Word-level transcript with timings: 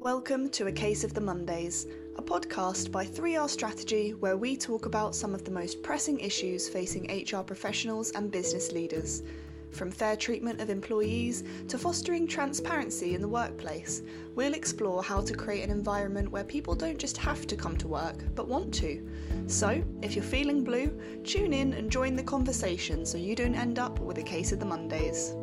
Welcome 0.00 0.48
to 0.50 0.68
A 0.68 0.72
Case 0.72 1.02
of 1.02 1.12
the 1.12 1.20
Mondays, 1.20 1.88
a 2.16 2.22
podcast 2.22 2.92
by 2.92 3.04
3R 3.04 3.50
Strategy 3.50 4.14
where 4.14 4.36
we 4.36 4.56
talk 4.56 4.86
about 4.86 5.16
some 5.16 5.34
of 5.34 5.44
the 5.44 5.50
most 5.50 5.82
pressing 5.82 6.20
issues 6.20 6.68
facing 6.68 7.10
HR 7.10 7.42
professionals 7.42 8.12
and 8.12 8.30
business 8.30 8.70
leaders. 8.70 9.24
From 9.72 9.90
fair 9.90 10.14
treatment 10.14 10.60
of 10.60 10.70
employees 10.70 11.42
to 11.66 11.78
fostering 11.78 12.28
transparency 12.28 13.16
in 13.16 13.20
the 13.20 13.26
workplace, 13.26 14.02
we'll 14.36 14.54
explore 14.54 15.02
how 15.02 15.20
to 15.20 15.34
create 15.34 15.64
an 15.64 15.70
environment 15.70 16.30
where 16.30 16.44
people 16.44 16.76
don't 16.76 16.96
just 16.96 17.16
have 17.16 17.44
to 17.48 17.56
come 17.56 17.76
to 17.78 17.88
work, 17.88 18.22
but 18.36 18.46
want 18.46 18.72
to. 18.74 19.04
So, 19.48 19.82
if 20.00 20.14
you're 20.14 20.24
feeling 20.24 20.62
blue, 20.62 20.96
tune 21.24 21.52
in 21.52 21.72
and 21.72 21.90
join 21.90 22.14
the 22.14 22.22
conversation 22.22 23.04
so 23.04 23.18
you 23.18 23.34
don't 23.34 23.56
end 23.56 23.80
up 23.80 23.98
with 23.98 24.18
a 24.18 24.22
case 24.22 24.52
of 24.52 24.60
the 24.60 24.64
Mondays. 24.64 25.34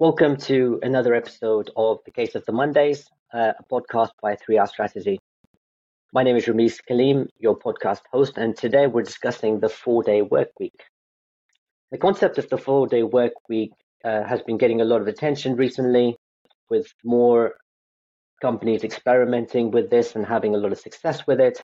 Welcome 0.00 0.36
to 0.42 0.78
another 0.84 1.12
episode 1.12 1.72
of 1.74 1.98
The 2.04 2.12
Case 2.12 2.36
of 2.36 2.44
the 2.44 2.52
Mondays, 2.52 3.10
uh, 3.34 3.54
a 3.58 3.64
podcast 3.64 4.10
by 4.22 4.36
3R 4.36 4.68
Strategy. 4.68 5.18
My 6.12 6.22
name 6.22 6.36
is 6.36 6.46
Rameez 6.46 6.78
Kaleem, 6.88 7.26
your 7.40 7.58
podcast 7.58 8.02
host, 8.12 8.34
and 8.38 8.56
today 8.56 8.86
we're 8.86 9.02
discussing 9.02 9.58
the 9.58 9.68
four 9.68 10.04
day 10.04 10.22
work 10.22 10.50
week. 10.60 10.84
The 11.90 11.98
concept 11.98 12.38
of 12.38 12.48
the 12.48 12.58
four 12.58 12.86
day 12.86 13.02
work 13.02 13.32
week 13.48 13.72
uh, 14.04 14.22
has 14.22 14.40
been 14.42 14.56
getting 14.56 14.80
a 14.80 14.84
lot 14.84 15.00
of 15.00 15.08
attention 15.08 15.56
recently, 15.56 16.16
with 16.70 16.86
more 17.02 17.54
companies 18.40 18.84
experimenting 18.84 19.72
with 19.72 19.90
this 19.90 20.14
and 20.14 20.24
having 20.24 20.54
a 20.54 20.58
lot 20.58 20.70
of 20.70 20.78
success 20.78 21.26
with 21.26 21.40
it. 21.40 21.60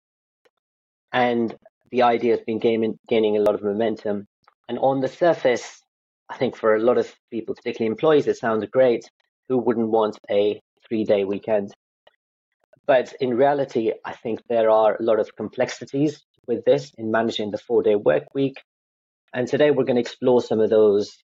And 1.12 1.56
the 1.92 2.02
idea 2.02 2.32
has 2.32 2.44
been 2.44 2.58
gaining, 2.58 2.98
gaining 3.08 3.36
a 3.36 3.42
lot 3.42 3.54
of 3.54 3.62
momentum. 3.62 4.26
And 4.68 4.80
on 4.80 5.02
the 5.02 5.08
surface, 5.08 5.83
I 6.28 6.36
think 6.36 6.56
for 6.56 6.74
a 6.74 6.80
lot 6.80 6.98
of 6.98 7.14
people, 7.30 7.54
particularly 7.54 7.90
employees, 7.90 8.26
it 8.26 8.38
sounds 8.38 8.64
great. 8.70 9.10
Who 9.48 9.58
wouldn't 9.58 9.88
want 9.88 10.18
a 10.30 10.60
three 10.88 11.04
day 11.04 11.24
weekend? 11.24 11.72
But 12.86 13.14
in 13.20 13.36
reality, 13.36 13.92
I 14.04 14.12
think 14.12 14.40
there 14.48 14.70
are 14.70 14.96
a 14.96 15.02
lot 15.02 15.20
of 15.20 15.36
complexities 15.36 16.22
with 16.46 16.64
this 16.64 16.92
in 16.96 17.10
managing 17.10 17.50
the 17.50 17.58
four 17.58 17.82
day 17.82 17.94
work 17.94 18.24
week. 18.34 18.62
And 19.32 19.48
today 19.48 19.70
we're 19.70 19.84
going 19.84 19.96
to 19.96 20.02
explore 20.02 20.42
some 20.42 20.60
of 20.60 20.70
those 20.70 21.16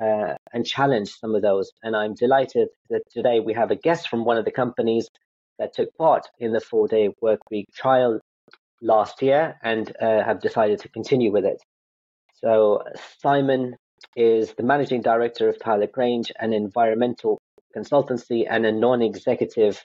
uh, 0.00 0.34
and 0.52 0.64
challenge 0.64 1.10
some 1.10 1.34
of 1.34 1.42
those. 1.42 1.72
And 1.82 1.96
I'm 1.96 2.14
delighted 2.14 2.68
that 2.90 3.02
today 3.10 3.40
we 3.40 3.54
have 3.54 3.70
a 3.70 3.76
guest 3.76 4.08
from 4.08 4.24
one 4.24 4.38
of 4.38 4.44
the 4.44 4.52
companies 4.52 5.08
that 5.58 5.74
took 5.74 5.94
part 5.96 6.26
in 6.38 6.52
the 6.52 6.60
four 6.60 6.86
day 6.88 7.10
work 7.20 7.40
week 7.50 7.66
trial 7.74 8.20
last 8.80 9.22
year 9.22 9.58
and 9.62 9.92
uh, 10.00 10.22
have 10.24 10.40
decided 10.40 10.80
to 10.80 10.88
continue 10.88 11.32
with 11.32 11.44
it. 11.44 11.60
So, 12.34 12.84
Simon 13.20 13.76
is 14.16 14.54
the 14.54 14.62
managing 14.62 15.02
director 15.02 15.48
of 15.48 15.58
Tyler 15.58 15.86
Grange, 15.86 16.32
an 16.38 16.52
environmental 16.52 17.40
consultancy 17.76 18.46
and 18.48 18.66
a 18.66 18.72
non-executive 18.72 19.84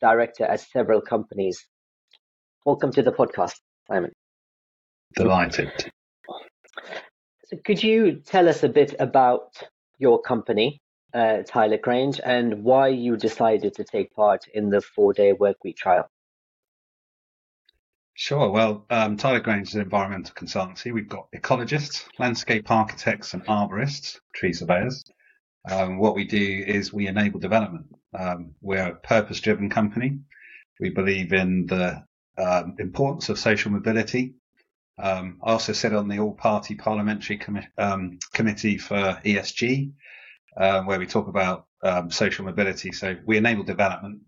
director 0.00 0.44
at 0.44 0.60
several 0.60 1.00
companies. 1.00 1.66
Welcome 2.64 2.92
to 2.92 3.02
the 3.02 3.12
podcast, 3.12 3.54
Simon. 3.88 4.12
Delighted. 5.16 5.70
So 7.46 7.56
could 7.64 7.82
you 7.82 8.20
tell 8.24 8.48
us 8.48 8.62
a 8.62 8.68
bit 8.68 8.94
about 8.98 9.62
your 9.98 10.20
company, 10.20 10.80
uh, 11.12 11.42
Tyler 11.46 11.78
Grange, 11.78 12.20
and 12.24 12.64
why 12.64 12.88
you 12.88 13.16
decided 13.16 13.74
to 13.74 13.84
take 13.84 14.14
part 14.14 14.46
in 14.54 14.70
the 14.70 14.80
four-day 14.80 15.34
workweek 15.34 15.76
trial? 15.76 16.08
Sure. 18.14 18.50
Well, 18.50 18.84
um, 18.90 19.16
Tyler 19.16 19.40
Grange 19.40 19.68
is 19.68 19.74
an 19.74 19.80
environmental 19.80 20.34
consultancy. 20.34 20.92
We've 20.92 21.08
got 21.08 21.32
ecologists, 21.32 22.04
landscape 22.18 22.70
architects, 22.70 23.32
and 23.32 23.44
arborists, 23.46 24.18
tree 24.34 24.52
surveyors. 24.52 25.04
Um, 25.70 25.98
what 25.98 26.14
we 26.14 26.26
do 26.26 26.64
is 26.66 26.92
we 26.92 27.06
enable 27.06 27.40
development. 27.40 27.86
Um, 28.18 28.54
we're 28.60 28.88
a 28.88 28.96
purpose-driven 28.96 29.70
company. 29.70 30.18
We 30.78 30.90
believe 30.90 31.32
in 31.32 31.66
the 31.66 32.04
um, 32.36 32.76
importance 32.78 33.30
of 33.30 33.38
social 33.38 33.70
mobility. 33.70 34.34
Um, 34.98 35.38
I 35.42 35.52
also 35.52 35.72
sit 35.72 35.94
on 35.94 36.08
the 36.08 36.18
all-party 36.18 36.74
parliamentary 36.74 37.38
com- 37.38 37.66
um, 37.78 38.18
committee 38.34 38.76
for 38.76 39.20
ESG, 39.24 39.92
uh, 40.58 40.82
where 40.82 40.98
we 40.98 41.06
talk 41.06 41.28
about 41.28 41.66
social 42.10 42.44
mobility. 42.44 42.92
So 42.92 43.16
we 43.24 43.38
enable 43.38 43.64
development 43.64 44.20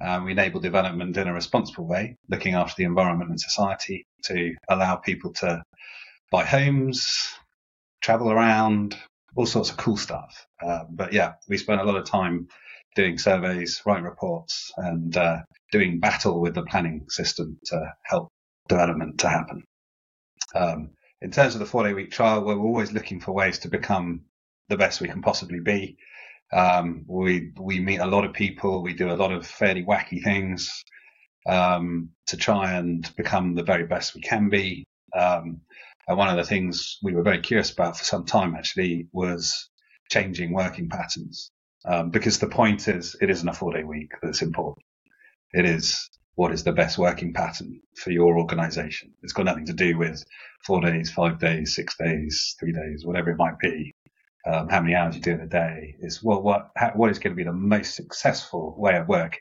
um, 0.00 0.24
we 0.24 0.32
enable 0.32 0.60
development 0.60 1.16
in 1.16 1.28
a 1.28 1.34
responsible 1.34 1.86
way, 1.86 2.16
looking 2.28 2.54
after 2.54 2.74
the 2.76 2.84
environment 2.84 3.30
and 3.30 3.40
society 3.40 4.06
to 4.24 4.54
allow 4.68 4.96
people 4.96 5.32
to 5.34 5.62
buy 6.30 6.44
homes, 6.44 7.34
travel 8.00 8.30
around, 8.30 8.96
all 9.36 9.46
sorts 9.46 9.70
of 9.70 9.76
cool 9.76 9.96
stuff. 9.96 10.46
Um, 10.64 10.88
but 10.90 11.12
yeah, 11.12 11.34
we 11.48 11.56
spent 11.56 11.80
a 11.80 11.84
lot 11.84 11.96
of 11.96 12.04
time 12.04 12.48
doing 12.96 13.18
surveys, 13.18 13.82
writing 13.86 14.04
reports, 14.04 14.72
and 14.76 15.16
uh, 15.16 15.38
doing 15.70 16.00
battle 16.00 16.40
with 16.40 16.54
the 16.54 16.62
planning 16.62 17.06
system 17.08 17.58
to 17.66 17.92
help 18.04 18.28
development 18.68 19.18
to 19.20 19.28
happen. 19.28 19.64
Um, 20.54 20.90
in 21.22 21.30
terms 21.30 21.54
of 21.54 21.60
the 21.60 21.66
four 21.66 21.84
day 21.84 21.92
week 21.92 22.10
trial, 22.10 22.44
we're 22.44 22.58
always 22.58 22.92
looking 22.92 23.20
for 23.20 23.32
ways 23.32 23.58
to 23.60 23.68
become 23.68 24.22
the 24.68 24.76
best 24.76 25.00
we 25.00 25.08
can 25.08 25.22
possibly 25.22 25.60
be. 25.60 25.96
Um, 26.52 27.04
we 27.06 27.52
we 27.58 27.80
meet 27.80 28.00
a 28.00 28.06
lot 28.06 28.24
of 28.24 28.32
people. 28.32 28.82
We 28.82 28.94
do 28.94 29.10
a 29.10 29.16
lot 29.16 29.32
of 29.32 29.46
fairly 29.46 29.84
wacky 29.84 30.22
things 30.22 30.84
um, 31.46 32.10
to 32.26 32.36
try 32.36 32.72
and 32.72 33.08
become 33.16 33.54
the 33.54 33.62
very 33.62 33.86
best 33.86 34.14
we 34.14 34.20
can 34.20 34.48
be. 34.48 34.84
Um, 35.16 35.60
and 36.08 36.18
one 36.18 36.28
of 36.28 36.36
the 36.36 36.44
things 36.44 36.98
we 37.02 37.14
were 37.14 37.22
very 37.22 37.40
curious 37.40 37.70
about 37.70 37.96
for 37.96 38.04
some 38.04 38.24
time 38.24 38.54
actually 38.54 39.08
was 39.12 39.70
changing 40.10 40.52
working 40.52 40.88
patterns. 40.88 41.50
Um, 41.84 42.10
because 42.10 42.38
the 42.38 42.48
point 42.48 42.88
is, 42.88 43.16
it 43.20 43.30
isn't 43.30 43.48
a 43.48 43.54
four 43.54 43.72
day 43.72 43.84
week 43.84 44.12
that's 44.22 44.42
important. 44.42 44.84
It 45.52 45.64
is 45.64 46.10
what 46.34 46.52
is 46.52 46.64
the 46.64 46.72
best 46.72 46.98
working 46.98 47.32
pattern 47.32 47.80
for 47.96 48.10
your 48.10 48.38
organization. 48.38 49.12
It's 49.22 49.32
got 49.32 49.46
nothing 49.46 49.66
to 49.66 49.72
do 49.72 49.98
with 49.98 50.24
four 50.64 50.80
days, 50.80 51.10
five 51.10 51.38
days, 51.38 51.74
six 51.74 51.96
days, 51.96 52.56
three 52.58 52.72
days, 52.72 53.04
whatever 53.04 53.30
it 53.30 53.36
might 53.36 53.58
be 53.58 53.94
um, 54.46 54.68
how 54.68 54.80
many 54.80 54.94
hours 54.94 55.14
you 55.14 55.22
do 55.22 55.32
in 55.32 55.40
a 55.40 55.46
day. 55.46 55.96
is 56.00 56.22
well, 56.22 56.42
what 56.42 56.70
how, 56.76 56.90
what 56.94 57.10
is 57.10 57.18
going 57.18 57.32
to 57.32 57.36
be 57.36 57.44
the 57.44 57.52
most 57.52 57.94
successful 57.94 58.74
way 58.78 58.96
of 58.96 59.08
working. 59.08 59.40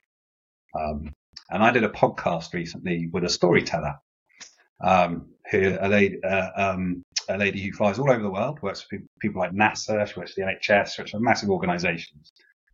Um, 0.79 1.13
and 1.49 1.63
I 1.63 1.71
did 1.71 1.83
a 1.83 1.89
podcast 1.89 2.53
recently 2.53 3.09
with 3.11 3.23
a 3.23 3.29
storyteller, 3.29 3.95
um, 4.83 5.29
who 5.49 5.77
a 5.79 5.87
lady, 5.87 6.23
uh, 6.23 6.49
um, 6.55 7.03
a 7.27 7.37
lady 7.37 7.61
who 7.61 7.71
flies 7.71 7.97
all 7.97 8.11
over 8.11 8.21
the 8.21 8.29
world, 8.29 8.61
works 8.61 8.81
for 8.81 8.99
people 9.19 9.41
like 9.41 9.51
NASA, 9.51 10.07
she 10.07 10.19
works 10.19 10.33
for 10.33 10.41
the 10.41 10.47
NHS, 10.47 10.99
works 10.99 11.11
for 11.11 11.19
massive 11.19 11.49
organisations, 11.49 12.31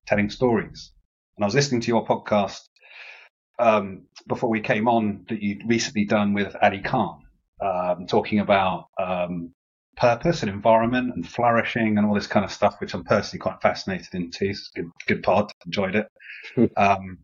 telling 0.08 0.30
stories. 0.30 0.92
And 1.38 1.44
I 1.44 1.48
was 1.48 1.56
listening 1.56 1.82
to 1.82 1.88
your 1.88 2.06
podcast 2.06 2.62
um, 3.60 4.04
before 4.28 4.50
we 4.50 4.62
came 4.62 4.88
on 4.88 5.26
that 5.30 5.42
you'd 5.42 5.68
recently 5.68 6.06
done 6.06 6.34
with 6.34 6.56
Ali 6.62 6.82
Khan, 6.82 7.22
um, 7.62 8.08
talking 8.08 8.40
about 8.40 8.88
um, 9.00 9.54
purpose 9.96 10.42
and 10.42 10.52
environment 10.52 11.14
and 11.16 11.28
flourishing 11.28 11.98
and 11.98 12.06
all 12.06 12.14
this 12.14 12.28
kind 12.28 12.46
of 12.46 12.52
stuff, 12.52 12.80
which 12.80 12.94
I'm 12.94 13.04
personally 13.04 13.40
quite 13.40 13.62
fascinated 13.62 14.14
into. 14.14 14.46
It's 14.46 14.70
good, 14.76 14.90
good 15.08 15.24
pod, 15.24 15.52
enjoyed 15.66 15.96
it. 15.96 16.08
Um, 16.78 17.18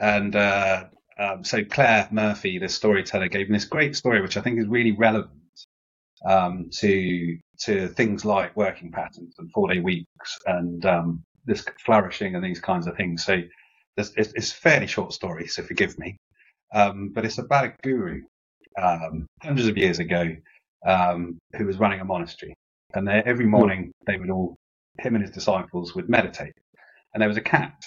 and 0.00 0.36
uh, 0.36 0.84
um, 1.18 1.44
so 1.44 1.64
Claire 1.64 2.08
Murphy, 2.10 2.58
the 2.58 2.68
storyteller, 2.68 3.28
gave 3.28 3.48
me 3.48 3.56
this 3.56 3.64
great 3.64 3.96
story, 3.96 4.20
which 4.20 4.36
I 4.36 4.42
think 4.42 4.58
is 4.58 4.66
really 4.66 4.92
relevant 4.92 5.40
um, 6.26 6.68
to 6.78 7.38
to 7.60 7.88
things 7.88 8.24
like 8.24 8.56
working 8.56 8.90
patterns 8.90 9.34
and 9.38 9.50
four 9.52 9.72
day 9.72 9.80
weeks 9.80 10.38
and 10.46 10.84
um, 10.86 11.22
this 11.44 11.64
flourishing 11.84 12.34
and 12.34 12.44
these 12.44 12.60
kinds 12.60 12.86
of 12.86 12.96
things. 12.96 13.24
So 13.24 13.42
it's, 13.96 14.12
it's, 14.16 14.52
a 14.52 14.54
fairly 14.54 14.86
short 14.86 15.12
story, 15.12 15.46
so 15.46 15.62
forgive 15.62 15.98
me. 15.98 16.16
Um, 16.74 17.10
but 17.14 17.26
it's 17.26 17.38
about 17.38 17.66
a 17.66 17.74
guru 17.82 18.22
um, 18.80 19.26
hundreds 19.42 19.68
of 19.68 19.76
years 19.76 19.98
ago 19.98 20.34
um, 20.86 21.38
who 21.56 21.66
was 21.66 21.78
running 21.78 22.00
a 22.00 22.04
monastery. 22.04 22.54
And 22.94 23.06
they, 23.06 23.22
every 23.24 23.44
hmm. 23.44 23.52
morning 23.52 23.92
they 24.06 24.16
would 24.16 24.30
all, 24.30 24.56
him 24.98 25.14
and 25.14 25.22
his 25.22 25.32
disciples 25.32 25.94
would 25.94 26.08
meditate. 26.08 26.54
And 27.14 27.20
there 27.20 27.28
was 27.28 27.36
a 27.36 27.42
cat 27.42 27.84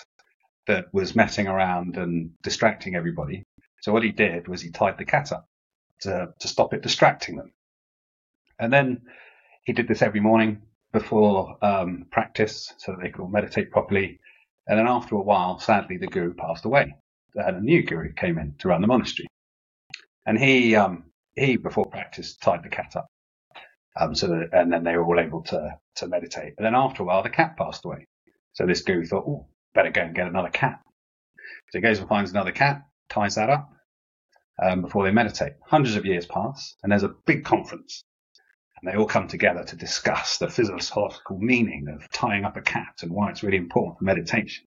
that 0.67 0.85
was 0.93 1.15
messing 1.15 1.47
around 1.47 1.97
and 1.97 2.31
distracting 2.41 2.95
everybody. 2.95 3.43
So 3.81 3.91
what 3.91 4.03
he 4.03 4.11
did 4.11 4.47
was 4.47 4.61
he 4.61 4.71
tied 4.71 4.97
the 4.97 5.05
cat 5.05 5.31
up 5.31 5.45
to, 6.01 6.33
to 6.39 6.47
stop 6.47 6.73
it 6.73 6.81
distracting 6.81 7.35
them. 7.35 7.51
And 8.59 8.71
then 8.71 9.01
he 9.63 9.73
did 9.73 9.87
this 9.87 10.01
every 10.01 10.19
morning 10.19 10.61
before 10.93 11.57
um, 11.61 12.05
practice 12.11 12.71
so 12.77 12.91
that 12.93 13.01
they 13.01 13.09
could 13.09 13.21
all 13.21 13.29
meditate 13.29 13.71
properly. 13.71 14.19
And 14.67 14.79
then 14.79 14.87
after 14.87 15.15
a 15.15 15.21
while, 15.21 15.59
sadly, 15.59 15.97
the 15.97 16.07
guru 16.07 16.33
passed 16.33 16.65
away. 16.65 16.95
And 17.35 17.57
a 17.57 17.61
new 17.61 17.83
guru 17.83 18.13
came 18.13 18.37
in 18.37 18.55
to 18.59 18.69
run 18.69 18.81
the 18.81 18.87
monastery. 18.87 19.27
And 20.25 20.37
he 20.37 20.75
um, 20.75 21.05
he 21.35 21.57
before 21.57 21.85
practice 21.85 22.35
tied 22.37 22.63
the 22.63 22.69
cat 22.69 22.95
up. 22.95 23.07
Um, 23.99 24.15
so 24.15 24.27
that, 24.27 24.49
and 24.53 24.71
then 24.71 24.83
they 24.83 24.97
were 24.97 25.05
all 25.05 25.19
able 25.19 25.43
to 25.43 25.77
to 25.97 26.07
meditate. 26.07 26.55
And 26.57 26.65
then 26.65 26.75
after 26.75 27.03
a 27.03 27.05
while, 27.05 27.23
the 27.23 27.29
cat 27.29 27.57
passed 27.57 27.85
away. 27.85 28.07
So 28.53 28.65
this 28.65 28.81
guru 28.81 29.05
thought, 29.05 29.25
oh, 29.27 29.47
better 29.73 29.91
go 29.91 30.01
and 30.01 30.15
get 30.15 30.27
another 30.27 30.49
cat. 30.49 30.79
So 31.71 31.79
he 31.79 31.81
goes 31.81 31.99
and 31.99 32.07
finds 32.07 32.31
another 32.31 32.51
cat, 32.51 32.83
ties 33.09 33.35
that 33.35 33.49
up 33.49 33.69
um, 34.61 34.81
before 34.81 35.03
they 35.03 35.11
meditate. 35.11 35.53
Hundreds 35.65 35.95
of 35.95 36.05
years 36.05 36.25
pass, 36.25 36.75
and 36.83 36.91
there's 36.91 37.03
a 37.03 37.15
big 37.25 37.43
conference. 37.43 38.03
And 38.81 38.91
they 38.91 38.97
all 38.97 39.07
come 39.07 39.27
together 39.27 39.63
to 39.63 39.75
discuss 39.75 40.37
the 40.37 40.49
philosophical 40.49 41.39
meaning 41.39 41.87
of 41.87 42.09
tying 42.11 42.45
up 42.45 42.57
a 42.57 42.61
cat 42.61 42.99
and 43.01 43.11
why 43.11 43.29
it's 43.29 43.43
really 43.43 43.57
important 43.57 43.99
for 43.99 44.03
meditation. 44.05 44.65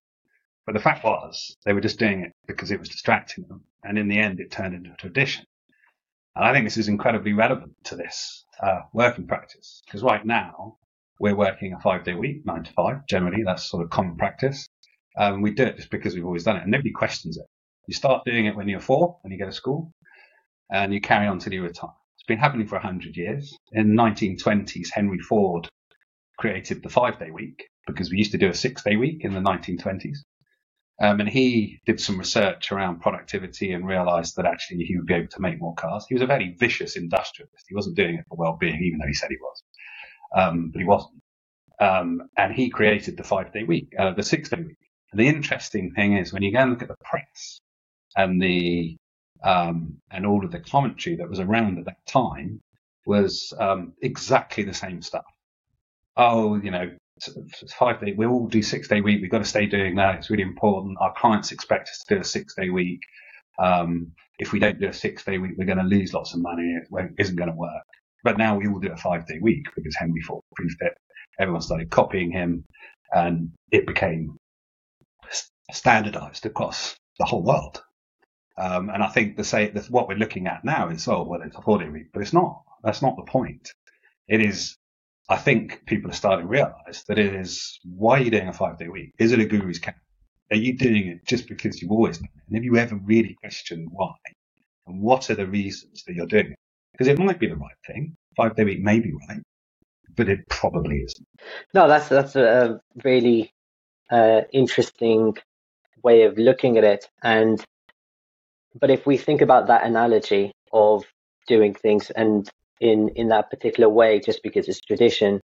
But 0.67 0.75
the 0.75 0.81
fact 0.81 1.05
was, 1.05 1.57
they 1.65 1.73
were 1.73 1.81
just 1.81 1.99
doing 1.99 2.23
it 2.23 2.33
because 2.47 2.71
it 2.71 2.81
was 2.81 2.89
distracting 2.89 3.45
them. 3.49 3.65
And 3.85 3.99
in 3.99 4.09
the 4.09 4.19
end, 4.19 4.41
it 4.41 4.51
turned 4.51 4.75
into 4.75 4.93
a 4.93 4.97
tradition. 4.97 5.45
And 6.37 6.45
I 6.45 6.53
think 6.53 6.67
this 6.67 6.77
is 6.77 6.89
incredibly 6.89 7.33
relevant 7.33 7.73
to 7.85 7.97
this 7.97 8.45
uh, 8.63 8.81
working 8.93 9.27
practice 9.27 9.83
because 9.87 10.03
right 10.03 10.25
now 10.25 10.77
we're 11.19 11.35
working 11.35 11.73
a 11.73 11.81
five 11.81 12.05
day 12.05 12.13
week, 12.13 12.45
nine 12.45 12.63
to 12.65 12.73
five. 12.73 13.07
Generally, 13.09 13.45
that's 13.45 13.71
sort 13.71 13.83
of 13.83 13.91
common 13.91 14.17
practice. 14.17 14.69
Um, 15.19 15.41
we 15.41 15.53
do 15.53 15.65
it 15.65 15.77
just 15.77 15.91
because 15.91 16.15
we've 16.15 16.27
always 16.27 16.45
done 16.45 16.57
it 16.57 16.63
and 16.63 16.71
nobody 16.71 16.93
questions 16.93 17.39
it. 17.39 17.47
You 17.89 17.95
start 17.95 18.25
doing 18.27 18.45
it 18.45 18.55
when 18.55 18.69
you're 18.69 18.81
four, 18.81 19.17
when 19.23 19.33
you 19.33 19.39
go 19.39 19.47
to 19.47 19.53
school, 19.53 19.93
and 20.71 20.93
you 20.93 21.01
carry 21.01 21.27
on 21.27 21.39
till 21.39 21.55
you 21.55 21.63
retire. 21.63 21.91
It's 22.17 22.27
been 22.27 22.39
happening 22.39 22.67
for 22.67 22.75
100 22.75 23.17
years. 23.17 23.57
In 23.73 23.97
the 23.97 24.03
1920s, 24.03 24.89
Henry 24.93 25.21
Ford 25.21 25.69
created 26.37 26.83
the 26.83 26.91
five 26.91 27.19
day 27.19 27.31
week 27.31 27.65
because 27.87 28.11
we 28.11 28.19
used 28.19 28.33
to 28.33 28.39
do 28.39 28.51
a 28.51 28.55
six 28.55 28.83
day 28.83 28.97
week 28.97 29.25
in 29.25 29.33
the 29.33 29.41
1920s. 29.41 30.19
Um, 31.01 31.21
and 31.21 31.29
he 31.29 31.81
did 31.87 32.01
some 32.01 32.19
research 32.19 32.73
around 32.73 33.01
productivity 33.03 33.73
and 33.73 33.87
realized 33.87 34.37
that 34.37 34.47
actually 34.47 34.85
he 34.85 34.97
would 34.97 35.07
be 35.07 35.15
able 35.15 35.29
to 35.29 35.43
make 35.43 35.61
more 35.61 35.75
cars. 35.75 36.07
He 36.09 36.15
was 36.15 36.23
a 36.23 36.27
very 36.27 36.57
vicious 36.59 36.97
industrialist. 36.97 37.67
He 37.69 37.75
wasn't 37.75 37.97
doing 37.97 38.17
it 38.17 38.27
for 38.29 38.37
well 38.39 38.57
being, 38.61 38.83
even 38.83 39.01
though 39.01 39.09
he 39.09 39.15
said 39.15 39.31
he 39.31 39.39
was. 39.41 39.63
Um, 40.37 40.71
but 40.73 40.81
he 40.81 40.87
wasn't. 40.87 41.23
Um, 41.81 42.31
and 42.37 42.55
he 42.55 42.71
created 42.71 43.17
the 43.17 43.25
five 43.25 43.53
day 43.53 43.65
week, 43.65 43.93
uh, 43.99 44.13
the 44.15 44.23
six 44.23 44.49
day 44.51 44.59
week. 44.59 44.79
And 45.13 45.21
the 45.21 45.29
interesting 45.29 45.93
thing 45.93 46.17
is 46.17 46.33
when 46.33 46.43
you 46.43 46.53
go 46.53 46.61
and 46.61 46.71
look 46.73 46.83
at 46.83 46.89
the 46.89 46.97
press 47.05 47.61
and 48.17 48.43
the, 48.43 48.97
um, 49.45 49.99
and 50.11 50.27
all 50.27 50.45
of 50.45 50.53
the 50.53 50.61
commentary 50.61 51.17
that 51.17 51.29
was 51.31 51.41
around 51.41 51.79
at 51.79 51.87
that 51.87 52.07
time 52.07 52.61
was, 53.07 53.53
um, 53.61 53.95
exactly 54.03 54.65
the 54.65 54.75
same 54.75 55.03
stuff. 55.03 55.25
Oh, 56.17 56.57
you 56.57 56.71
know, 56.73 56.91
five 57.79 58.01
day, 58.01 58.15
we 58.17 58.27
all 58.27 58.47
do 58.47 58.63
six 58.63 58.89
day 58.89 59.01
week. 59.01 59.21
We've 59.23 59.31
got 59.31 59.39
to 59.39 59.45
stay 59.45 59.67
doing 59.67 59.97
that. 59.97 60.17
It's 60.17 60.31
really 60.31 60.43
important. 60.43 60.99
Our 61.01 61.15
clients 61.17 61.53
expect 61.53 61.89
us 61.89 62.05
to 62.07 62.15
do 62.17 62.21
a 62.21 62.25
six 62.25 62.55
day 62.55 62.71
week. 62.71 63.01
Um, 63.59 64.13
if 64.39 64.53
we 64.53 64.59
don't 64.59 64.81
do 64.81 64.89
a 64.89 64.93
six 64.93 65.25
day 65.25 65.39
week, 65.39 65.53
we're 65.57 65.67
going 65.67 65.79
to 65.79 65.85
lose 65.85 66.13
lots 66.13 66.35
of 66.35 66.43
money. 66.43 66.77
It 66.91 67.13
isn't 67.19 67.37
going 67.37 67.51
to 67.51 67.57
work. 67.57 67.83
But 68.25 68.39
now 68.39 68.57
we 68.57 68.69
all 68.69 68.81
do 68.81 68.93
a 68.93 68.97
five 68.97 69.27
day 69.27 69.39
week 69.41 69.67
because 69.75 69.97
Henry 69.97 70.21
Ford 70.21 70.43
proved 70.55 70.77
it. 70.81 70.95
Everyone 71.39 71.63
started 71.63 71.91
copying 71.91 72.33
him 72.33 72.65
and 73.13 73.53
it 73.71 73.87
became 73.87 74.37
standardized 75.73 76.47
across 76.47 76.97
the 77.19 77.25
whole 77.25 77.43
world. 77.43 77.83
Um, 78.59 78.91
and 78.91 79.03
I 79.03 79.09
think 79.09 79.37
the 79.37 79.45
say 79.45 79.71
what 79.91 80.09
we're 80.09 80.17
looking 80.19 80.47
at 80.47 80.65
now 80.65 80.89
is, 80.89 81.07
oh, 81.09 81.25
well, 81.25 81.43
it's 81.43 81.57
a 81.57 81.63
four 81.63 81.79
day 81.79 81.89
week, 81.89 82.09
but 82.13 82.23
it's 82.23 82.33
not. 82.33 82.63
That's 82.83 83.03
not 83.03 83.17
the 83.17 83.25
point. 83.31 83.71
It 84.29 84.41
is 84.41 84.77
I 85.29 85.37
think 85.37 85.85
people 85.87 86.11
are 86.11 86.15
starting 86.15 86.47
to 86.47 86.49
realize 86.49 87.05
that 87.09 87.19
it 87.19 87.35
is 87.35 87.81
why 87.85 88.19
are 88.19 88.23
you 88.23 88.31
doing 88.31 88.49
a 88.49 88.53
five 88.53 88.79
day 88.79 88.89
week? 88.89 89.13
Is 89.19 89.33
it 89.33 89.41
a 89.41 89.45
guru's 89.45 89.79
camp? 89.79 89.97
Are 90.51 90.57
you 90.57 90.77
doing 90.77 91.09
it 91.09 91.27
just 91.27 91.49
because 91.49 91.83
you've 91.83 91.91
always 91.91 92.19
done 92.19 92.29
it? 92.35 92.43
And 92.47 92.57
have 92.57 92.65
you 92.65 92.77
ever 92.77 92.97
really 92.97 93.35
questioned 93.41 93.89
why? 93.91 94.15
And 94.87 95.01
what 95.03 95.29
are 95.31 95.35
the 95.35 95.47
reasons 95.47 96.05
that 96.05 96.15
you're 96.15 96.27
doing 96.27 96.53
it? 96.53 96.59
Because 96.93 97.09
it 97.09 97.19
might 97.19 97.41
be 97.41 97.49
the 97.49 97.57
right 97.57 97.75
thing. 97.87 98.17
Five 98.37 98.55
day 98.55 98.65
week 98.65 98.81
may 98.81 99.01
be 99.01 99.13
right, 99.29 99.43
but 100.15 100.29
it 100.29 100.41
probably 100.49 100.99
isn't. 100.99 101.27
No, 101.75 101.89
that's 101.89 102.09
that's 102.09 102.37
a 102.37 102.81
really 103.03 103.51
uh, 104.11 104.43
interesting 104.53 105.37
way 106.03 106.23
of 106.23 106.39
looking 106.39 106.77
at 106.79 106.85
it. 106.85 107.09
And 107.23 107.63
but 108.79 108.91
if 108.91 109.07
we 109.07 109.17
think 109.17 109.41
about 109.41 109.67
that 109.67 109.85
analogy 109.85 110.53
of 110.73 111.05
doing 111.49 111.75
things 111.75 112.11
and 112.11 112.49
in 112.81 113.09
in 113.11 113.29
that 113.29 113.51
particular 113.51 113.89
way 113.89 114.21
just 114.21 114.43
because 114.43 114.69
it's 114.69 114.81
tradition 114.81 115.41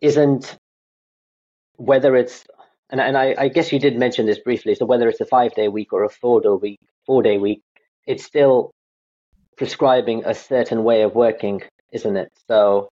isn't 0.00 0.56
whether 1.76 2.16
it's 2.16 2.44
and, 2.90 3.00
and 3.00 3.16
I, 3.16 3.34
I 3.38 3.48
guess 3.48 3.72
you 3.72 3.78
did 3.78 3.96
mention 3.96 4.26
this 4.26 4.40
briefly 4.40 4.74
so 4.74 4.84
whether 4.86 5.08
it's 5.08 5.20
a 5.20 5.26
five 5.26 5.54
day 5.54 5.68
week 5.68 5.92
or 5.92 6.04
a 6.04 6.08
four 6.08 6.40
day 6.40 6.48
week 6.48 6.80
four 7.06 7.22
day 7.22 7.38
week 7.38 7.62
it's 8.06 8.24
still 8.24 8.72
prescribing 9.56 10.24
a 10.24 10.34
certain 10.34 10.84
way 10.84 11.02
of 11.02 11.14
working 11.14 11.62
isn't 11.92 12.16
it? 12.16 12.30
So 12.48 12.88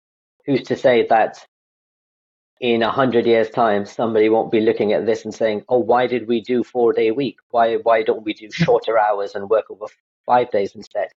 who's 0.46 0.64
to 0.64 0.76
say 0.76 1.06
that 1.08 1.46
in 2.62 2.82
a 2.84 2.92
hundred 2.92 3.26
years 3.26 3.50
time 3.50 3.86
somebody 3.86 4.30
won't 4.30 4.52
be 4.52 4.62
looking 4.62 4.94
at 4.94 5.06
this 5.06 5.26
and 5.26 5.34
saying 5.34 5.64
oh 5.68 5.78
why 5.80 6.08
did 6.08 6.28
we 6.28 6.42
do 6.42 6.64
four 6.64 6.94
day 6.94 7.12
week? 7.12 7.38
Why 7.50 7.76
why 7.76 8.04
don't 8.04 8.24
we 8.24 8.34
do 8.34 8.50
shorter 8.52 8.98
hours 9.00 9.36
and 9.36 9.50
work 9.50 9.66
over 9.70 9.86
five 10.26 10.52
days 10.52 10.76
instead 10.76 11.10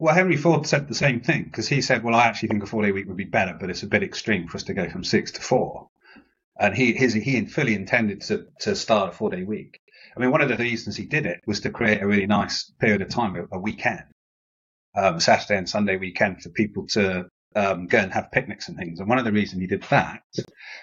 well, 0.00 0.14
Henry 0.14 0.38
Ford 0.38 0.66
said 0.66 0.88
the 0.88 0.94
same 0.94 1.20
thing 1.20 1.44
because 1.44 1.68
he 1.68 1.82
said, 1.82 2.02
"Well, 2.02 2.14
I 2.14 2.24
actually 2.24 2.48
think 2.48 2.62
a 2.62 2.66
four-day 2.66 2.90
week 2.90 3.06
would 3.06 3.18
be 3.18 3.24
better, 3.24 3.54
but 3.60 3.68
it's 3.68 3.82
a 3.82 3.86
bit 3.86 4.02
extreme 4.02 4.48
for 4.48 4.56
us 4.56 4.62
to 4.64 4.74
go 4.74 4.88
from 4.88 5.04
six 5.04 5.30
to 5.32 5.42
four. 5.42 5.88
And 6.58 6.74
he 6.74 6.94
his, 6.94 7.12
he 7.12 7.44
fully 7.44 7.74
intended 7.74 8.22
to 8.22 8.46
to 8.60 8.74
start 8.74 9.10
a 9.10 9.12
four-day 9.12 9.42
week. 9.42 9.78
I 10.16 10.20
mean, 10.20 10.30
one 10.30 10.40
of 10.40 10.48
the 10.48 10.56
reasons 10.56 10.96
he 10.96 11.04
did 11.04 11.26
it 11.26 11.42
was 11.46 11.60
to 11.60 11.70
create 11.70 12.00
a 12.00 12.06
really 12.06 12.26
nice 12.26 12.70
period 12.80 13.02
of 13.02 13.10
time, 13.10 13.36
a, 13.36 13.56
a 13.56 13.60
weekend, 13.60 14.04
um, 14.96 15.20
Saturday 15.20 15.58
and 15.58 15.68
Sunday 15.68 15.98
weekend 15.98 16.42
for 16.42 16.48
people 16.48 16.86
to 16.88 17.28
um, 17.54 17.86
go 17.86 17.98
and 17.98 18.12
have 18.12 18.32
picnics 18.32 18.68
and 18.68 18.78
things. 18.78 19.00
And 19.00 19.08
one 19.08 19.18
of 19.18 19.26
the 19.26 19.32
reasons 19.32 19.60
he 19.60 19.66
did 19.66 19.82
that 19.90 20.22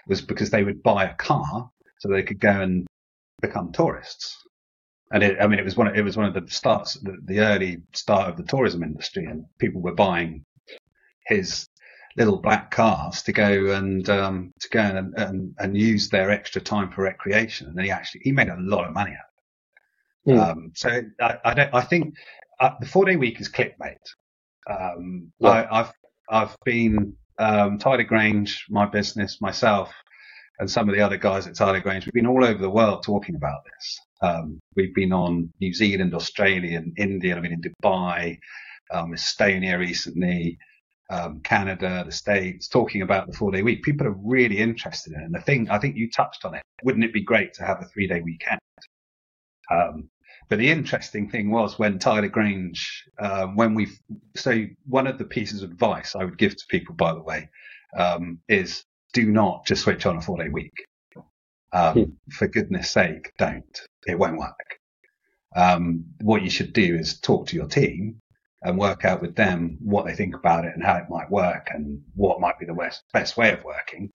was 0.08 0.22
because 0.22 0.52
they 0.52 0.64
would 0.64 0.84
buy 0.84 1.06
a 1.06 1.16
car 1.16 1.72
so 2.00 2.10
they 2.10 2.24
could 2.24 2.40
go 2.40 2.62
and 2.62 2.86
become 3.42 3.72
tourists 3.72 4.47
and 5.12 5.24
it, 5.24 5.38
I 5.40 5.48
mean, 5.48 5.60
it 5.60 5.66
was 5.66 5.78
one. 5.78 5.88
Of, 5.88 5.96
it 5.96 6.04
was 6.04 6.18
one 6.18 6.26
of 6.26 6.34
the 6.34 6.52
starts, 6.52 6.96
the, 6.96 7.18
the, 7.26 7.40
early 7.40 7.82
start 7.94 8.30
of 8.30 8.38
the 8.38 8.44
tourism 8.44 8.84
industry, 8.84 9.26
and 9.26 9.46
people 9.58 9.82
were 9.82 9.96
buying 9.96 10.44
his 11.26 11.68
little 12.18 12.38
black 12.38 12.72
cars 12.72 13.22
to 13.24 13.32
go 13.32 13.72
and 13.72 14.10
um, 14.10 14.54
to 14.60 14.70
go 14.70 14.80
and, 14.80 15.14
and, 15.18 15.56
and 15.60 15.78
use 15.78 16.10
their 16.10 16.30
extra 16.30 16.60
time 16.60 16.92
for 16.92 17.04
recreation. 17.04 17.68
And 17.68 17.80
he 17.80 17.90
actually 17.92 18.22
he 18.24 18.32
made 18.32 18.50
a 18.50 18.58
lot 18.60 18.86
of 18.86 18.94
money 18.94 19.12
out 19.12 20.34
of 20.34 20.34
it. 20.34 20.38
Mm. 20.38 20.52
Um, 20.52 20.72
so 20.76 21.02
I, 21.22 21.38
I, 21.46 21.54
don't. 21.54 21.74
I 21.74 21.82
think 21.82 22.16
uh, 22.60 22.72
the 22.80 22.88
four 22.88 23.06
day 23.06 23.16
week 23.16 23.40
is 23.40 23.50
clickbait. 23.50 23.98
Um, 24.70 25.32
I, 25.42 25.66
have 25.72 25.94
I've 26.30 26.58
been 26.66 27.16
um, 27.40 27.78
Tyler 27.78 28.04
Grange, 28.04 28.66
my 28.70 28.86
business, 28.86 29.40
myself, 29.40 29.94
and 30.60 30.70
some 30.70 30.90
of 30.90 30.96
the 30.96 31.02
other 31.02 31.18
guys 31.18 31.48
at 31.48 31.56
Tyler 31.56 31.80
Grange. 31.80 32.06
We've 32.06 32.14
been 32.14 32.28
all 32.28 32.44
over 32.44 32.62
the 32.62 32.70
world 32.70 33.04
talking 33.04 33.36
about 33.36 33.62
this. 33.64 34.02
Um, 34.22 34.60
we've 34.76 34.96
been 34.96 35.14
on 35.14 35.52
New 35.60 35.74
Zealand, 35.74 36.14
Australia, 36.14 36.78
and 36.78 36.98
India. 36.98 37.36
I've 37.36 37.44
been 37.44 37.54
in 37.54 37.62
Dubai, 37.62 38.40
um, 38.92 39.12
Estonia 39.12 39.78
recently, 39.78 40.58
um, 41.10 41.42
Canada, 41.42 42.04
the 42.06 42.12
States, 42.12 42.68
talking 42.68 43.02
about 43.02 43.28
the 43.28 43.38
four 43.38 43.52
day 43.52 43.64
week. 43.64 43.84
People 43.84 44.08
are 44.08 44.16
really 44.24 44.58
interested 44.58 45.14
in 45.14 45.22
it. 45.22 45.26
And 45.26 45.36
the 45.36 45.42
thing, 45.42 45.70
I 45.70 45.78
think 45.80 45.96
you 45.96 46.10
touched 46.10 46.46
on 46.46 46.56
it. 46.56 46.64
Wouldn't 46.84 47.06
it 47.06 47.14
be 47.14 47.22
great 47.22 47.54
to 47.56 47.64
have 47.64 47.82
a 47.82 47.86
three 47.86 48.08
day 48.08 48.22
weekend? 48.22 48.60
Um, 49.72 50.10
but 50.50 50.60
the 50.60 50.70
interesting 50.70 51.30
thing 51.30 51.52
was 51.52 51.78
when 51.78 52.00
Tyler 52.00 52.30
Grange, 52.30 53.04
um, 53.20 53.56
when 53.56 53.74
we, 53.76 53.88
so 54.36 54.66
one 54.86 55.08
of 55.08 55.18
the 55.18 55.26
pieces 55.26 55.62
of 55.62 55.72
advice 55.72 56.16
I 56.16 56.24
would 56.24 56.38
give 56.38 56.56
to 56.56 56.64
people, 56.70 56.96
by 56.96 57.14
the 57.14 57.22
way, 57.22 57.50
um, 57.98 58.40
is 58.48 58.84
do 59.14 59.26
not 59.30 59.66
just 59.66 59.84
switch 59.84 60.06
on 60.06 60.18
a 60.18 60.22
four 60.22 60.38
day 60.38 60.50
week. 60.50 60.86
Um, 61.72 61.94
hmm. 61.94 62.32
For 62.32 62.48
goodness 62.48 62.90
sake, 62.90 63.32
don't. 63.38 63.82
It 64.06 64.18
won't 64.18 64.38
work. 64.38 64.80
Um, 65.56 66.06
what 66.22 66.44
you 66.44 66.50
should 66.50 66.74
do 66.74 66.96
is 66.96 67.20
talk 67.20 67.48
to 67.48 67.56
your 67.56 67.68
team 67.68 68.22
and 68.62 68.78
work 68.78 69.06
out 69.06 69.22
with 69.22 69.36
them 69.36 69.78
what 69.82 70.06
they 70.06 70.16
think 70.16 70.36
about 70.36 70.66
it 70.66 70.74
and 70.74 70.84
how 70.84 70.96
it 70.96 71.10
might 71.10 71.30
work 71.30 71.68
and 71.72 72.02
what 72.16 72.42
might 72.42 72.60
be 72.60 72.66
the 72.66 72.74
best, 72.74 73.04
best 73.14 73.38
way 73.38 73.54
of 73.54 73.64
working. 73.64 74.12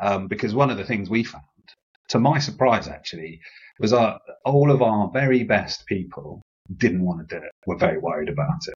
Um, 0.00 0.28
because 0.28 0.54
one 0.54 0.70
of 0.70 0.76
the 0.76 0.84
things 0.84 1.10
we 1.10 1.24
found, 1.24 1.44
to 2.08 2.18
my 2.18 2.38
surprise 2.38 2.88
actually, 2.88 3.40
was 3.80 3.92
our, 3.92 4.20
all 4.44 4.70
of 4.70 4.82
our 4.82 5.10
very 5.10 5.44
best 5.44 5.86
people 5.86 6.42
didn't 6.76 7.04
want 7.04 7.28
to 7.28 7.38
do 7.38 7.42
it. 7.42 7.52
Were 7.66 7.76
very 7.76 7.98
worried 7.98 8.28
about 8.28 8.66
it 8.66 8.74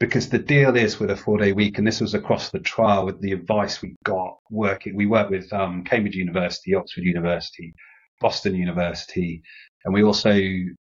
because 0.00 0.30
the 0.30 0.38
deal 0.38 0.76
is 0.76 0.98
with 0.98 1.10
a 1.10 1.16
four 1.16 1.38
day 1.38 1.52
week, 1.52 1.78
and 1.78 1.86
this 1.86 2.00
was 2.00 2.14
across 2.14 2.50
the 2.50 2.58
trial 2.58 3.04
with 3.04 3.20
the 3.20 3.32
advice 3.32 3.80
we 3.82 3.94
got 4.04 4.38
working. 4.50 4.96
We 4.96 5.06
worked 5.06 5.30
with 5.30 5.52
um, 5.52 5.84
Cambridge 5.84 6.16
University, 6.16 6.74
Oxford 6.74 7.04
University, 7.04 7.74
Boston 8.18 8.54
University, 8.54 9.42
and 9.84 9.94
we 9.94 10.02
also 10.02 10.32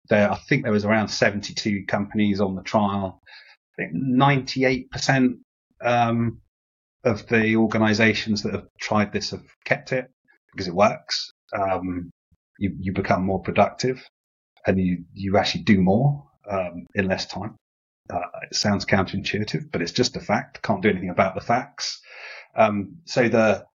there. 0.10 0.31
I 0.31 0.38
think 0.50 0.63
there 0.63 0.74
was 0.74 0.86
around 0.86 1.07
72 1.07 1.86
companies 1.88 2.41
on 2.41 2.55
the 2.55 2.62
trial. 2.62 3.22
I 3.79 3.84
think 3.84 3.95
98% 3.95 5.38
um, 5.84 6.41
of 7.05 7.25
the 7.27 7.55
organisations 7.55 8.43
that 8.43 8.53
have 8.53 8.67
tried 8.79 9.13
this 9.13 9.31
have 9.31 9.45
kept 9.63 9.93
it 9.93 10.10
because 10.51 10.67
it 10.67 10.75
works. 10.75 11.31
Um, 11.57 12.12
you, 12.60 12.75
you 12.79 12.93
become 12.93 13.25
more 13.25 13.41
productive, 13.41 14.03
and 14.67 14.77
you 14.77 15.05
you 15.13 15.38
actually 15.38 15.63
do 15.63 15.79
more 15.79 16.25
um, 16.51 16.86
in 16.95 17.07
less 17.07 17.25
time. 17.27 17.55
Uh, 18.09 18.19
it 18.43 18.55
sounds 18.55 18.85
counterintuitive, 18.85 19.71
but 19.71 19.81
it's 19.81 19.91
just 19.91 20.15
a 20.15 20.19
fact. 20.19 20.62
Can't 20.62 20.81
do 20.81 20.89
anything 20.89 21.09
about 21.09 21.35
the 21.35 21.41
facts. 21.41 22.01
Um, 22.55 22.97
so 23.05 23.27
the 23.27 23.65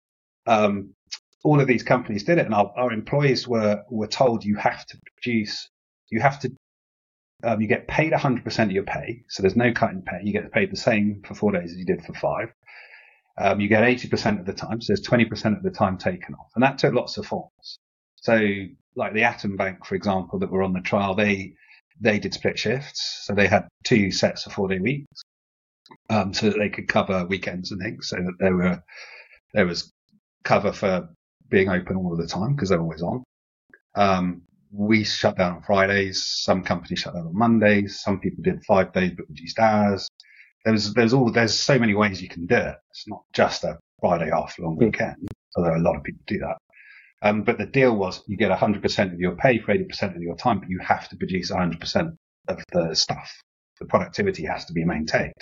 um, 0.46 0.94
all 1.42 1.60
of 1.60 1.66
these 1.66 1.82
companies 1.82 2.24
did 2.24 2.38
it, 2.38 2.46
and 2.46 2.54
our, 2.54 2.72
our, 2.76 2.92
employees 2.92 3.46
were 3.48 3.82
were 3.90 4.06
told 4.06 4.44
you 4.44 4.56
have 4.56 4.86
to 4.86 4.98
produce, 5.16 5.68
you 6.10 6.20
have 6.20 6.40
to 6.40 6.52
um, 7.42 7.60
you 7.60 7.66
get 7.66 7.88
paid 7.88 8.12
100% 8.12 8.64
of 8.64 8.70
your 8.70 8.84
pay. 8.84 9.24
So 9.28 9.42
there's 9.42 9.56
no 9.56 9.72
cut 9.72 9.90
in 9.90 10.02
pay. 10.02 10.20
You 10.22 10.32
get 10.32 10.52
paid 10.52 10.70
the 10.70 10.76
same 10.76 11.22
for 11.24 11.34
four 11.34 11.52
days 11.52 11.72
as 11.72 11.78
you 11.78 11.86
did 11.86 12.04
for 12.04 12.12
five. 12.14 12.52
Um, 13.38 13.60
you 13.60 13.68
get 13.68 13.82
80% 13.82 14.40
of 14.40 14.46
the 14.46 14.52
time. 14.52 14.80
So 14.80 14.92
there's 14.92 15.06
20% 15.06 15.56
of 15.56 15.62
the 15.62 15.70
time 15.70 15.96
taken 15.96 16.34
off. 16.34 16.50
And 16.54 16.62
that 16.62 16.78
took 16.78 16.92
lots 16.92 17.16
of 17.16 17.26
forms. 17.26 17.78
So 18.16 18.38
like 18.94 19.14
the 19.14 19.22
Atom 19.22 19.56
Bank, 19.56 19.86
for 19.86 19.94
example, 19.94 20.38
that 20.40 20.50
were 20.50 20.62
on 20.62 20.74
the 20.74 20.80
trial, 20.80 21.14
they, 21.14 21.54
they 22.00 22.18
did 22.18 22.34
split 22.34 22.58
shifts. 22.58 23.24
So 23.24 23.34
they 23.34 23.46
had 23.46 23.68
two 23.84 24.10
sets 24.10 24.46
of 24.46 24.52
four 24.52 24.68
day 24.68 24.78
weeks, 24.78 25.22
um, 26.08 26.32
so 26.32 26.50
that 26.50 26.58
they 26.58 26.68
could 26.68 26.88
cover 26.88 27.26
weekends 27.26 27.72
and 27.72 27.80
things 27.80 28.08
so 28.08 28.16
that 28.16 28.34
there 28.38 28.56
were, 28.56 28.82
there 29.54 29.66
was 29.66 29.92
cover 30.44 30.72
for 30.72 31.08
being 31.48 31.68
open 31.68 31.96
all 31.96 32.12
of 32.12 32.18
the 32.18 32.26
time 32.26 32.54
because 32.54 32.68
they're 32.68 32.80
always 32.80 33.02
on. 33.02 33.22
Um, 33.94 34.42
we 34.72 35.04
shut 35.04 35.36
down 35.36 35.56
on 35.56 35.62
Fridays. 35.62 36.24
Some 36.24 36.62
companies 36.62 37.00
shut 37.00 37.14
down 37.14 37.26
on 37.26 37.36
Mondays. 37.36 38.00
Some 38.00 38.20
people 38.20 38.42
did 38.42 38.64
five 38.64 38.92
days 38.92 39.12
but 39.16 39.28
reduced 39.28 39.58
hours. 39.58 40.08
There's 40.64 40.92
there's 40.94 41.12
all 41.12 41.32
there's 41.32 41.58
so 41.58 41.78
many 41.78 41.94
ways 41.94 42.22
you 42.22 42.28
can 42.28 42.46
do 42.46 42.56
it. 42.56 42.76
It's 42.90 43.08
not 43.08 43.22
just 43.32 43.64
a 43.64 43.78
Friday 44.00 44.30
off 44.30 44.58
long 44.58 44.76
hmm. 44.76 44.84
weekend, 44.86 45.28
although 45.56 45.76
a 45.76 45.78
lot 45.78 45.96
of 45.96 46.04
people 46.04 46.22
do 46.26 46.38
that. 46.38 46.56
Um, 47.22 47.42
but 47.42 47.58
the 47.58 47.66
deal 47.66 47.94
was 47.94 48.22
you 48.26 48.36
get 48.36 48.50
100% 48.50 49.12
of 49.12 49.20
your 49.20 49.36
pay 49.36 49.58
for 49.58 49.74
80% 49.74 50.16
of 50.16 50.22
your 50.22 50.36
time, 50.36 50.60
but 50.60 50.70
you 50.70 50.78
have 50.78 51.08
to 51.10 51.16
produce 51.16 51.50
100% 51.50 52.16
of 52.48 52.64
the 52.72 52.94
stuff. 52.94 53.30
The 53.78 53.86
productivity 53.86 54.46
has 54.46 54.64
to 54.66 54.72
be 54.72 54.84
maintained. 54.84 55.34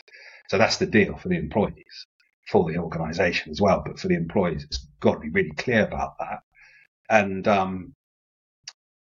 So 0.48 0.58
that's 0.58 0.78
the 0.78 0.86
deal 0.86 1.16
for 1.16 1.28
the 1.28 1.36
employees, 1.36 2.06
for 2.50 2.70
the 2.70 2.78
organization 2.78 3.50
as 3.50 3.60
well. 3.60 3.82
But 3.84 3.98
for 3.98 4.08
the 4.08 4.16
employees, 4.16 4.64
it's 4.64 4.86
got 5.00 5.14
to 5.14 5.20
be 5.20 5.30
really 5.30 5.52
clear 5.52 5.84
about 5.84 6.18
that. 6.18 6.40
And 7.10 7.46
um, 7.46 7.94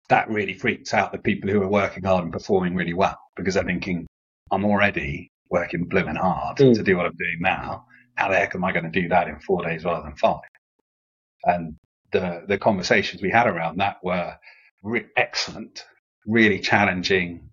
that 0.09 0.29
really 0.29 0.53
freaks 0.53 0.93
out 0.93 1.11
the 1.11 1.17
people 1.17 1.49
who 1.49 1.61
are 1.61 1.69
working 1.69 2.03
hard 2.03 2.23
and 2.23 2.33
performing 2.33 2.75
really 2.75 2.93
well 2.93 3.17
because 3.35 3.55
they're 3.55 3.63
thinking, 3.63 4.05
I'm 4.51 4.65
already 4.65 5.31
working 5.49 5.85
blooming 5.85 6.15
hard 6.15 6.57
mm. 6.57 6.73
to 6.73 6.83
do 6.83 6.97
what 6.97 7.05
I'm 7.05 7.17
doing 7.17 7.37
now. 7.39 7.85
How 8.15 8.29
the 8.29 8.35
heck 8.35 8.53
am 8.55 8.63
I 8.63 8.71
going 8.71 8.91
to 8.91 9.01
do 9.01 9.07
that 9.09 9.27
in 9.27 9.39
four 9.39 9.63
days 9.63 9.85
rather 9.85 10.03
than 10.03 10.15
five? 10.15 10.41
And 11.45 11.75
the, 12.11 12.43
the 12.47 12.57
conversations 12.57 13.21
we 13.21 13.31
had 13.31 13.47
around 13.47 13.77
that 13.79 14.03
were 14.03 14.35
re- 14.83 15.07
excellent, 15.17 15.85
really 16.25 16.59
challenging, 16.59 17.49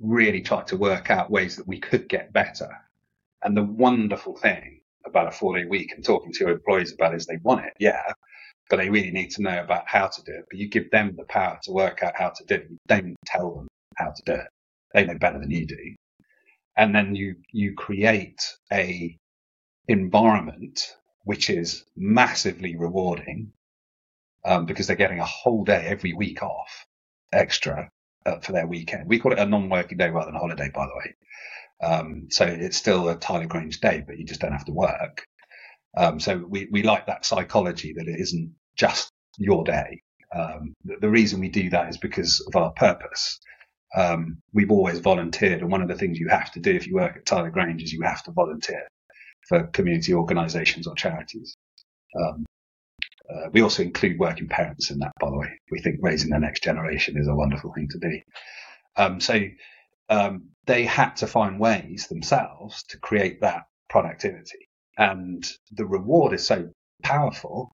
really 0.00 0.42
tried 0.42 0.68
to 0.68 0.76
work 0.76 1.10
out 1.10 1.30
ways 1.30 1.56
that 1.56 1.68
we 1.68 1.80
could 1.80 2.08
get 2.08 2.32
better. 2.32 2.70
And 3.42 3.56
the 3.56 3.64
wonderful 3.64 4.36
thing 4.36 4.80
about 5.06 5.28
a 5.28 5.32
four 5.32 5.58
day 5.58 5.64
week 5.66 5.92
and 5.94 6.04
talking 6.04 6.32
to 6.32 6.40
your 6.40 6.50
employees 6.50 6.92
about 6.92 7.14
is 7.14 7.26
they 7.26 7.38
want 7.42 7.64
it. 7.66 7.74
Yeah 7.78 8.02
but 8.70 8.78
they 8.78 8.90
really 8.90 9.10
need 9.10 9.30
to 9.32 9.42
know 9.42 9.60
about 9.62 9.84
how 9.86 10.08
to 10.08 10.22
do 10.24 10.32
it. 10.32 10.46
But 10.50 10.58
you 10.58 10.68
give 10.68 10.90
them 10.90 11.14
the 11.16 11.24
power 11.24 11.58
to 11.64 11.72
work 11.72 12.02
out 12.02 12.16
how 12.16 12.30
to 12.30 12.44
do 12.46 12.54
it. 12.56 12.68
You 12.70 12.78
don't 12.88 13.16
tell 13.26 13.54
them 13.54 13.68
how 13.96 14.12
to 14.12 14.22
do 14.26 14.32
it. 14.34 14.48
They 14.94 15.06
know 15.06 15.18
better 15.18 15.38
than 15.38 15.50
you 15.50 15.66
do. 15.66 15.96
And 16.76 16.94
then 16.94 17.14
you, 17.14 17.36
you 17.52 17.74
create 17.74 18.42
a 18.72 19.16
environment 19.88 20.96
which 21.24 21.50
is 21.50 21.84
massively 21.96 22.76
rewarding 22.76 23.52
um, 24.44 24.66
because 24.66 24.86
they're 24.86 24.96
getting 24.96 25.20
a 25.20 25.24
whole 25.24 25.64
day 25.64 25.86
every 25.86 26.12
week 26.12 26.42
off 26.42 26.86
extra 27.32 27.90
uh, 28.26 28.38
for 28.40 28.52
their 28.52 28.66
weekend. 28.66 29.08
We 29.08 29.18
call 29.18 29.32
it 29.32 29.38
a 29.38 29.46
non-working 29.46 29.98
day 29.98 30.10
rather 30.10 30.26
than 30.26 30.36
a 30.36 30.40
holiday, 30.40 30.70
by 30.74 30.86
the 30.86 30.96
way. 30.96 31.14
Um, 31.80 32.26
so 32.30 32.44
it's 32.44 32.76
still 32.76 33.08
a 33.08 33.16
Tyler 33.16 33.46
Grange 33.46 33.80
day, 33.80 34.02
but 34.06 34.18
you 34.18 34.24
just 34.24 34.40
don't 34.40 34.52
have 34.52 34.64
to 34.64 34.72
work. 34.72 35.26
Um, 35.96 36.20
so 36.20 36.36
we, 36.36 36.68
we 36.70 36.82
like 36.82 37.06
that 37.06 37.24
psychology 37.24 37.92
that 37.94 38.08
it 38.08 38.20
isn't 38.20 38.54
just 38.76 39.10
your 39.38 39.64
day. 39.64 40.02
Um, 40.34 40.74
the, 40.84 40.96
the, 41.00 41.08
reason 41.08 41.40
we 41.40 41.48
do 41.48 41.70
that 41.70 41.88
is 41.88 41.96
because 41.96 42.40
of 42.46 42.56
our 42.56 42.72
purpose. 42.72 43.40
Um, 43.96 44.42
we've 44.52 44.70
always 44.70 44.98
volunteered, 44.98 45.60
and 45.60 45.70
one 45.70 45.80
of 45.80 45.88
the 45.88 45.94
things 45.94 46.18
you 46.18 46.28
have 46.28 46.52
to 46.52 46.60
do 46.60 46.72
if 46.72 46.86
you 46.86 46.94
work 46.94 47.16
at 47.16 47.24
Tyler 47.24 47.50
Grange 47.50 47.82
is 47.82 47.92
you 47.92 48.02
have 48.02 48.22
to 48.24 48.32
volunteer 48.32 48.86
for 49.48 49.66
community 49.68 50.12
organisations 50.12 50.86
or 50.86 50.94
charities. 50.94 51.56
Um, 52.20 52.44
uh, 53.32 53.48
we 53.52 53.62
also 53.62 53.82
include 53.82 54.18
working 54.18 54.48
parents 54.48 54.90
in 54.90 54.98
that, 54.98 55.12
by 55.20 55.30
the 55.30 55.36
way. 55.36 55.58
We 55.70 55.80
think 55.80 55.98
raising 56.00 56.30
the 56.30 56.38
next 56.38 56.62
generation 56.62 57.18
is 57.18 57.28
a 57.28 57.34
wonderful 57.34 57.72
thing 57.74 57.88
to 57.90 57.98
do. 57.98 58.20
Um, 58.96 59.20
so 59.20 59.40
um, 60.08 60.50
they 60.66 60.84
had 60.84 61.16
to 61.16 61.26
find 61.26 61.60
ways 61.60 62.06
themselves 62.08 62.82
to 62.84 62.98
create 62.98 63.40
that 63.42 63.64
productivity. 63.90 64.68
And 64.96 65.46
the 65.72 65.86
reward 65.86 66.32
is 66.32 66.46
so 66.46 66.70
powerful 67.02 67.72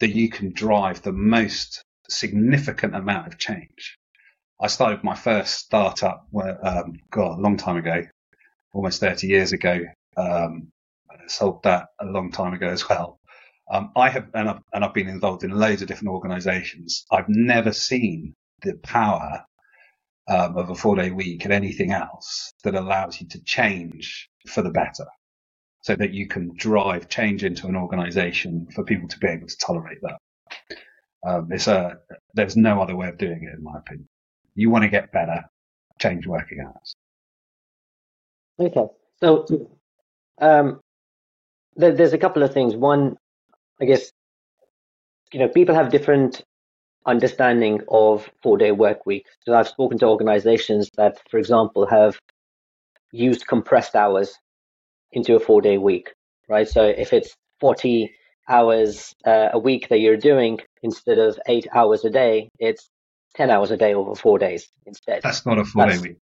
that 0.00 0.14
you 0.14 0.28
can 0.28 0.52
drive 0.52 1.02
the 1.02 1.12
most 1.12 1.82
significant 2.08 2.94
amount 2.94 3.28
of 3.28 3.38
change. 3.38 3.96
I 4.60 4.66
started 4.68 5.04
my 5.04 5.14
first 5.14 5.54
startup, 5.54 6.26
um, 6.62 6.98
God, 7.10 7.38
a 7.38 7.42
long 7.42 7.56
time 7.56 7.76
ago, 7.76 8.02
almost 8.72 9.00
30 9.00 9.26
years 9.26 9.52
ago. 9.52 9.80
Um, 10.16 10.68
sold 11.28 11.62
that 11.64 11.88
a 12.00 12.06
long 12.06 12.30
time 12.30 12.54
ago 12.54 12.68
as 12.68 12.88
well. 12.88 13.18
Um, 13.70 13.90
I 13.96 14.08
have, 14.10 14.28
and 14.34 14.48
I've, 14.48 14.60
and 14.72 14.84
I've 14.84 14.94
been 14.94 15.08
involved 15.08 15.42
in 15.42 15.50
loads 15.50 15.82
of 15.82 15.88
different 15.88 16.10
organizations. 16.10 17.04
I've 17.10 17.28
never 17.28 17.72
seen 17.72 18.34
the 18.62 18.74
power 18.82 19.44
um, 20.28 20.56
of 20.56 20.70
a 20.70 20.74
four 20.74 20.96
day 20.96 21.10
week 21.10 21.44
and 21.44 21.52
anything 21.52 21.92
else 21.92 22.52
that 22.64 22.74
allows 22.74 23.20
you 23.20 23.28
to 23.28 23.42
change 23.44 24.28
for 24.48 24.62
the 24.62 24.70
better 24.70 25.06
so 25.82 25.94
that 25.96 26.12
you 26.12 26.26
can 26.26 26.52
drive 26.56 27.08
change 27.08 27.44
into 27.44 27.66
an 27.68 27.76
organization 27.76 28.66
for 28.74 28.84
people 28.84 29.08
to 29.08 29.18
be 29.18 29.28
able 29.28 29.46
to 29.46 29.56
tolerate 29.58 29.98
that. 30.02 30.18
Um, 31.24 31.48
it's 31.50 31.66
a, 31.66 31.98
there's 32.34 32.56
no 32.56 32.80
other 32.82 32.96
way 32.96 33.08
of 33.08 33.18
doing 33.18 33.42
it, 33.44 33.56
in 33.56 33.62
my 33.62 33.78
opinion. 33.78 34.08
You 34.54 34.70
want 34.70 34.82
to 34.82 34.88
get 34.88 35.12
better, 35.12 35.44
change 36.00 36.26
working 36.26 36.60
hours. 36.60 36.94
Okay. 38.58 38.86
So, 39.20 39.46
um, 40.40 40.80
there, 41.76 41.92
there's 41.92 42.12
a 42.12 42.18
couple 42.18 42.42
of 42.42 42.52
things. 42.52 42.74
One, 42.74 43.16
I 43.80 43.84
guess, 43.84 44.10
you 45.32 45.40
know, 45.40 45.48
people 45.48 45.74
have 45.74 45.90
different 45.90 46.42
understanding 47.06 47.80
of 47.88 48.28
four 48.42 48.58
day 48.58 48.72
work 48.72 49.06
week. 49.06 49.26
So 49.44 49.54
I've 49.54 49.68
spoken 49.68 49.98
to 49.98 50.06
organizations 50.06 50.90
that, 50.96 51.18
for 51.30 51.38
example, 51.38 51.86
have 51.86 52.18
used 53.12 53.46
compressed 53.46 53.94
hours 53.94 54.34
into 55.12 55.36
a 55.36 55.40
four 55.40 55.60
day 55.60 55.78
week, 55.78 56.12
right? 56.48 56.68
So 56.68 56.84
if 56.84 57.12
it's 57.12 57.34
40 57.60 58.12
hours 58.48 59.14
uh, 59.24 59.48
a 59.52 59.58
week 59.58 59.88
that 59.88 60.00
you're 60.00 60.16
doing 60.16 60.60
instead 60.82 61.18
of 61.18 61.38
eight 61.48 61.66
hours 61.74 62.04
a 62.04 62.10
day, 62.10 62.48
it's 62.58 62.88
10 63.36 63.50
hours 63.50 63.70
a 63.70 63.76
day 63.76 63.94
over 63.94 64.14
four 64.14 64.38
days 64.38 64.68
instead. 64.86 65.22
That's 65.22 65.46
not 65.46 65.58
a 65.58 65.64
four 65.64 65.86
day 65.86 65.98
week. 65.98 66.16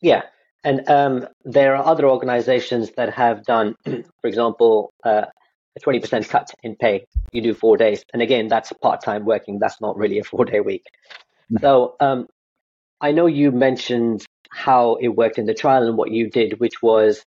Yeah. 0.00 0.22
And 0.62 0.88
um, 0.88 1.28
there 1.44 1.76
are 1.76 1.84
other 1.84 2.08
organizations 2.08 2.92
that 2.96 3.12
have 3.12 3.44
done, 3.44 3.74
for 3.84 4.26
example, 4.28 4.92
uh, 5.04 5.26
a 5.76 5.80
20% 5.80 6.28
cut 6.28 6.50
in 6.62 6.76
pay. 6.76 7.06
You 7.32 7.42
do 7.42 7.54
four 7.54 7.76
days. 7.76 8.04
And 8.12 8.22
again, 8.22 8.48
that's 8.48 8.72
part 8.72 9.02
time 9.02 9.24
working. 9.24 9.58
That's 9.58 9.80
not 9.80 9.96
really 9.96 10.18
a 10.18 10.24
four 10.24 10.44
day 10.44 10.60
week. 10.60 10.86
No. 11.50 11.60
So 11.60 11.96
um, 12.00 12.26
I 13.00 13.12
know 13.12 13.26
you 13.26 13.50
mentioned 13.50 14.24
how 14.50 14.96
it 15.00 15.08
worked 15.08 15.38
in 15.38 15.46
the 15.46 15.54
trial 15.54 15.86
and 15.86 15.96
what 15.96 16.10
you 16.10 16.30
did, 16.30 16.60
which 16.60 16.80
was 16.80 17.24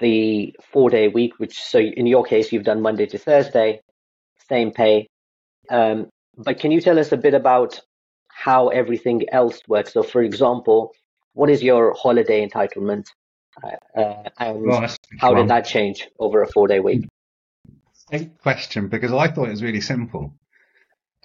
the 0.00 0.54
four 0.72 0.90
day 0.90 1.08
week, 1.08 1.38
which 1.38 1.60
so 1.60 1.78
in 1.78 2.06
your 2.06 2.24
case 2.24 2.52
you've 2.52 2.64
done 2.64 2.82
Monday 2.82 3.06
to 3.06 3.18
Thursday, 3.18 3.80
same 4.48 4.72
pay. 4.72 5.08
Um, 5.70 6.08
but 6.36 6.58
can 6.58 6.72
you 6.72 6.80
tell 6.80 6.98
us 6.98 7.12
a 7.12 7.16
bit 7.16 7.34
about 7.34 7.80
how 8.28 8.68
everything 8.68 9.22
else 9.30 9.60
works? 9.68 9.92
So, 9.92 10.02
for 10.02 10.22
example, 10.22 10.92
what 11.32 11.50
is 11.50 11.62
your 11.62 11.94
holiday 11.94 12.46
entitlement, 12.46 13.06
uh, 13.62 14.00
uh 14.00 14.28
and 14.38 14.62
well, 14.62 14.88
how 15.18 15.34
did 15.34 15.48
that 15.48 15.66
change 15.66 16.08
over 16.18 16.42
a 16.42 16.46
four 16.46 16.68
day 16.68 16.80
week? 16.80 17.06
Great 18.08 18.38
question, 18.38 18.88
because 18.88 19.12
I 19.12 19.28
thought 19.28 19.48
it 19.48 19.52
was 19.52 19.62
really 19.62 19.80
simple. 19.80 20.34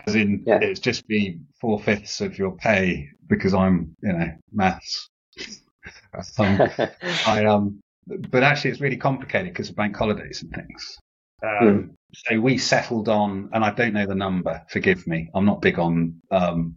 As 0.07 0.15
in, 0.15 0.43
yeah. 0.45 0.59
it's 0.61 0.79
just 0.79 1.07
be 1.07 1.39
four 1.59 1.79
fifths 1.79 2.21
of 2.21 2.37
your 2.37 2.55
pay 2.55 3.09
because 3.27 3.53
I'm, 3.53 3.95
you 4.01 4.13
know, 4.13 4.31
maths. 4.51 5.09
um, 6.39 6.69
I 7.27 7.45
um, 7.45 7.81
but 8.07 8.43
actually 8.43 8.71
it's 8.71 8.81
really 8.81 8.97
complicated 8.97 9.53
because 9.53 9.69
of 9.69 9.75
bank 9.75 9.95
holidays 9.95 10.41
and 10.41 10.51
things. 10.51 10.97
Um, 11.43 11.49
mm. 11.67 11.89
So 12.13 12.39
we 12.39 12.57
settled 12.57 13.07
on, 13.07 13.49
and 13.53 13.63
I 13.63 13.71
don't 13.71 13.93
know 13.93 14.05
the 14.05 14.15
number. 14.15 14.63
Forgive 14.69 15.05
me. 15.05 15.29
I'm 15.35 15.45
not 15.45 15.61
big 15.61 15.77
on 15.77 16.21
um, 16.31 16.75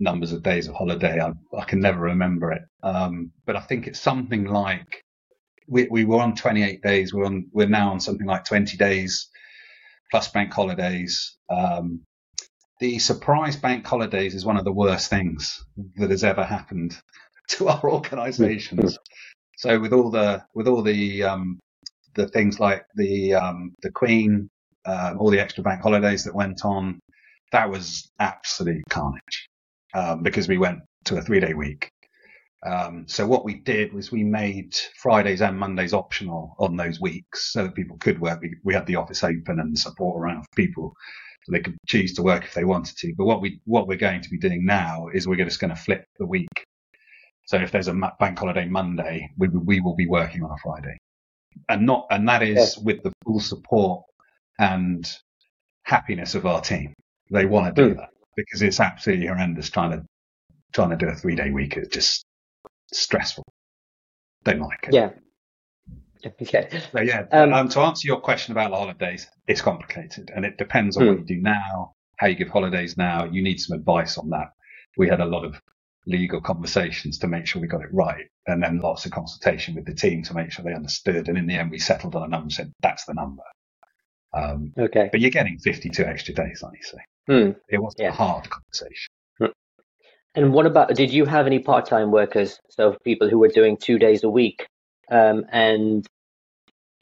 numbers 0.00 0.32
of 0.32 0.42
days 0.42 0.68
of 0.68 0.74
holiday. 0.74 1.20
I, 1.20 1.32
I 1.56 1.64
can 1.64 1.80
never 1.80 2.00
remember 2.00 2.52
it. 2.52 2.62
Um, 2.82 3.32
but 3.44 3.56
I 3.56 3.60
think 3.60 3.86
it's 3.86 4.00
something 4.00 4.44
like 4.44 5.02
we, 5.68 5.88
we 5.90 6.04
were 6.04 6.20
on 6.20 6.34
28 6.34 6.82
days. 6.82 7.12
We're 7.12 7.26
on. 7.26 7.46
We're 7.52 7.68
now 7.68 7.90
on 7.90 8.00
something 8.00 8.26
like 8.26 8.44
20 8.44 8.76
days 8.76 9.28
plus 10.10 10.28
bank 10.28 10.52
holidays. 10.52 11.36
Um, 11.50 12.02
the 12.78 12.98
surprise 12.98 13.56
bank 13.56 13.86
holidays 13.86 14.34
is 14.34 14.44
one 14.44 14.58
of 14.58 14.64
the 14.64 14.72
worst 14.72 15.08
things 15.10 15.64
that 15.96 16.10
has 16.10 16.24
ever 16.24 16.44
happened 16.44 16.96
to 17.50 17.68
our 17.68 17.90
organisations. 17.90 18.98
So 19.58 19.80
with 19.80 19.94
all 19.94 20.10
the 20.10 20.44
with 20.54 20.68
all 20.68 20.82
the 20.82 21.22
um, 21.22 21.58
the 22.14 22.28
things 22.28 22.60
like 22.60 22.84
the 22.94 23.32
um, 23.32 23.72
the 23.80 23.90
Queen, 23.90 24.50
uh, 24.84 25.14
all 25.18 25.30
the 25.30 25.40
extra 25.40 25.64
bank 25.64 25.80
holidays 25.80 26.24
that 26.24 26.34
went 26.34 26.62
on, 26.62 27.00
that 27.52 27.70
was 27.70 28.06
absolute 28.20 28.82
carnage 28.90 29.45
um, 29.96 30.22
because 30.22 30.46
we 30.46 30.58
went 30.58 30.80
to 31.06 31.16
a 31.16 31.22
three 31.22 31.40
day 31.40 31.54
week. 31.54 31.90
Um, 32.64 33.06
so 33.06 33.26
what 33.26 33.44
we 33.44 33.54
did 33.54 33.92
was 33.92 34.10
we 34.10 34.24
made 34.24 34.76
Fridays 34.96 35.40
and 35.40 35.58
Mondays 35.58 35.92
optional 35.92 36.54
on 36.58 36.76
those 36.76 37.00
weeks 37.00 37.52
so 37.52 37.64
that 37.64 37.74
people 37.74 37.96
could 37.98 38.20
work. 38.20 38.40
We, 38.40 38.56
we 38.64 38.74
had 38.74 38.86
the 38.86 38.96
office 38.96 39.22
open 39.22 39.60
and 39.60 39.78
support 39.78 40.20
around 40.20 40.42
for 40.42 40.48
people 40.56 40.94
so 41.44 41.52
they 41.52 41.60
could 41.60 41.78
choose 41.86 42.14
to 42.14 42.22
work 42.22 42.44
if 42.44 42.54
they 42.54 42.64
wanted 42.64 42.96
to. 42.98 43.14
But 43.16 43.24
what 43.24 43.40
we 43.40 43.60
what 43.64 43.86
we're 43.86 43.96
going 43.96 44.20
to 44.20 44.28
be 44.28 44.38
doing 44.38 44.66
now 44.66 45.08
is 45.14 45.26
we're 45.26 45.44
just 45.44 45.60
going 45.60 45.74
to 45.74 45.80
flip 45.80 46.04
the 46.18 46.26
week. 46.26 46.48
So 47.46 47.56
if 47.56 47.70
there's 47.70 47.88
a 47.88 47.94
bank 48.18 48.38
holiday 48.38 48.66
Monday, 48.66 49.30
we 49.38 49.48
we 49.48 49.80
will 49.80 49.96
be 49.96 50.08
working 50.08 50.42
on 50.42 50.50
a 50.50 50.58
Friday, 50.62 50.98
and 51.68 51.86
not 51.86 52.06
and 52.10 52.28
that 52.28 52.42
is 52.42 52.76
yeah. 52.76 52.84
with 52.84 53.02
the 53.02 53.12
full 53.24 53.40
support 53.40 54.02
and 54.58 55.08
happiness 55.84 56.34
of 56.34 56.46
our 56.46 56.60
team. 56.60 56.92
They 57.30 57.46
want 57.46 57.74
to 57.74 57.82
do 57.82 57.94
mm. 57.94 57.98
that 57.98 58.10
because 58.36 58.62
it's 58.62 58.80
absolutely 58.80 59.26
horrendous 59.26 59.70
trying 59.70 59.92
to 59.92 60.04
trying 60.72 60.90
to 60.90 60.96
do 60.96 61.08
a 61.08 61.14
three 61.14 61.34
day 61.34 61.50
week. 61.50 61.76
It's 61.76 61.88
just 61.88 62.24
stressful. 62.92 63.44
Don't 64.44 64.60
like 64.60 64.84
it. 64.88 64.94
Yeah. 64.94 65.10
Okay. 66.42 66.68
So 66.92 67.02
yeah, 67.02 67.26
um, 67.30 67.52
um, 67.52 67.68
to 67.68 67.80
answer 67.80 68.08
your 68.08 68.20
question 68.20 68.50
about 68.50 68.70
the 68.70 68.76
holidays, 68.76 69.28
it's 69.46 69.60
complicated 69.60 70.32
and 70.34 70.44
it 70.44 70.56
depends 70.56 70.96
on 70.96 71.04
hmm. 71.04 71.08
what 71.10 71.18
you 71.20 71.24
do 71.24 71.40
now, 71.40 71.92
how 72.16 72.26
you 72.26 72.34
give 72.34 72.48
holidays 72.48 72.96
now. 72.96 73.26
You 73.26 73.42
need 73.42 73.60
some 73.60 73.78
advice 73.78 74.18
on 74.18 74.30
that. 74.30 74.48
We 74.96 75.08
had 75.08 75.20
a 75.20 75.26
lot 75.26 75.44
of 75.44 75.60
legal 76.06 76.40
conversations 76.40 77.18
to 77.18 77.28
make 77.28 77.46
sure 77.46 77.60
we 77.60 77.68
got 77.68 77.82
it 77.82 77.92
right, 77.92 78.26
and 78.46 78.62
then 78.62 78.80
lots 78.80 79.04
of 79.04 79.12
consultation 79.12 79.74
with 79.74 79.84
the 79.84 79.94
team 79.94 80.22
to 80.24 80.34
make 80.34 80.50
sure 80.50 80.64
they 80.64 80.74
understood. 80.74 81.28
And 81.28 81.36
in 81.36 81.46
the 81.46 81.54
end, 81.54 81.70
we 81.70 81.78
settled 81.78 82.16
on 82.16 82.24
a 82.24 82.28
number 82.28 82.44
and 82.44 82.52
said 82.52 82.72
that's 82.80 83.04
the 83.04 83.14
number. 83.14 83.42
Um, 84.34 84.72
okay. 84.78 85.08
But 85.10 85.20
you're 85.20 85.30
getting 85.30 85.58
52 85.58 86.04
extra 86.04 86.34
days, 86.34 86.62
aren't 86.62 86.76
you? 86.76 86.82
So 86.82 86.98
hmm. 87.26 87.50
it 87.68 87.78
wasn't 87.78 88.02
yeah. 88.02 88.08
a 88.08 88.12
hard 88.12 88.48
conversation. 88.48 89.12
And 90.36 90.52
what 90.52 90.66
about, 90.66 90.94
did 90.94 91.10
you 91.10 91.24
have 91.24 91.46
any 91.46 91.58
part 91.58 91.86
time 91.86 92.12
workers? 92.12 92.60
So 92.68 92.94
people 93.02 93.30
who 93.30 93.38
were 93.38 93.48
doing 93.48 93.78
two 93.78 93.98
days 93.98 94.22
a 94.22 94.28
week 94.28 94.66
um, 95.10 95.46
and 95.50 96.06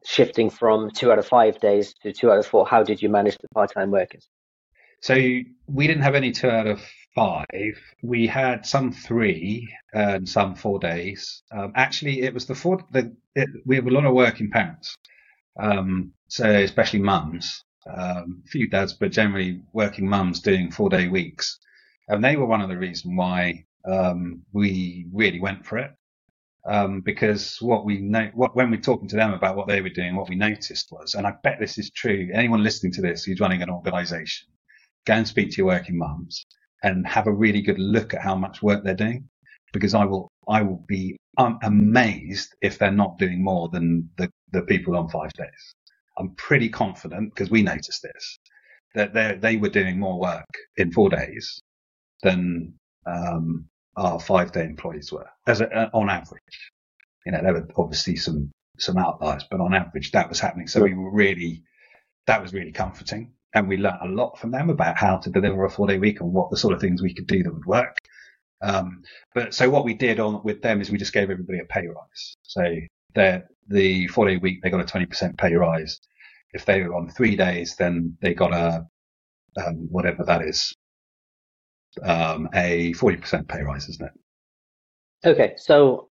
shifting 0.04 0.50
from 0.50 0.90
two 0.92 1.10
out 1.10 1.18
of 1.18 1.26
five 1.26 1.58
days 1.58 1.94
to 2.02 2.12
two 2.12 2.30
out 2.30 2.38
of 2.38 2.46
four? 2.46 2.64
How 2.64 2.84
did 2.84 3.02
you 3.02 3.08
manage 3.08 3.36
the 3.38 3.48
part 3.48 3.72
time 3.74 3.90
workers? 3.90 4.28
So 5.00 5.14
we 5.14 5.86
didn't 5.88 6.02
have 6.02 6.14
any 6.14 6.30
two 6.30 6.48
out 6.48 6.68
of 6.68 6.80
five. 7.16 7.76
We 8.02 8.28
had 8.28 8.64
some 8.64 8.92
three 8.92 9.68
and 9.92 10.28
some 10.28 10.54
four 10.54 10.78
days. 10.78 11.42
Um, 11.50 11.72
actually, 11.74 12.22
it 12.22 12.32
was 12.32 12.46
the 12.46 12.54
four. 12.54 12.84
The, 12.92 13.14
it, 13.34 13.48
we 13.66 13.74
have 13.76 13.86
a 13.86 13.90
lot 13.90 14.04
of 14.04 14.14
working 14.14 14.50
parents, 14.50 14.96
um, 15.60 16.12
so 16.28 16.48
especially 16.48 17.00
mums. 17.00 17.64
Um, 17.92 18.42
few 18.46 18.68
dads, 18.68 18.94
but 18.94 19.12
generally 19.12 19.60
working 19.72 20.08
mums 20.08 20.40
doing 20.40 20.70
four 20.70 20.88
day 20.88 21.08
weeks 21.08 21.58
and 22.08 22.22
they 22.22 22.36
were 22.36 22.46
one 22.46 22.60
of 22.60 22.68
the 22.68 22.78
reasons 22.78 23.14
why 23.16 23.64
um, 23.84 24.42
we 24.52 25.06
really 25.12 25.40
went 25.40 25.64
for 25.66 25.78
it. 25.78 25.90
Um, 26.66 27.02
because 27.02 27.58
what 27.60 27.84
we 27.84 27.98
know, 28.00 28.30
what, 28.34 28.56
when 28.56 28.70
we're 28.70 28.80
talking 28.80 29.08
to 29.08 29.16
them 29.16 29.34
about 29.34 29.56
what 29.56 29.68
they 29.68 29.82
were 29.82 29.90
doing, 29.90 30.16
what 30.16 30.30
we 30.30 30.34
noticed 30.34 30.88
was, 30.90 31.14
and 31.14 31.26
I 31.26 31.34
bet 31.42 31.58
this 31.60 31.76
is 31.76 31.90
true. 31.90 32.30
Anyone 32.32 32.62
listening 32.62 32.92
to 32.94 33.02
this 33.02 33.24
who's 33.24 33.40
running 33.40 33.60
an 33.62 33.68
organisation, 33.68 34.48
go 35.06 35.14
and 35.14 35.28
speak 35.28 35.50
to 35.50 35.56
your 35.58 35.66
working 35.66 35.98
mums 35.98 36.46
and 36.82 37.06
have 37.06 37.26
a 37.26 37.32
really 37.32 37.60
good 37.60 37.78
look 37.78 38.14
at 38.14 38.22
how 38.22 38.34
much 38.34 38.62
work 38.62 38.82
they're 38.82 38.94
doing, 38.94 39.28
because 39.74 39.94
I 39.94 40.06
will, 40.06 40.30
I 40.48 40.62
will 40.62 40.82
be 40.88 41.16
amazed 41.62 42.54
if 42.62 42.78
they're 42.78 42.90
not 42.90 43.18
doing 43.18 43.44
more 43.44 43.68
than 43.68 44.08
the, 44.16 44.30
the 44.52 44.62
people 44.62 44.96
on 44.96 45.08
five 45.10 45.32
days. 45.34 45.74
I'm 46.18 46.34
pretty 46.36 46.68
confident 46.68 47.34
because 47.34 47.50
we 47.50 47.62
noticed 47.62 48.02
this 48.02 48.38
that 48.94 49.12
they 49.12 49.36
they 49.40 49.56
were 49.56 49.68
doing 49.68 49.98
more 49.98 50.18
work 50.18 50.46
in 50.76 50.92
four 50.92 51.10
days 51.10 51.60
than 52.22 52.74
um, 53.06 53.68
our 53.96 54.18
five 54.18 54.52
day 54.52 54.64
employees 54.64 55.12
were 55.12 55.28
as 55.46 55.60
a, 55.60 55.72
uh, 55.72 55.90
on 55.92 56.10
average. 56.10 56.70
You 57.26 57.32
know, 57.32 57.42
there 57.42 57.54
were 57.54 57.68
obviously 57.76 58.16
some, 58.16 58.50
some 58.78 58.98
outliers, 58.98 59.44
but 59.50 59.60
on 59.60 59.74
average 59.74 60.10
that 60.12 60.28
was 60.28 60.40
happening. 60.40 60.66
So 60.66 60.82
we 60.82 60.94
were 60.94 61.10
really, 61.10 61.62
that 62.26 62.42
was 62.42 62.52
really 62.52 62.72
comforting. 62.72 63.32
And 63.54 63.68
we 63.68 63.76
learned 63.76 63.98
a 64.02 64.08
lot 64.08 64.38
from 64.38 64.50
them 64.50 64.68
about 64.68 64.98
how 64.98 65.18
to 65.18 65.30
deliver 65.30 65.64
a 65.64 65.70
four 65.70 65.86
day 65.86 65.98
week 65.98 66.20
and 66.20 66.32
what 66.32 66.50
the 66.50 66.56
sort 66.56 66.74
of 66.74 66.80
things 66.80 67.02
we 67.02 67.14
could 67.14 67.28
do 67.28 67.42
that 67.44 67.54
would 67.54 67.66
work. 67.66 67.96
Um, 68.60 69.02
but 69.34 69.54
so 69.54 69.70
what 69.70 69.84
we 69.84 69.94
did 69.94 70.18
on 70.18 70.42
with 70.42 70.60
them 70.60 70.80
is 70.80 70.90
we 70.90 70.98
just 70.98 71.12
gave 71.12 71.30
everybody 71.30 71.60
a 71.60 71.64
pay 71.64 71.86
rise. 71.86 72.36
So 72.42 72.64
the 73.14 74.06
four 74.08 74.28
day 74.28 74.36
week, 74.36 74.62
they 74.62 74.70
got 74.70 74.80
a 74.80 74.84
20% 74.84 75.38
pay 75.38 75.54
rise. 75.54 76.00
If 76.52 76.64
they 76.64 76.82
were 76.82 76.94
on 76.94 77.08
three 77.08 77.36
days, 77.36 77.76
then 77.76 78.16
they 78.20 78.34
got 78.34 78.52
a, 78.52 78.86
um, 79.64 79.88
whatever 79.90 80.24
that 80.24 80.42
is, 80.42 80.74
um, 82.02 82.48
a 82.54 82.92
40% 82.94 83.48
pay 83.48 83.62
rise, 83.62 83.88
isn't 83.88 84.06
it? 84.06 85.28
Okay, 85.28 85.54
so 85.56 86.08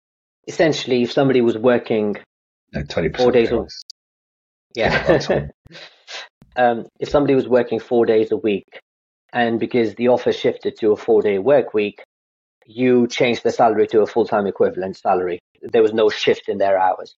essentially, 0.47 1.03
if 1.03 1.11
somebody 1.11 1.41
was 1.41 1.57
working 1.57 2.17
no, 2.73 2.81
20% 2.81 3.17
four 3.17 3.31
days 3.31 3.51
a 3.51 3.57
week, 3.57 3.69
yeah, 4.75 5.47
um, 6.55 6.87
if 6.99 7.09
somebody 7.09 7.35
was 7.35 7.47
working 7.47 7.79
four 7.79 8.05
days 8.05 8.31
a 8.31 8.37
week, 8.37 8.65
and 9.31 9.59
because 9.59 9.95
the 9.95 10.07
offer 10.07 10.31
shifted 10.31 10.77
to 10.77 10.91
a 10.91 10.95
four-day 10.95 11.39
work 11.39 11.73
week, 11.73 12.03
you 12.65 13.07
changed 13.07 13.43
the 13.43 13.51
salary 13.51 13.87
to 13.87 14.01
a 14.01 14.07
full-time 14.07 14.47
equivalent 14.47 14.97
salary. 14.97 15.39
There 15.61 15.81
was 15.81 15.93
no 15.93 16.09
shift 16.09 16.49
in 16.49 16.57
their 16.57 16.77
hours. 16.77 17.15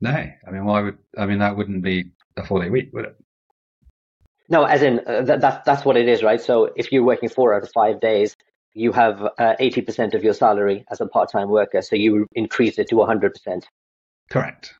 No, 0.00 0.10
I 0.10 0.50
mean, 0.50 0.64
why 0.64 0.82
would 0.82 0.98
I 1.16 1.26
mean 1.26 1.38
that 1.38 1.56
wouldn't 1.56 1.82
be 1.82 2.12
a 2.36 2.44
four-day 2.44 2.68
week, 2.68 2.90
would 2.92 3.06
it? 3.06 3.16
No, 4.48 4.64
as 4.64 4.82
in 4.82 5.00
uh, 5.06 5.22
that, 5.22 5.40
that's 5.40 5.64
that's 5.64 5.84
what 5.84 5.96
it 5.96 6.08
is, 6.08 6.22
right? 6.22 6.40
So 6.40 6.70
if 6.76 6.92
you're 6.92 7.02
working 7.02 7.28
four 7.28 7.54
out 7.54 7.62
of 7.62 7.70
five 7.72 8.00
days, 8.00 8.36
you 8.74 8.92
have 8.92 9.22
uh, 9.38 9.54
eighty 9.58 9.80
percent 9.80 10.14
of 10.14 10.22
your 10.22 10.34
salary 10.34 10.84
as 10.90 11.00
a 11.00 11.06
part-time 11.06 11.48
worker, 11.48 11.82
so 11.82 11.96
you 11.96 12.26
increase 12.32 12.78
it 12.78 12.88
to 12.90 13.02
hundred 13.04 13.32
percent. 13.32 13.66
Correct. 14.30 14.74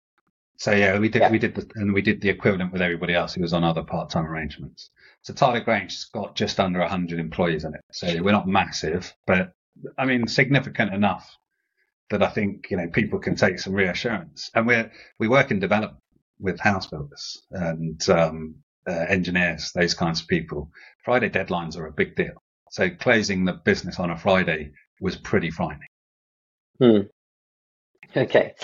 So 0.58 0.72
yeah, 0.72 0.98
we 0.98 1.08
did 1.08 1.22
yeah. 1.22 1.30
we 1.30 1.38
did 1.38 1.54
the, 1.54 1.70
and 1.74 1.92
we 1.92 2.02
did 2.02 2.20
the 2.20 2.30
equivalent 2.30 2.72
with 2.72 2.82
everybody 2.82 3.14
else 3.14 3.34
who 3.34 3.42
was 3.42 3.52
on 3.52 3.64
other 3.64 3.82
part-time 3.82 4.26
arrangements. 4.26 4.90
So 5.22 5.34
Tyler 5.34 5.60
Grange 5.60 5.92
has 5.92 6.04
got 6.04 6.34
just 6.34 6.58
under 6.60 6.82
hundred 6.86 7.18
employees 7.18 7.64
in 7.64 7.74
it. 7.74 7.80
So 7.92 8.22
we're 8.22 8.32
not 8.32 8.48
massive, 8.48 9.12
but 9.26 9.52
I 9.98 10.06
mean 10.06 10.26
significant 10.26 10.94
enough 10.94 11.36
that 12.10 12.22
I 12.22 12.28
think 12.28 12.70
you 12.70 12.76
know 12.76 12.88
people 12.88 13.18
can 13.18 13.36
take 13.36 13.58
some 13.58 13.74
reassurance. 13.74 14.50
And 14.54 14.66
we 14.66 14.84
we 15.18 15.28
work 15.28 15.50
in 15.50 15.60
development 15.60 16.02
with 16.38 16.60
house 16.60 16.86
builders, 16.86 17.42
and 17.50 18.08
um, 18.08 18.56
uh, 18.86 19.06
engineers, 19.08 19.72
those 19.74 19.94
kinds 19.94 20.20
of 20.20 20.28
people, 20.28 20.70
Friday 21.04 21.28
deadlines 21.28 21.76
are 21.76 21.86
a 21.86 21.92
big 21.92 22.14
deal. 22.16 22.42
So 22.70 22.90
closing 22.90 23.44
the 23.44 23.52
business 23.52 23.98
on 23.98 24.10
a 24.10 24.16
Friday 24.16 24.72
was 25.00 25.16
pretty 25.16 25.50
frightening. 25.50 25.88
Hmm. 26.78 27.00
Okay. 28.14 28.54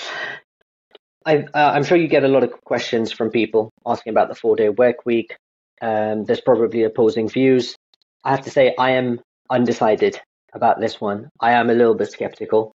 I, 1.27 1.35
am 1.37 1.49
uh, 1.55 1.83
sure 1.83 1.97
you 1.97 2.09
get 2.09 2.25
a 2.25 2.29
lot 2.29 2.45
of 2.45 2.53
questions 2.65 3.13
from 3.13 3.31
people 3.31 3.71
asking 3.87 4.13
about 4.13 4.29
the 4.29 4.35
four 4.35 4.57
day 4.57 4.69
work 4.69 5.05
week. 5.05 5.37
Um, 5.81 6.25
there's 6.25 6.41
probably 6.41 6.85
opposing 6.85 7.29
views. 7.29 7.77
I 8.25 8.31
have 8.31 8.43
to 8.43 8.51
say, 8.51 8.75
I 8.79 8.93
am 8.93 9.21
undecided 9.51 10.21
about 10.53 10.81
this 10.81 11.01
one. 11.01 11.29
I 11.41 11.53
am 11.53 11.71
a 11.71 11.75
little 11.75 11.95
bit 11.95 12.11
skeptical. 12.11 12.75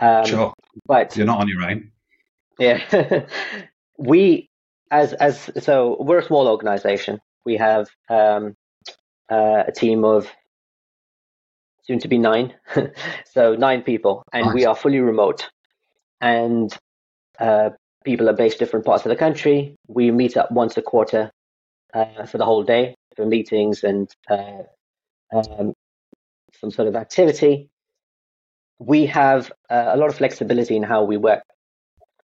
Um, 0.00 0.24
sure. 0.24 0.54
But 0.86 1.16
you're 1.16 1.26
not 1.26 1.40
on 1.40 1.48
your 1.48 1.62
own. 1.62 1.90
Yeah. 2.58 3.26
we 3.98 4.48
as 4.90 5.12
as 5.14 5.50
so 5.58 5.96
we're 6.00 6.18
a 6.18 6.24
small 6.24 6.48
organization. 6.48 7.20
We 7.44 7.56
have 7.56 7.88
um, 8.08 8.54
uh, 9.30 9.64
a 9.66 9.72
team 9.72 10.04
of 10.04 10.28
soon 11.84 11.98
to 12.00 12.08
be 12.08 12.18
nine, 12.18 12.54
so 13.32 13.54
nine 13.54 13.82
people, 13.82 14.22
and 14.32 14.46
nice. 14.46 14.54
we 14.54 14.64
are 14.66 14.74
fully 14.74 15.00
remote. 15.00 15.48
And 16.20 16.76
uh, 17.40 17.70
people 18.04 18.28
are 18.28 18.34
based 18.34 18.58
different 18.58 18.84
parts 18.84 19.04
of 19.04 19.10
the 19.10 19.16
country. 19.16 19.74
We 19.88 20.10
meet 20.10 20.36
up 20.36 20.50
once 20.50 20.76
a 20.76 20.82
quarter 20.82 21.30
uh, 21.94 22.26
for 22.26 22.38
the 22.38 22.44
whole 22.44 22.62
day 22.62 22.94
for 23.16 23.26
meetings 23.26 23.82
and 23.82 24.08
uh, 24.30 24.62
um, 25.34 25.72
some 26.60 26.70
sort 26.70 26.88
of 26.88 26.96
activity. 26.96 27.68
We 28.78 29.06
have 29.06 29.50
uh, 29.70 29.90
a 29.94 29.96
lot 29.96 30.10
of 30.10 30.16
flexibility 30.16 30.76
in 30.76 30.82
how 30.82 31.04
we 31.04 31.16
work. 31.16 31.42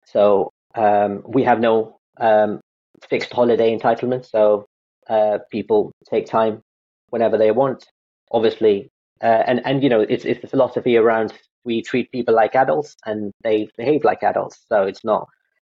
So 0.06 0.52
um, 0.76 1.24
we 1.28 1.44
have 1.44 1.60
no 1.60 1.98
um, 2.20 2.62
fixed 3.10 3.34
holiday 3.34 3.78
entitlement. 3.78 4.30
So 4.30 4.66
uh, 5.10 5.40
people 5.52 5.92
take 6.10 6.28
time 6.28 6.62
whenever 7.10 7.38
they 7.38 7.52
want. 7.52 7.86
Obviously, 8.32 8.90
uh, 9.22 9.44
and 9.48 9.62
and 9.66 9.82
you 9.82 9.90
know 9.90 10.02
it's 10.02 10.26
it's 10.26 10.42
the 10.42 10.48
philosophy 10.48 10.98
around 10.98 11.34
we 11.68 11.84
treat 11.84 12.12
people 12.12 12.34
like 12.34 12.56
adults 12.56 12.96
and 13.06 13.32
they 13.44 13.68
behave 13.78 14.04
like 14.04 14.24
adults. 14.24 14.66
So 14.68 14.84
it's 14.84 15.04
not. 15.04 15.28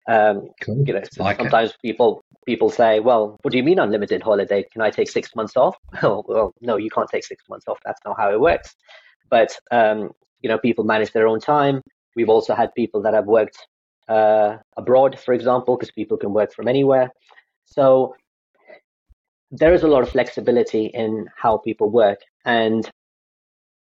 Um, 0.08 0.48
cool. 0.62 0.82
You 0.86 0.94
know, 0.94 1.02
like 1.18 1.36
sometimes 1.36 1.70
it. 1.70 1.76
people 1.82 2.22
people 2.46 2.70
say, 2.70 3.00
"Well, 3.00 3.36
what 3.42 3.50
do 3.50 3.58
you 3.58 3.64
mean 3.64 3.78
unlimited 3.78 4.22
holiday? 4.22 4.64
Can 4.72 4.80
I 4.80 4.88
take 4.88 5.10
six 5.10 5.36
months 5.36 5.54
off?" 5.54 5.76
well, 6.02 6.24
well, 6.26 6.54
no, 6.62 6.78
you 6.78 6.88
can't 6.88 7.10
take 7.10 7.24
six 7.24 7.44
months 7.50 7.66
off. 7.68 7.78
That's 7.84 8.00
not 8.06 8.16
how 8.16 8.32
it 8.32 8.40
works. 8.40 8.74
But 9.28 9.50
um, 9.70 10.12
you 10.40 10.48
know, 10.48 10.56
people 10.56 10.84
manage 10.84 11.12
their 11.12 11.26
own 11.26 11.40
time. 11.40 11.82
We've 12.16 12.30
also 12.30 12.54
had 12.54 12.74
people 12.74 13.02
that 13.02 13.12
have 13.12 13.26
worked 13.26 13.58
uh, 14.08 14.56
abroad, 14.78 15.18
for 15.18 15.34
example, 15.34 15.76
because 15.76 15.90
people 15.90 16.16
can 16.16 16.32
work 16.32 16.54
from 16.54 16.68
anywhere. 16.68 17.10
So 17.66 18.14
there 19.50 19.74
is 19.74 19.82
a 19.82 19.88
lot 19.88 20.02
of 20.02 20.08
flexibility 20.08 20.86
in 20.86 21.26
how 21.36 21.58
people 21.58 21.90
work. 21.90 22.20
And 22.46 22.88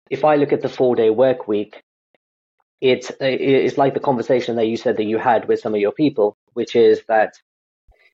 if 0.10 0.26
I 0.26 0.36
look 0.36 0.52
at 0.52 0.62
the 0.62 0.70
four 0.70 0.96
day 0.96 1.10
work 1.10 1.48
week, 1.48 1.82
it's 2.82 3.12
it's 3.20 3.78
like 3.78 3.94
the 3.94 4.00
conversation 4.00 4.56
that 4.56 4.66
you 4.66 4.76
said 4.76 4.98
that 4.98 5.04
you 5.04 5.20
had 5.20 5.48
with 5.48 5.60
some 5.60 5.76
of 5.76 5.80
your 5.80 5.92
people, 5.92 6.36
which 6.54 6.76
is 6.76 7.04
that 7.08 7.36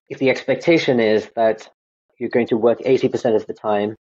if 0.10 0.19
the 0.19 0.30
expectation 0.30 0.99
is 0.99 1.30
that 1.36 1.69
you're 2.17 2.30
going 2.30 2.47
to 2.47 2.58
work 2.58 2.80
80% 2.80 3.36
of 3.36 3.45
the 3.45 3.53
time 3.53 3.95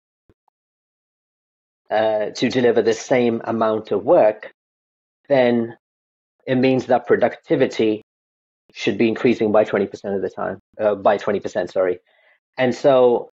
uh, 1.91 2.31
to 2.31 2.49
deliver 2.49 2.83
the 2.83 2.95
same 2.95 3.43
amount 3.45 3.91
of 3.91 4.05
work, 4.05 4.53
then 5.29 5.77
it 6.47 6.57
means 6.57 6.87
that 6.87 7.07
productivity 7.07 8.03
should 8.73 8.99
be 8.99 9.09
increasing 9.09 9.53
by 9.53 9.65
20% 9.65 10.15
of 10.15 10.23
the 10.23 10.31
time, 10.31 10.59
uh, 10.81 10.95
by 10.95 11.17
20%, 11.19 11.71
sorry. 11.71 11.99
And 12.59 12.75
so 12.75 13.31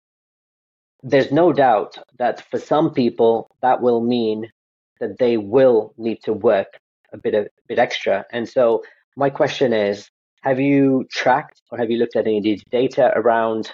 there's 1.03 1.31
no 1.31 1.51
doubt 1.51 1.97
that 2.17 2.41
for 2.49 2.59
some 2.59 2.93
people, 2.93 3.47
that 3.61 3.81
will 3.81 4.01
mean 4.01 4.51
that 4.99 5.17
they 5.17 5.37
will 5.37 5.93
need 5.97 6.21
to 6.23 6.33
work 6.33 6.77
a 7.13 7.17
bit, 7.17 7.33
a 7.33 7.47
bit 7.67 7.79
extra. 7.79 8.25
And 8.31 8.47
so 8.47 8.83
my 9.15 9.29
question 9.29 9.73
is, 9.73 10.09
have 10.41 10.59
you 10.59 11.05
tracked 11.11 11.61
or 11.71 11.77
have 11.77 11.91
you 11.91 11.97
looked 11.97 12.15
at 12.15 12.25
any 12.25 12.59
data 12.71 13.11
around 13.15 13.71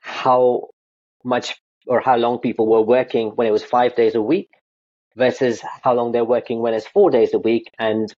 how 0.00 0.68
much 1.24 1.60
or 1.86 2.00
how 2.00 2.16
long 2.16 2.38
people 2.38 2.66
were 2.66 2.82
working 2.82 3.30
when 3.30 3.46
it 3.46 3.50
was 3.50 3.64
five 3.64 3.94
days 3.94 4.14
a 4.14 4.22
week 4.22 4.48
versus 5.16 5.62
how 5.82 5.94
long 5.94 6.12
they're 6.12 6.24
working 6.24 6.60
when 6.60 6.74
it's 6.74 6.86
four 6.86 7.10
days 7.10 7.34
a 7.34 7.38
week? 7.38 7.70
And 7.78 8.12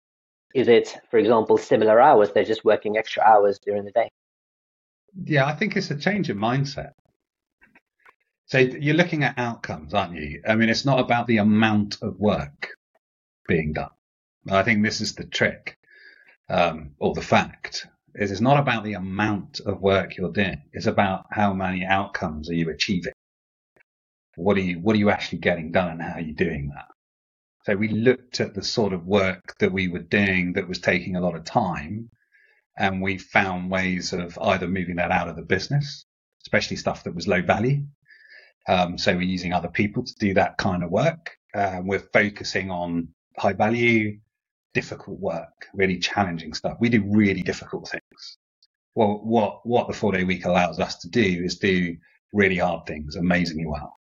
is 0.53 0.67
it, 0.67 0.95
for 1.09 1.17
example, 1.17 1.57
similar 1.57 1.99
hours? 1.99 2.31
They're 2.31 2.43
just 2.43 2.63
working 2.63 2.97
extra 2.97 3.23
hours 3.23 3.59
during 3.59 3.85
the 3.85 3.91
day. 3.91 4.09
Yeah, 5.25 5.45
I 5.45 5.53
think 5.53 5.75
it's 5.75 5.91
a 5.91 5.95
change 5.95 6.29
of 6.29 6.37
mindset. 6.37 6.91
So 8.45 8.59
you're 8.59 8.95
looking 8.95 9.23
at 9.23 9.37
outcomes, 9.37 9.93
aren't 9.93 10.13
you? 10.13 10.41
I 10.47 10.55
mean, 10.55 10.69
it's 10.69 10.85
not 10.85 10.99
about 10.99 11.27
the 11.27 11.37
amount 11.37 11.97
of 12.01 12.19
work 12.19 12.69
being 13.47 13.73
done. 13.73 13.89
I 14.49 14.63
think 14.63 14.83
this 14.83 15.01
is 15.01 15.15
the 15.15 15.25
trick, 15.25 15.77
um, 16.49 16.91
or 16.99 17.13
the 17.13 17.21
fact, 17.21 17.87
is 18.15 18.31
it's 18.31 18.41
not 18.41 18.59
about 18.59 18.83
the 18.83 18.93
amount 18.93 19.61
of 19.61 19.81
work 19.81 20.17
you're 20.17 20.31
doing. 20.31 20.63
It's 20.73 20.85
about 20.85 21.25
how 21.31 21.53
many 21.53 21.85
outcomes 21.85 22.49
are 22.49 22.55
you 22.55 22.69
achieving. 22.69 23.13
What 24.35 24.57
are 24.57 24.61
you, 24.61 24.79
what 24.79 24.95
are 24.95 24.99
you 24.99 25.09
actually 25.09 25.39
getting 25.39 25.71
done 25.71 25.91
and 25.91 26.01
how 26.01 26.15
are 26.15 26.21
you 26.21 26.33
doing 26.33 26.71
that? 26.75 26.87
So 27.65 27.75
we 27.75 27.87
looked 27.87 28.41
at 28.41 28.53
the 28.53 28.63
sort 28.63 28.93
of 28.93 29.05
work 29.05 29.55
that 29.59 29.71
we 29.71 29.87
were 29.87 29.99
doing 29.99 30.53
that 30.53 30.67
was 30.67 30.79
taking 30.79 31.15
a 31.15 31.21
lot 31.21 31.35
of 31.35 31.45
time 31.45 32.09
and 32.77 33.01
we 33.01 33.17
found 33.17 33.71
ways 33.71 34.11
of 34.13 34.37
either 34.41 34.67
moving 34.67 34.97
that 34.97 35.11
out 35.11 35.29
of 35.29 35.35
the 35.35 35.43
business, 35.43 36.05
especially 36.43 36.77
stuff 36.77 37.03
that 37.03 37.15
was 37.15 37.27
low 37.27 37.41
value. 37.41 37.83
Um, 38.67 38.97
so 38.97 39.13
we're 39.13 39.21
using 39.21 39.53
other 39.53 39.69
people 39.69 40.03
to 40.03 40.13
do 40.19 40.33
that 40.33 40.57
kind 40.57 40.83
of 40.83 40.89
work. 40.91 41.37
Uh, 41.53 41.81
we're 41.83 41.99
focusing 41.99 42.71
on 42.71 43.09
high 43.37 43.53
value, 43.53 44.19
difficult 44.73 45.19
work, 45.19 45.67
really 45.73 45.99
challenging 45.99 46.53
stuff. 46.53 46.77
We 46.79 46.89
do 46.89 47.03
really 47.05 47.41
difficult 47.41 47.87
things. 47.87 48.37
Well, 48.95 49.21
what, 49.23 49.65
what 49.65 49.87
the 49.87 49.93
four 49.93 50.11
day 50.11 50.23
week 50.23 50.45
allows 50.45 50.79
us 50.79 50.97
to 50.99 51.09
do 51.09 51.21
is 51.43 51.57
do 51.57 51.95
really 52.31 52.57
hard 52.57 52.85
things 52.85 53.15
amazingly 53.15 53.65
well. 53.65 53.97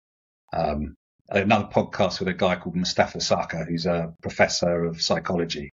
Um, 0.53 0.97
another 1.29 1.67
podcast 1.67 2.19
with 2.19 2.29
a 2.29 2.35
guy 2.35 2.57
called 2.57 2.77
Mustafa 2.77 3.19
Sarkar, 3.19 3.67
who's 3.67 3.87
a 3.87 4.13
professor 4.23 4.85
of 4.85 5.01
psychology, 5.01 5.73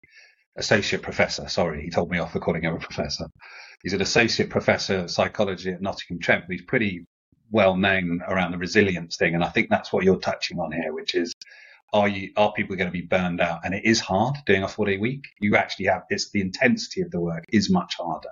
associate 0.58 1.02
professor. 1.02 1.48
Sorry, 1.48 1.84
he 1.84 1.90
told 1.90 2.10
me 2.10 2.20
off 2.20 2.32
for 2.32 2.40
calling 2.40 2.64
him 2.64 2.76
a 2.76 2.80
professor. 2.80 3.28
He's 3.84 3.94
an 3.94 4.02
associate 4.02 4.50
professor 4.50 5.00
of 5.00 5.12
psychology 5.12 5.72
at 5.72 5.82
Nottingham 5.82 6.20
Trent. 6.20 6.46
He's 6.50 6.62
pretty 6.64 7.06
well 7.52 7.76
known 7.76 8.22
around 8.28 8.52
the 8.52 8.58
resilience 8.58 9.18
thing, 9.18 9.36
and 9.36 9.44
I 9.44 9.50
think 9.50 9.70
that's 9.70 9.92
what 9.92 10.04
you're 10.04 10.20
touching 10.20 10.60
on 10.60 10.72
here, 10.72 10.94
which 10.94 11.14
is 11.16 11.34
are 11.94 12.08
you 12.08 12.32
are 12.36 12.52
people 12.54 12.76
going 12.76 12.90
to 12.90 12.92
be 12.92 13.06
burned 13.06 13.40
out? 13.40 13.62
And 13.64 13.74
it 13.74 13.86
is 13.86 14.00
hard 14.00 14.36
doing 14.46 14.64
a 14.64 14.68
four 14.68 14.86
day 14.86 14.98
week. 14.98 15.26
You 15.40 15.56
actually 15.56 15.86
have 15.86 16.04
it's 16.10 16.32
the 16.32 16.42
intensity 16.42 17.02
of 17.02 17.12
the 17.12 17.22
work 17.22 17.46
is 17.50 17.70
much 17.70 17.96
harder. 17.98 18.32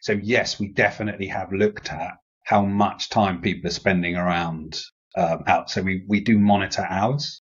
So 0.00 0.12
yes, 0.12 0.58
we 0.60 0.68
definitely 0.68 1.28
have 1.28 1.52
looked 1.52 1.90
at 1.90 2.18
how 2.42 2.64
much 2.64 3.08
time 3.08 3.40
people 3.40 3.68
are 3.68 3.72
spending 3.72 4.16
around 4.16 4.78
um, 5.16 5.44
out. 5.46 5.70
So 5.70 5.82
we 5.82 6.04
we 6.08 6.20
do 6.20 6.38
monitor 6.38 6.84
hours. 6.88 7.40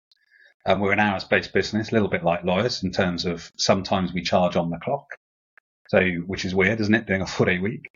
Um, 0.64 0.78
we're 0.78 0.92
an 0.92 1.00
hours 1.00 1.24
based 1.24 1.52
business, 1.52 1.90
a 1.90 1.94
little 1.94 2.08
bit 2.08 2.22
like 2.22 2.44
lawyers 2.44 2.84
in 2.84 2.92
terms 2.92 3.24
of 3.24 3.50
sometimes 3.56 4.12
we 4.12 4.22
charge 4.22 4.54
on 4.54 4.70
the 4.70 4.78
clock. 4.78 5.06
So 5.88 6.00
which 6.26 6.44
is 6.44 6.54
weird, 6.54 6.80
isn't 6.80 6.94
it? 6.94 7.06
Doing 7.06 7.22
a 7.22 7.26
four 7.26 7.46
day 7.46 7.58
week. 7.58 7.90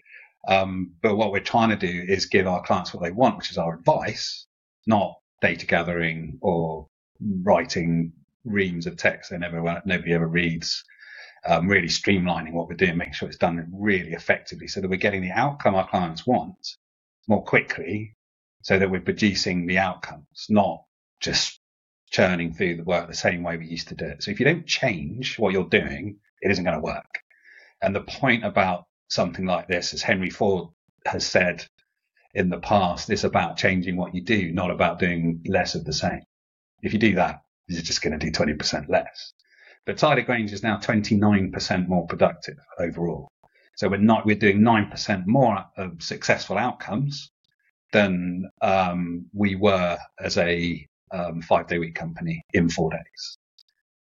Um, 0.48 0.94
but 1.02 1.16
what 1.16 1.32
we're 1.32 1.40
trying 1.40 1.70
to 1.70 1.76
do 1.76 2.04
is 2.08 2.26
give 2.26 2.46
our 2.46 2.62
clients 2.62 2.94
what 2.94 3.02
they 3.02 3.10
want, 3.10 3.36
which 3.36 3.50
is 3.50 3.58
our 3.58 3.74
advice, 3.74 4.46
not 4.86 5.14
data 5.42 5.66
gathering 5.66 6.38
or 6.40 6.88
writing 7.20 8.12
reams 8.44 8.86
of 8.86 8.96
text 8.96 9.30
they 9.30 9.38
never 9.38 9.82
nobody 9.84 10.12
ever 10.12 10.26
reads. 10.26 10.84
Um, 11.48 11.68
really 11.68 11.86
streamlining 11.86 12.52
what 12.54 12.68
we're 12.68 12.74
doing, 12.74 12.96
making 12.96 13.14
sure 13.14 13.28
it's 13.28 13.38
done 13.38 13.70
really 13.72 14.12
effectively, 14.14 14.66
so 14.66 14.80
that 14.80 14.90
we're 14.90 14.96
getting 14.96 15.22
the 15.22 15.30
outcome 15.30 15.76
our 15.76 15.88
clients 15.88 16.26
want 16.26 16.56
more 17.28 17.44
quickly, 17.44 18.16
so 18.62 18.78
that 18.78 18.90
we're 18.90 19.00
producing 19.00 19.66
the 19.66 19.78
outcomes, 19.78 20.46
not 20.48 20.82
just 21.20 21.60
churning 22.10 22.52
through 22.52 22.76
the 22.76 22.84
work 22.84 23.06
the 23.06 23.14
same 23.14 23.44
way 23.44 23.56
we 23.56 23.66
used 23.66 23.88
to 23.88 23.94
do 23.94 24.06
it. 24.06 24.22
So 24.24 24.32
if 24.32 24.40
you 24.40 24.46
don't 24.46 24.66
change 24.66 25.38
what 25.38 25.52
you're 25.52 25.68
doing, 25.68 26.16
it 26.40 26.50
isn't 26.50 26.64
going 26.64 26.76
to 26.76 26.82
work. 26.82 27.20
And 27.80 27.94
the 27.94 28.00
point 28.00 28.44
about 28.44 28.84
something 29.08 29.46
like 29.46 29.68
this, 29.68 29.94
as 29.94 30.02
Henry 30.02 30.30
Ford 30.30 30.70
has 31.04 31.24
said 31.26 31.64
in 32.34 32.48
the 32.48 32.58
past, 32.58 33.10
is 33.10 33.24
about 33.24 33.56
changing 33.56 33.96
what 33.96 34.14
you 34.14 34.22
do, 34.22 34.52
not 34.52 34.70
about 34.70 34.98
doing 34.98 35.44
less 35.46 35.74
of 35.74 35.84
the 35.84 35.92
same. 35.92 36.22
If 36.82 36.92
you 36.92 36.98
do 36.98 37.14
that, 37.16 37.42
you're 37.68 37.82
just 37.82 38.02
going 38.02 38.18
to 38.18 38.24
do 38.24 38.32
20% 38.32 38.88
less. 38.88 39.32
But 39.84 39.98
Tyler 39.98 40.22
Grange 40.22 40.52
is 40.52 40.62
now 40.62 40.78
29% 40.78 41.88
more 41.88 42.06
productive 42.06 42.58
overall. 42.78 43.28
So 43.76 43.88
we're 43.88 43.98
not, 43.98 44.26
we're 44.26 44.36
doing 44.36 44.60
9% 44.60 45.26
more 45.26 45.64
of 45.76 46.02
successful 46.02 46.58
outcomes 46.58 47.30
than 47.92 48.50
um, 48.62 49.26
we 49.32 49.54
were 49.54 49.98
as 50.18 50.38
a 50.38 50.86
um, 51.12 51.40
five 51.42 51.68
day 51.68 51.78
week 51.78 51.94
company 51.94 52.42
in 52.52 52.68
four 52.68 52.90
days. 52.90 53.38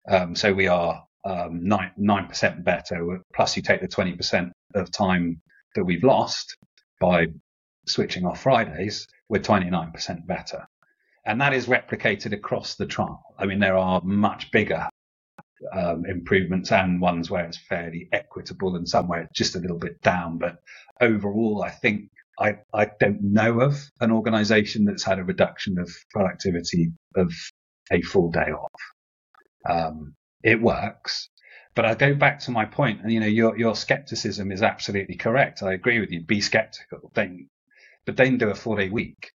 Um, 0.07 0.35
so 0.35 0.53
we 0.53 0.67
are 0.67 1.03
um, 1.25 1.63
nine, 1.63 1.91
9% 1.99 2.63
better. 2.63 3.21
Plus 3.33 3.55
you 3.55 3.63
take 3.63 3.81
the 3.81 3.87
20% 3.87 4.51
of 4.75 4.91
time 4.91 5.41
that 5.75 5.83
we've 5.83 6.03
lost 6.03 6.57
by 6.99 7.27
switching 7.87 8.25
off 8.25 8.41
Fridays, 8.41 9.07
we're 9.29 9.39
29% 9.39 10.25
better. 10.27 10.65
And 11.25 11.39
that 11.41 11.53
is 11.53 11.67
replicated 11.67 12.33
across 12.33 12.75
the 12.75 12.85
trial. 12.85 13.23
I 13.39 13.45
mean, 13.45 13.59
there 13.59 13.77
are 13.77 14.01
much 14.03 14.51
bigger 14.51 14.89
um, 15.71 16.05
improvements 16.05 16.71
and 16.71 16.99
ones 16.99 17.29
where 17.29 17.45
it's 17.45 17.57
fairly 17.57 18.09
equitable 18.11 18.75
and 18.75 18.87
somewhere 18.87 19.21
it's 19.21 19.37
just 19.37 19.55
a 19.55 19.59
little 19.59 19.77
bit 19.79 20.01
down. 20.01 20.37
But 20.37 20.57
overall, 20.99 21.63
I 21.63 21.69
think 21.69 22.09
I, 22.39 22.57
I 22.73 22.89
don't 22.99 23.21
know 23.21 23.61
of 23.61 23.79
an 24.01 24.11
organization 24.11 24.85
that's 24.85 25.03
had 25.03 25.19
a 25.19 25.23
reduction 25.23 25.79
of 25.79 25.89
productivity 26.11 26.91
of 27.15 27.31
a 27.91 28.01
full 28.01 28.31
day 28.31 28.51
off. 28.51 28.81
Um, 29.69 30.15
it 30.43 30.61
works. 30.61 31.29
But 31.75 31.85
I 31.85 31.95
go 31.95 32.13
back 32.13 32.39
to 32.41 32.51
my 32.51 32.65
point, 32.65 33.01
and 33.01 33.11
you 33.11 33.19
know, 33.19 33.25
your 33.25 33.57
your 33.57 33.75
skepticism 33.75 34.51
is 34.51 34.61
absolutely 34.61 35.15
correct. 35.15 35.63
I 35.63 35.73
agree 35.73 35.99
with 35.99 36.11
you. 36.11 36.21
Be 36.21 36.39
skeptical, 36.39 37.11
then, 37.15 37.49
but 38.05 38.15
then 38.15 38.37
do 38.37 38.49
a 38.49 38.55
four 38.55 38.77
day 38.77 38.89
week 38.89 39.31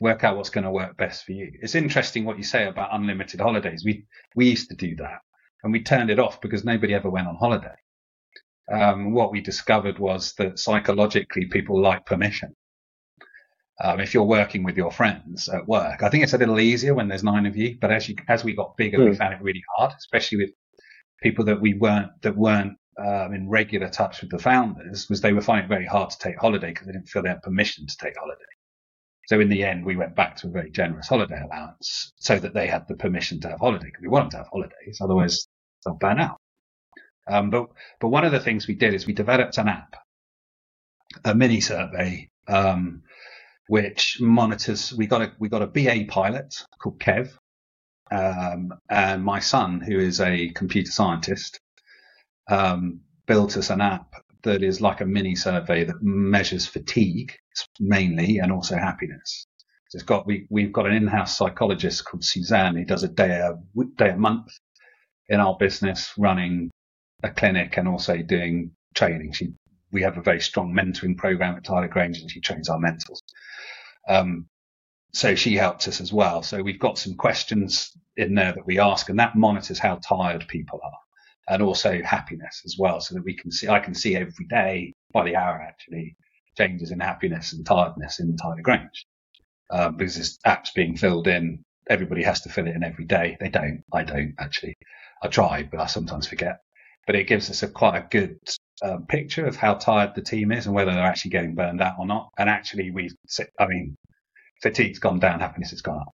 work 0.00 0.24
out 0.24 0.36
what's 0.36 0.50
going 0.50 0.64
to 0.64 0.70
work 0.70 0.96
best 0.96 1.24
for 1.24 1.32
you. 1.32 1.50
It's 1.60 1.74
interesting 1.74 2.24
what 2.24 2.38
you 2.38 2.44
say 2.44 2.66
about 2.66 2.90
unlimited 2.92 3.40
holidays. 3.40 3.82
We 3.84 4.04
we 4.34 4.48
used 4.48 4.68
to 4.70 4.76
do 4.76 4.96
that, 4.96 5.20
and 5.62 5.72
we 5.72 5.82
turned 5.82 6.10
it 6.10 6.18
off 6.18 6.40
because 6.40 6.64
nobody 6.64 6.94
ever 6.94 7.10
went 7.10 7.28
on 7.28 7.36
holiday. 7.36 7.74
Um, 8.70 9.12
what 9.12 9.32
we 9.32 9.40
discovered 9.40 9.98
was 9.98 10.34
that 10.34 10.58
psychologically 10.58 11.46
people 11.46 11.80
like 11.80 12.04
permission. 12.04 12.54
Um, 13.82 14.00
if 14.00 14.12
you're 14.12 14.24
working 14.24 14.64
with 14.64 14.76
your 14.76 14.90
friends 14.90 15.48
at 15.48 15.66
work, 15.68 16.02
I 16.02 16.10
think 16.10 16.24
it's 16.24 16.32
a 16.32 16.38
little 16.38 16.58
easier 16.58 16.94
when 16.94 17.08
there's 17.08 17.22
nine 17.22 17.46
of 17.46 17.56
you. 17.56 17.78
But 17.80 17.92
as 17.92 18.08
you 18.08 18.16
as 18.28 18.44
we 18.44 18.54
got 18.54 18.76
bigger, 18.76 18.98
mm. 18.98 19.04
we 19.04 19.10
hmm. 19.12 19.16
found 19.16 19.34
it 19.34 19.42
really 19.42 19.62
hard, 19.76 19.92
especially 19.96 20.38
with 20.38 20.50
people 21.22 21.44
that 21.46 21.60
we 21.60 21.74
weren't 21.74 22.10
that 22.22 22.36
weren't 22.36 22.76
um, 22.98 23.32
in 23.32 23.48
regular 23.48 23.88
touch 23.88 24.20
with 24.20 24.30
the 24.30 24.38
founders, 24.38 25.08
was 25.08 25.20
they 25.20 25.32
were 25.32 25.40
finding 25.40 25.66
it 25.66 25.68
very 25.68 25.86
hard 25.86 26.10
to 26.10 26.18
take 26.18 26.38
holiday 26.38 26.68
because 26.68 26.86
they 26.86 26.92
didn't 26.92 27.08
feel 27.08 27.22
they 27.22 27.28
had 27.28 27.42
permission 27.42 27.86
to 27.86 27.96
take 27.96 28.16
holiday. 28.18 28.42
So 29.28 29.38
in 29.40 29.50
the 29.50 29.62
end, 29.62 29.84
we 29.84 29.94
went 29.94 30.16
back 30.16 30.36
to 30.36 30.46
a 30.46 30.50
very 30.50 30.70
generous 30.70 31.06
holiday 31.06 31.38
allowance 31.44 32.14
so 32.16 32.38
that 32.38 32.54
they 32.54 32.66
had 32.66 32.88
the 32.88 32.94
permission 32.94 33.38
to 33.40 33.50
have 33.50 33.60
holiday 33.60 33.84
because 33.84 34.00
we 34.00 34.08
want 34.08 34.24
them 34.24 34.30
to 34.30 34.36
have 34.38 34.48
holidays. 34.50 35.00
Otherwise 35.02 35.46
they'll 35.84 35.96
burn 35.96 36.18
out. 36.18 36.38
Um, 37.26 37.50
but, 37.50 37.66
but 38.00 38.08
one 38.08 38.24
of 38.24 38.32
the 38.32 38.40
things 38.40 38.66
we 38.66 38.74
did 38.74 38.94
is 38.94 39.06
we 39.06 39.12
developed 39.12 39.58
an 39.58 39.68
app, 39.68 39.96
a 41.26 41.34
mini 41.34 41.60
survey, 41.60 42.30
um, 42.46 43.02
which 43.66 44.16
monitors, 44.18 44.94
we 44.94 45.06
got 45.06 45.20
a, 45.20 45.32
we 45.38 45.50
got 45.50 45.60
a 45.60 45.66
BA 45.66 46.06
pilot 46.08 46.64
called 46.80 46.98
Kev. 46.98 47.30
Um, 48.10 48.72
and 48.88 49.22
my 49.22 49.40
son, 49.40 49.82
who 49.82 49.98
is 49.98 50.22
a 50.22 50.48
computer 50.54 50.90
scientist, 50.90 51.60
um, 52.48 53.00
built 53.26 53.58
us 53.58 53.68
an 53.68 53.82
app 53.82 54.14
that 54.42 54.62
is 54.62 54.80
like 54.80 55.00
a 55.00 55.06
mini 55.06 55.34
survey 55.34 55.84
that 55.84 56.02
measures 56.02 56.66
fatigue 56.66 57.32
mainly 57.80 58.38
and 58.38 58.52
also 58.52 58.76
happiness. 58.76 59.46
It's 59.92 60.02
got 60.02 60.26
we 60.26 60.46
we've 60.50 60.72
got 60.72 60.86
an 60.86 60.92
in-house 60.92 61.36
psychologist 61.36 62.04
called 62.04 62.24
Suzanne 62.24 62.76
who 62.76 62.84
does 62.84 63.04
a 63.04 63.08
day 63.08 63.40
a 63.40 63.54
day 63.96 64.10
a 64.10 64.16
month 64.16 64.48
in 65.28 65.40
our 65.40 65.56
business, 65.56 66.12
running 66.18 66.70
a 67.22 67.30
clinic 67.30 67.76
and 67.76 67.88
also 67.88 68.18
doing 68.18 68.72
training. 68.94 69.32
She 69.32 69.54
we 69.90 70.02
have 70.02 70.18
a 70.18 70.22
very 70.22 70.40
strong 70.40 70.74
mentoring 70.74 71.16
program 71.16 71.56
at 71.56 71.64
Tyler 71.64 71.88
Grange, 71.88 72.18
and 72.18 72.30
she 72.30 72.40
trains 72.40 72.68
our 72.68 72.78
mentors. 72.78 73.22
Um, 74.08 74.46
so 75.14 75.34
she 75.34 75.56
helps 75.56 75.88
us 75.88 76.00
as 76.00 76.12
well. 76.12 76.42
So 76.42 76.62
we've 76.62 76.78
got 76.78 76.98
some 76.98 77.14
questions 77.14 77.92
in 78.16 78.34
there 78.34 78.52
that 78.52 78.66
we 78.66 78.78
ask, 78.78 79.08
and 79.08 79.18
that 79.18 79.36
monitors 79.36 79.78
how 79.78 79.96
tired 79.96 80.46
people 80.48 80.80
are, 80.84 80.98
and 81.48 81.62
also 81.62 82.02
happiness 82.02 82.62
as 82.64 82.76
well, 82.78 83.00
so 83.00 83.14
that 83.14 83.24
we 83.24 83.36
can 83.36 83.50
see. 83.50 83.68
I 83.68 83.80
can 83.80 83.94
see 83.94 84.16
every 84.16 84.46
day 84.48 84.92
by 85.12 85.24
the 85.24 85.36
hour 85.36 85.60
actually 85.60 86.16
changes 86.56 86.90
in 86.90 87.00
happiness 87.00 87.52
and 87.52 87.64
tiredness 87.64 88.20
in 88.20 88.36
Tyler 88.36 88.62
Grange 88.62 89.06
um, 89.70 89.96
because 89.96 90.16
this 90.16 90.38
app's 90.44 90.72
being 90.72 90.96
filled 90.96 91.28
in. 91.28 91.64
Everybody 91.88 92.22
has 92.22 92.42
to 92.42 92.50
fill 92.50 92.66
it 92.66 92.76
in 92.76 92.84
every 92.84 93.06
day. 93.06 93.36
They 93.40 93.48
don't. 93.48 93.82
I 93.92 94.04
don't 94.04 94.34
actually. 94.38 94.76
I 95.22 95.28
try, 95.28 95.62
but 95.62 95.80
I 95.80 95.86
sometimes 95.86 96.26
forget. 96.26 96.58
But 97.06 97.16
it 97.16 97.26
gives 97.26 97.50
us 97.50 97.62
a 97.62 97.68
quite 97.68 97.96
a 97.96 98.06
good 98.10 98.38
um, 98.82 99.06
picture 99.06 99.46
of 99.46 99.56
how 99.56 99.74
tired 99.74 100.14
the 100.14 100.22
team 100.22 100.52
is 100.52 100.66
and 100.66 100.74
whether 100.74 100.92
they're 100.92 101.02
actually 101.02 101.30
getting 101.30 101.54
burned 101.54 101.80
out 101.80 101.96
or 101.98 102.06
not. 102.06 102.28
And 102.38 102.50
actually, 102.50 102.90
we, 102.90 103.10
I 103.58 103.66
mean, 103.66 103.96
fatigue's 104.62 104.98
gone 104.98 105.18
down, 105.18 105.40
happiness 105.40 105.70
has 105.70 105.80
gone 105.80 106.00
up, 106.00 106.14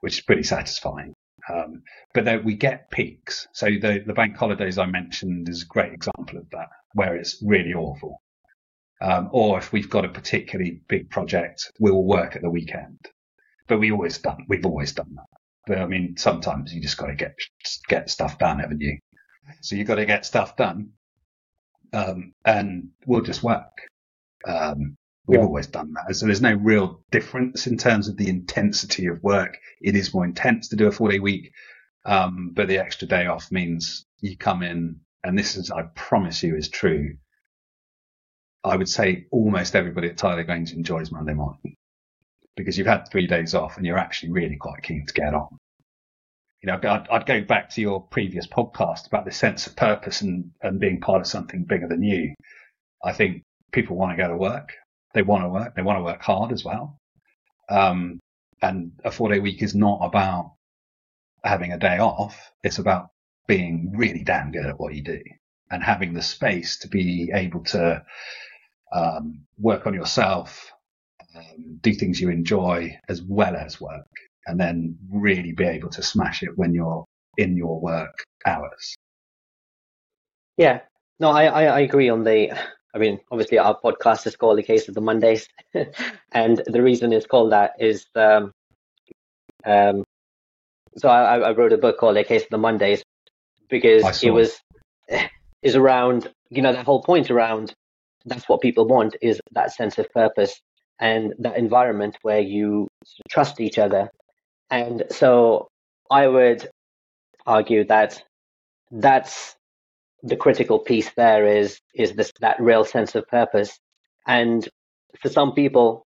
which 0.00 0.18
is 0.18 0.24
pretty 0.24 0.42
satisfying. 0.42 1.14
Um, 1.50 1.82
but 2.14 2.24
then 2.24 2.44
we 2.44 2.54
get 2.54 2.90
peaks. 2.90 3.48
So 3.52 3.66
the, 3.66 4.02
the 4.06 4.12
bank 4.14 4.36
holidays 4.36 4.78
I 4.78 4.86
mentioned 4.86 5.48
is 5.48 5.62
a 5.62 5.66
great 5.66 5.92
example 5.92 6.38
of 6.38 6.48
that, 6.50 6.68
where 6.94 7.16
it's 7.16 7.42
really 7.42 7.74
awful. 7.74 8.20
Um, 9.00 9.30
or 9.32 9.58
if 9.58 9.72
we've 9.72 9.88
got 9.88 10.04
a 10.04 10.10
particularly 10.10 10.82
big 10.88 11.10
project, 11.10 11.72
we'll 11.80 12.04
work 12.04 12.36
at 12.36 12.42
the 12.42 12.50
weekend. 12.50 12.98
But 13.66 13.78
we 13.78 13.92
always 13.92 14.18
done, 14.18 14.44
we've 14.48 14.66
always 14.66 14.92
done 14.92 15.14
that. 15.14 15.40
But 15.66 15.78
I 15.78 15.86
mean, 15.86 16.16
sometimes 16.16 16.74
you 16.74 16.80
just 16.80 16.96
got 16.96 17.06
to 17.06 17.14
get 17.14 17.34
get 17.88 18.10
stuff 18.10 18.38
done, 18.38 18.58
haven't 18.58 18.80
you? 18.80 18.98
So 19.62 19.76
you've 19.76 19.86
got 19.86 19.96
to 19.96 20.06
get 20.06 20.26
stuff 20.26 20.56
done, 20.56 20.90
um, 21.92 22.32
and 22.44 22.90
we'll 23.06 23.22
just 23.22 23.42
work. 23.42 23.70
Um, 24.46 24.96
we've 25.26 25.38
yeah. 25.38 25.44
always 25.44 25.66
done 25.66 25.94
that. 25.94 26.14
So 26.16 26.26
there's 26.26 26.42
no 26.42 26.54
real 26.54 27.02
difference 27.10 27.66
in 27.66 27.76
terms 27.76 28.08
of 28.08 28.16
the 28.16 28.28
intensity 28.28 29.06
of 29.06 29.22
work. 29.22 29.58
It 29.80 29.96
is 29.96 30.14
more 30.14 30.24
intense 30.24 30.68
to 30.68 30.76
do 30.76 30.88
a 30.88 30.92
four 30.92 31.10
day 31.10 31.18
week, 31.18 31.52
um, 32.04 32.52
but 32.54 32.68
the 32.68 32.78
extra 32.78 33.06
day 33.08 33.26
off 33.26 33.50
means 33.52 34.06
you 34.20 34.36
come 34.36 34.62
in, 34.62 35.00
and 35.24 35.38
this 35.38 35.56
is, 35.56 35.70
I 35.70 35.82
promise 35.94 36.42
you, 36.42 36.56
is 36.56 36.68
true 36.68 37.16
I 38.62 38.76
would 38.76 38.88
say 38.88 39.26
almost 39.30 39.74
everybody 39.74 40.08
at 40.08 40.18
Tyler 40.18 40.44
Grange 40.44 40.72
enjoys 40.72 41.10
Monday 41.10 41.32
morning 41.32 41.76
because 42.56 42.76
you've 42.76 42.86
had 42.86 43.08
three 43.08 43.26
days 43.26 43.54
off 43.54 43.76
and 43.76 43.86
you're 43.86 43.98
actually 43.98 44.32
really 44.32 44.56
quite 44.56 44.82
keen 44.82 45.06
to 45.06 45.14
get 45.14 45.34
on. 45.34 45.56
You 46.62 46.66
know, 46.66 46.74
I'd, 46.74 47.08
I'd 47.08 47.26
go 47.26 47.40
back 47.40 47.70
to 47.70 47.80
your 47.80 48.02
previous 48.02 48.46
podcast 48.46 49.06
about 49.06 49.24
the 49.24 49.30
sense 49.30 49.66
of 49.66 49.76
purpose 49.76 50.20
and, 50.20 50.50
and 50.60 50.78
being 50.78 51.00
part 51.00 51.22
of 51.22 51.26
something 51.26 51.64
bigger 51.64 51.88
than 51.88 52.02
you. 52.02 52.34
I 53.02 53.12
think 53.12 53.44
people 53.72 53.96
want 53.96 54.12
to 54.14 54.22
go 54.22 54.28
to 54.28 54.36
work. 54.36 54.74
They 55.14 55.22
want 55.22 55.44
to 55.44 55.48
work. 55.48 55.74
They 55.74 55.82
want 55.82 55.98
to 55.98 56.04
work 56.04 56.22
hard 56.22 56.52
as 56.52 56.64
well. 56.64 56.98
Um, 57.68 58.20
and 58.62 58.92
a 59.04 59.10
four 59.10 59.30
day 59.30 59.38
week 59.38 59.62
is 59.62 59.74
not 59.74 60.00
about 60.02 60.54
having 61.42 61.72
a 61.72 61.78
day 61.78 61.98
off. 61.98 62.50
It's 62.62 62.78
about 62.78 63.08
being 63.46 63.92
really 63.96 64.22
damn 64.22 64.52
good 64.52 64.66
at 64.66 64.78
what 64.78 64.94
you 64.94 65.02
do 65.02 65.20
and 65.70 65.82
having 65.82 66.12
the 66.12 66.22
space 66.22 66.78
to 66.78 66.88
be 66.88 67.30
able 67.32 67.62
to 67.64 68.02
um, 68.92 69.40
work 69.58 69.86
on 69.86 69.94
yourself, 69.94 70.70
um, 71.36 71.78
do 71.80 71.94
things 71.94 72.20
you 72.20 72.28
enjoy 72.28 72.96
as 73.08 73.22
well 73.22 73.54
as 73.54 73.80
work, 73.80 74.08
and 74.46 74.58
then 74.58 74.98
really 75.10 75.52
be 75.52 75.64
able 75.64 75.90
to 75.90 76.02
smash 76.02 76.42
it 76.42 76.56
when 76.56 76.74
you're 76.74 77.04
in 77.36 77.56
your 77.56 77.80
work 77.80 78.24
hours. 78.44 78.96
Yeah, 80.56 80.80
no, 81.20 81.30
I, 81.30 81.44
I, 81.44 81.64
I 81.64 81.80
agree 81.80 82.08
on 82.08 82.24
the. 82.24 82.50
I 82.94 82.98
mean, 82.98 83.20
obviously, 83.30 83.58
our 83.58 83.78
podcast 83.78 84.26
is 84.26 84.36
called 84.36 84.58
"The 84.58 84.62
Case 84.62 84.88
of 84.88 84.94
the 84.94 85.00
Mondays," 85.00 85.48
and 86.32 86.62
the 86.66 86.82
reason 86.82 87.12
it's 87.12 87.26
called 87.26 87.52
that 87.52 87.72
is, 87.78 88.06
um, 88.14 88.52
um, 89.64 90.04
so 90.96 91.08
I, 91.08 91.38
I 91.38 91.52
wrote 91.52 91.72
a 91.72 91.78
book 91.78 91.98
called 91.98 92.16
"The 92.16 92.24
Case 92.24 92.42
of 92.42 92.50
the 92.50 92.58
Mondays" 92.58 93.02
because 93.68 94.22
it 94.22 94.30
was 94.30 94.58
is 95.62 95.76
around 95.76 96.28
you 96.48 96.62
know 96.62 96.72
that 96.72 96.84
whole 96.84 97.02
point 97.02 97.30
around 97.30 97.74
that's 98.26 98.48
what 98.48 98.60
people 98.60 98.86
want 98.86 99.16
is 99.22 99.40
that 99.52 99.72
sense 99.72 99.98
of 99.98 100.10
purpose 100.12 100.60
and 100.98 101.34
that 101.38 101.56
environment 101.56 102.18
where 102.22 102.40
you 102.40 102.86
trust 103.30 103.60
each 103.60 103.78
other. 103.78 104.10
And 104.70 105.04
so 105.10 105.68
I 106.10 106.26
would 106.26 106.68
argue 107.46 107.84
that 107.84 108.22
that's 108.90 109.56
the 110.22 110.36
critical 110.36 110.78
piece 110.78 111.10
there 111.16 111.46
is 111.46 111.80
is 111.94 112.12
this 112.12 112.32
that 112.40 112.60
real 112.60 112.84
sense 112.84 113.14
of 113.14 113.26
purpose. 113.28 113.78
And 114.26 114.68
for 115.20 115.28
some 115.28 115.52
people, 115.52 116.06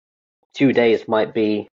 two 0.55 0.73
days 0.73 1.07
might 1.09 1.33
be 1.35 1.69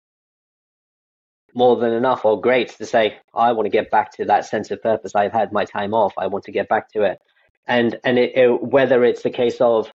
more 1.54 1.76
than 1.76 1.92
enough 1.92 2.24
or 2.24 2.40
great 2.40 2.68
to 2.76 2.84
say, 2.86 3.16
I 3.34 3.52
want 3.52 3.66
to 3.66 3.70
get 3.70 3.90
back 3.90 4.12
to 4.12 4.26
that 4.26 4.44
sense 4.44 4.70
of 4.70 4.82
purpose. 4.82 5.14
I've 5.14 5.32
had 5.32 5.52
my 5.52 5.64
time 5.64 5.94
off. 5.94 6.12
I 6.18 6.26
want 6.26 6.44
to 6.44 6.52
get 6.52 6.68
back 6.68 6.90
to 6.92 7.02
it. 7.02 7.18
And 7.66 7.98
and 8.04 8.18
it, 8.18 8.36
it, 8.36 8.62
whether 8.62 9.04
it's 9.04 9.24
a 9.24 9.30
case 9.30 9.60
of 9.60 9.90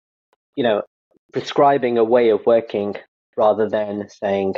you 0.57 0.65
know, 0.65 0.83
prescribing 1.33 1.99
a 1.99 2.05
way 2.05 2.31
of 2.31 2.45
working 2.47 2.95
rather 3.37 3.69
than 3.69 4.09
saying, 4.11 4.55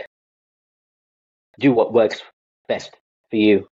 do 1.58 1.72
what 1.72 1.92
works 1.92 2.22
best 2.68 2.96
for 3.30 3.36
you. 3.36 3.68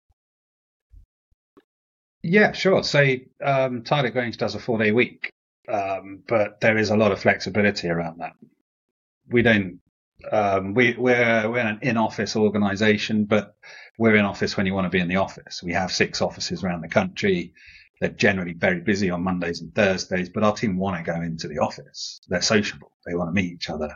Yeah, 2.27 2.51
sure. 2.51 2.83
So 2.83 3.15
um, 3.43 3.83
Tyler 3.83 4.09
Grange 4.09 4.37
does 4.37 4.53
a 4.53 4.59
four 4.59 4.77
day 4.77 4.91
week, 4.91 5.31
um, 5.69 6.23
but 6.27 6.59
there 6.59 6.77
is 6.77 6.89
a 6.89 6.97
lot 6.97 7.11
of 7.13 7.19
flexibility 7.19 7.87
around 7.87 8.19
that. 8.19 8.33
We 9.29 9.41
don't. 9.41 9.79
Um, 10.31 10.73
we, 10.73 10.95
we're 10.97 11.49
we're 11.49 11.59
an 11.59 11.79
in 11.81 11.95
office 11.95 12.35
organisation, 12.35 13.25
but 13.25 13.55
we're 13.97 14.15
in 14.15 14.25
office 14.25 14.57
when 14.57 14.65
you 14.65 14.73
want 14.73 14.85
to 14.85 14.89
be 14.89 14.99
in 14.99 15.07
the 15.07 15.15
office. 15.17 15.63
We 15.63 15.73
have 15.73 15.91
six 15.91 16.21
offices 16.21 16.63
around 16.63 16.81
the 16.81 16.89
country. 16.89 17.53
They're 18.01 18.09
generally 18.09 18.53
very 18.53 18.81
busy 18.81 19.09
on 19.09 19.23
Mondays 19.23 19.61
and 19.61 19.73
Thursdays, 19.73 20.29
but 20.29 20.43
our 20.43 20.53
team 20.53 20.77
want 20.77 20.97
to 20.97 21.11
go 21.11 21.21
into 21.21 21.47
the 21.47 21.59
office. 21.59 22.19
They're 22.27 22.41
sociable. 22.41 22.91
They 23.05 23.15
want 23.15 23.29
to 23.29 23.41
meet 23.41 23.53
each 23.53 23.69
other. 23.69 23.95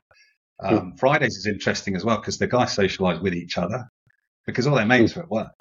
Um, 0.59 0.95
Fridays 0.97 1.35
is 1.35 1.47
interesting 1.47 1.95
as 1.95 2.05
well 2.05 2.17
because 2.17 2.37
the 2.37 2.47
guys 2.47 2.71
socialize 2.71 3.19
with 3.19 3.33
each 3.33 3.57
other 3.57 3.89
because 4.45 4.67
all 4.67 4.75
their 4.75 4.85
mates 4.85 5.17
are 5.17 5.23
at 5.23 5.29
work. 5.29 5.51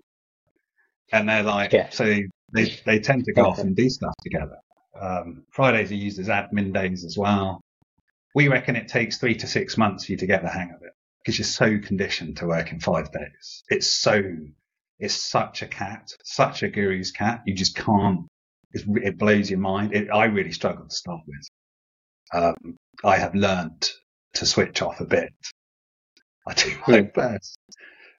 And 1.12 1.28
they're 1.28 1.42
like, 1.42 1.72
yeah. 1.72 1.90
so 1.90 2.20
they, 2.52 2.76
they 2.84 2.98
tend 2.98 3.24
to 3.24 3.32
go 3.32 3.46
off 3.46 3.58
and 3.58 3.76
do 3.76 3.88
stuff 3.88 4.14
together. 4.22 4.56
Um, 5.00 5.44
Fridays 5.50 5.90
are 5.90 5.96
used 5.96 6.18
as 6.18 6.28
admin 6.28 6.72
days 6.72 7.04
as 7.04 7.16
well. 7.16 7.60
We 8.34 8.48
reckon 8.48 8.76
it 8.76 8.88
takes 8.88 9.18
three 9.18 9.34
to 9.36 9.46
six 9.46 9.76
months 9.76 10.06
for 10.06 10.12
you 10.12 10.18
to 10.18 10.26
get 10.26 10.42
the 10.42 10.50
hang 10.50 10.70
of 10.70 10.82
it 10.82 10.92
because 11.22 11.38
you're 11.38 11.46
so 11.46 11.78
conditioned 11.78 12.38
to 12.38 12.46
work 12.46 12.72
in 12.72 12.80
five 12.80 13.10
days. 13.12 13.62
It's 13.68 13.92
so 13.92 14.22
it's 14.98 15.14
such 15.14 15.62
a 15.62 15.66
cat, 15.66 16.10
such 16.24 16.62
a 16.62 16.68
guru's 16.68 17.10
cat. 17.10 17.40
You 17.46 17.54
just 17.54 17.74
can't. 17.74 18.26
it 18.72 19.18
blows 19.18 19.50
your 19.50 19.58
mind. 19.58 19.94
It, 19.94 20.10
I 20.10 20.26
really 20.26 20.52
struggle 20.52 20.86
to 20.86 20.94
start 20.94 21.22
with. 21.26 21.48
Um, 22.32 22.76
I 23.02 23.16
have 23.16 23.34
learned 23.34 23.90
to 24.34 24.46
switch 24.46 24.82
off 24.82 25.00
a 25.00 25.06
bit. 25.06 25.32
I 26.46 26.54
do 26.54 26.76
my 26.86 27.00
hmm. 27.00 27.08
best. 27.14 27.58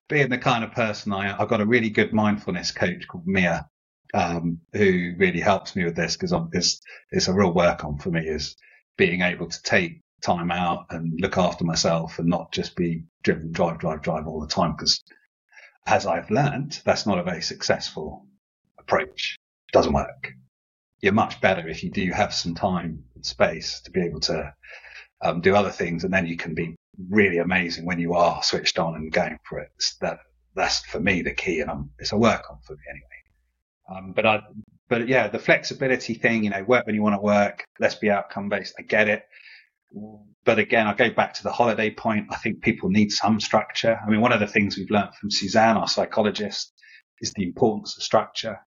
Being 0.09 0.29
the 0.29 0.37
kind 0.37 0.63
of 0.63 0.71
person 0.73 1.13
I 1.13 1.29
am, 1.29 1.35
I've 1.39 1.47
got 1.47 1.61
a 1.61 1.65
really 1.65 1.89
good 1.89 2.11
mindfulness 2.11 2.71
coach 2.71 3.07
called 3.07 3.25
Mia, 3.25 3.65
um, 4.13 4.59
who 4.73 5.13
really 5.17 5.39
helps 5.39 5.75
me 5.75 5.85
with 5.85 5.95
this 5.95 6.17
because 6.17 6.33
it's, 6.53 6.81
it's 7.11 7.27
a 7.27 7.33
real 7.33 7.53
work 7.53 7.83
on 7.85 7.97
for 7.97 8.09
me 8.09 8.27
is 8.27 8.55
being 8.97 9.21
able 9.21 9.47
to 9.47 9.63
take 9.63 10.01
time 10.21 10.51
out 10.51 10.85
and 10.89 11.19
look 11.19 11.37
after 11.37 11.63
myself 11.63 12.19
and 12.19 12.27
not 12.27 12.51
just 12.51 12.75
be 12.75 13.03
driven, 13.23 13.51
drive, 13.51 13.79
drive, 13.79 14.01
drive 14.01 14.27
all 14.27 14.41
the 14.41 14.47
time 14.47 14.73
because 14.73 15.01
as 15.87 16.05
I've 16.05 16.29
learned, 16.29 16.81
that's 16.85 17.07
not 17.07 17.19
a 17.19 17.23
very 17.23 17.41
successful 17.41 18.25
approach. 18.77 19.37
It 19.69 19.73
doesn't 19.73 19.93
work. 19.93 20.33
You're 21.01 21.13
much 21.13 21.41
better 21.41 21.67
if 21.67 21.83
you 21.83 21.89
do 21.89 22.11
have 22.11 22.33
some 22.33 22.53
time 22.53 23.03
and 23.15 23.25
space 23.25 23.81
to 23.81 23.91
be 23.91 24.01
able 24.01 24.19
to 24.21 24.53
um, 25.21 25.41
do 25.41 25.55
other 25.55 25.71
things, 25.71 26.03
and 26.03 26.13
then 26.13 26.27
you 26.27 26.37
can 26.37 26.53
be 26.53 26.75
really 27.09 27.39
amazing 27.39 27.85
when 27.85 27.99
you 27.99 28.13
are 28.13 28.43
switched 28.43 28.77
on 28.77 28.95
and 28.95 29.11
going 29.11 29.37
for 29.47 29.59
it. 29.59 29.71
that 30.01 30.19
that's 30.55 30.79
for 30.85 30.99
me 30.99 31.21
the 31.21 31.33
key, 31.33 31.61
and 31.61 31.71
I'm, 31.71 31.89
it's 31.97 32.11
a 32.11 32.17
work 32.17 32.43
on 32.51 32.59
for 32.65 32.73
me 32.73 32.81
anyway. 32.89 33.20
Um, 33.93 34.13
but 34.13 34.25
I, 34.25 34.41
but 34.89 35.07
yeah, 35.09 35.27
the 35.29 35.39
flexibility 35.39 36.15
thing, 36.15 36.45
you 36.45 36.51
know, 36.51 36.63
work 36.63 36.85
when 36.85 36.95
you 36.95 37.03
want 37.03 37.15
to 37.15 37.21
work. 37.21 37.65
Let's 37.79 37.95
be 37.95 38.09
outcome 38.11 38.49
based. 38.49 38.75
I 38.79 38.83
get 38.83 39.09
it 39.09 39.23
but 40.45 40.59
again, 40.59 40.87
I 40.87 40.93
go 40.93 41.09
back 41.11 41.35
to 41.35 41.43
the 41.43 41.51
holiday 41.51 41.91
point. 41.91 42.27
I 42.31 42.37
think 42.37 42.61
people 42.61 42.89
need 42.89 43.11
some 43.11 43.39
structure. 43.39 43.99
I 44.05 44.09
mean, 44.09 44.21
one 44.21 44.33
of 44.33 44.39
the 44.39 44.47
things 44.47 44.77
we've 44.77 44.89
learned 44.91 45.15
from 45.15 45.31
Suzanne, 45.31 45.77
our 45.77 45.87
psychologist, 45.87 46.73
is 47.21 47.33
the 47.33 47.43
importance 47.43 47.97
of 47.97 48.03
structure. 48.03 48.59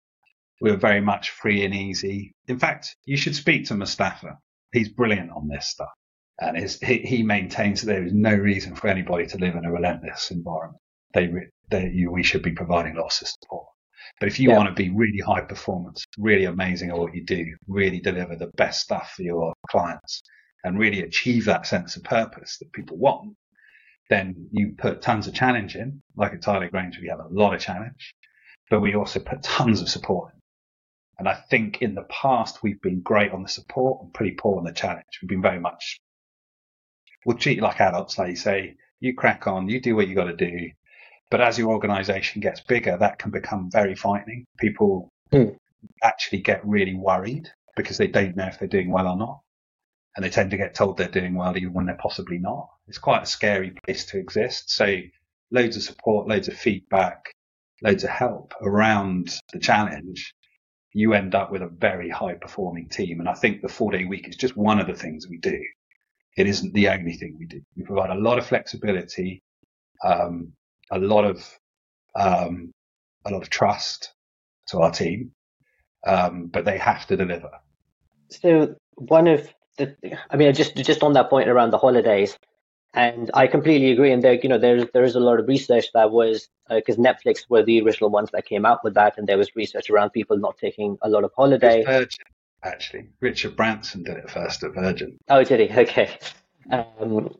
We 0.61 0.71
are 0.71 0.77
very 0.77 1.01
much 1.01 1.31
free 1.31 1.65
and 1.65 1.73
easy. 1.73 2.33
In 2.47 2.59
fact, 2.59 2.95
you 3.05 3.17
should 3.17 3.35
speak 3.35 3.67
to 3.67 3.75
Mustafa. 3.75 4.37
He's 4.73 4.89
brilliant 4.89 5.31
on 5.31 5.47
this 5.47 5.67
stuff. 5.69 5.89
and 6.39 6.57
he, 6.57 6.99
he 6.99 7.23
maintains 7.23 7.81
that 7.81 7.87
there 7.87 8.05
is 8.05 8.13
no 8.13 8.33
reason 8.35 8.75
for 8.75 8.87
anybody 8.87 9.27
to 9.27 9.37
live 9.37 9.55
in 9.55 9.65
a 9.65 9.71
relentless 9.71 10.31
environment. 10.31 10.81
They, 11.13 11.31
they 11.69 12.05
we 12.09 12.23
should 12.23 12.43
be 12.43 12.51
providing 12.53 12.95
lots 12.95 13.21
of 13.21 13.29
support. 13.29 13.67
But 14.19 14.29
if 14.29 14.39
you 14.39 14.49
yeah. 14.49 14.57
want 14.57 14.69
to 14.69 14.83
be 14.83 14.89
really 14.89 15.19
high 15.19 15.41
performance, 15.41 16.05
really 16.17 16.45
amazing 16.45 16.89
at 16.89 16.97
what 16.97 17.13
you 17.13 17.23
do, 17.23 17.45
really 17.67 17.99
deliver 17.99 18.35
the 18.35 18.51
best 18.55 18.81
stuff 18.81 19.13
for 19.15 19.23
your 19.23 19.53
clients, 19.69 20.21
and 20.63 20.79
really 20.79 21.01
achieve 21.01 21.45
that 21.45 21.67
sense 21.67 21.95
of 21.95 22.03
purpose 22.03 22.57
that 22.59 22.71
people 22.71 22.97
want, 22.97 23.35
then 24.09 24.47
you 24.51 24.75
put 24.77 25.01
tons 25.01 25.27
of 25.27 25.33
challenge 25.33 25.75
in. 25.75 26.01
Like 26.15 26.33
at 26.33 26.41
Tyler 26.41 26.69
Grange, 26.69 26.99
we 27.01 27.09
have 27.09 27.19
a 27.19 27.27
lot 27.29 27.53
of 27.53 27.61
challenge, 27.61 28.13
but 28.69 28.79
we 28.79 28.95
also 28.95 29.19
put 29.19 29.43
tons 29.43 29.81
of 29.81 29.89
support 29.89 30.33
in. 30.33 30.39
And 31.19 31.29
I 31.29 31.35
think 31.35 31.81
in 31.81 31.95
the 31.95 32.03
past, 32.09 32.63
we've 32.63 32.81
been 32.81 33.01
great 33.01 33.31
on 33.31 33.43
the 33.43 33.49
support 33.49 34.01
and 34.01 34.13
pretty 34.13 34.35
poor 34.35 34.57
on 34.57 34.63
the 34.63 34.71
challenge. 34.71 35.05
We've 35.21 35.29
been 35.29 35.41
very 35.41 35.59
much, 35.59 35.99
we'll 37.25 37.37
treat 37.37 37.57
you 37.57 37.63
like 37.63 37.81
adults, 37.81 38.17
like 38.17 38.29
you 38.29 38.35
say, 38.35 38.75
you 38.99 39.13
crack 39.13 39.47
on, 39.47 39.69
you 39.69 39.81
do 39.81 39.95
what 39.95 40.07
you 40.07 40.15
got 40.15 40.25
to 40.25 40.35
do. 40.35 40.71
But 41.33 41.41
as 41.41 41.57
your 41.57 41.71
organization 41.71 42.41
gets 42.41 42.61
bigger, 42.61 42.95
that 42.95 43.17
can 43.17 43.31
become 43.31 43.71
very 43.71 43.95
frightening. 43.95 44.45
People 44.59 45.09
mm. 45.31 45.57
actually 46.03 46.41
get 46.41 46.63
really 46.63 46.93
worried 46.93 47.49
because 47.75 47.97
they 47.97 48.05
don't 48.05 48.35
know 48.35 48.45
if 48.45 48.59
they're 48.59 48.67
doing 48.67 48.91
well 48.91 49.07
or 49.07 49.17
not. 49.17 49.39
And 50.15 50.23
they 50.23 50.29
tend 50.29 50.51
to 50.51 50.57
get 50.57 50.75
told 50.75 50.95
they're 50.95 51.07
doing 51.07 51.33
well 51.33 51.57
even 51.57 51.73
when 51.73 51.87
they're 51.87 51.97
possibly 51.99 52.37
not. 52.37 52.69
It's 52.87 52.99
quite 52.99 53.23
a 53.23 53.25
scary 53.25 53.71
place 53.83 54.05
to 54.11 54.19
exist. 54.19 54.69
So 54.69 54.99
loads 55.49 55.75
of 55.75 55.81
support, 55.81 56.27
loads 56.27 56.49
of 56.49 56.53
feedback, 56.53 57.33
loads 57.81 58.03
of 58.03 58.11
help 58.11 58.53
around 58.61 59.35
the 59.53 59.59
challenge 59.59 60.35
you 60.91 61.15
end 61.15 61.33
up 61.33 61.51
with 61.51 61.63
a 61.63 61.67
very 61.67 62.11
high 62.11 62.35
performing 62.35 62.89
team. 62.89 63.21
And 63.21 63.27
I 63.27 63.33
think 63.33 63.63
the 63.63 63.69
four 63.69 63.91
day 63.91 64.05
week 64.05 64.27
is 64.27 64.35
just 64.35 64.55
one 64.55 64.79
of 64.79 64.85
the 64.85 64.93
things 64.93 65.27
we 65.27 65.39
do. 65.39 65.59
It 66.37 66.45
isn't 66.45 66.75
the 66.75 66.89
only 66.89 67.13
thing 67.13 67.37
we 67.39 67.47
do. 67.47 67.63
We 67.75 67.85
provide 67.85 68.11
a 68.11 68.21
lot 68.21 68.37
of 68.37 68.45
flexibility, 68.45 69.41
um, 70.05 70.53
a 70.95 70.99
lot 70.99 71.25
of, 71.25 71.59
um, 72.15 72.71
a 73.25 73.31
lot 73.31 73.41
of 73.41 73.49
trust 73.49 74.13
to 74.67 74.79
our 74.79 74.91
team, 74.91 75.31
um, 76.05 76.47
but 76.47 76.65
they 76.65 76.77
have 76.77 77.05
to 77.07 77.17
deliver. 77.17 77.51
So 78.29 78.75
one 78.95 79.27
of 79.27 79.47
the, 79.77 79.95
I 80.29 80.37
mean, 80.37 80.53
just 80.53 80.75
just 80.75 81.03
on 81.03 81.13
that 81.13 81.29
point 81.29 81.49
around 81.49 81.71
the 81.71 81.77
holidays, 81.77 82.37
and 82.93 83.31
I 83.33 83.47
completely 83.47 83.91
agree. 83.91 84.11
And 84.11 84.23
there, 84.23 84.33
you 84.33 84.49
know, 84.49 84.57
there's 84.57 84.85
there 84.93 85.03
is 85.03 85.15
a 85.15 85.19
lot 85.19 85.39
of 85.39 85.47
research 85.47 85.87
that 85.93 86.11
was 86.11 86.47
because 86.69 86.97
uh, 86.97 87.01
Netflix 87.01 87.49
were 87.49 87.63
the 87.63 87.81
original 87.81 88.09
ones 88.09 88.29
that 88.33 88.45
came 88.45 88.65
out 88.65 88.83
with 88.83 88.93
that, 88.95 89.17
and 89.17 89.27
there 89.27 89.37
was 89.37 89.55
research 89.55 89.89
around 89.89 90.11
people 90.11 90.37
not 90.37 90.57
taking 90.57 90.97
a 91.01 91.09
lot 91.09 91.23
of 91.23 91.31
holiday. 91.35 91.83
Virgin, 91.83 92.25
actually, 92.63 93.07
Richard 93.19 93.55
Branson 93.55 94.03
did 94.03 94.17
it 94.17 94.29
first 94.29 94.63
at 94.63 94.73
Virgin. 94.73 95.17
Oh, 95.29 95.43
did 95.43 95.59
he? 95.59 95.79
Okay. 95.79 96.17
Um, 96.71 97.35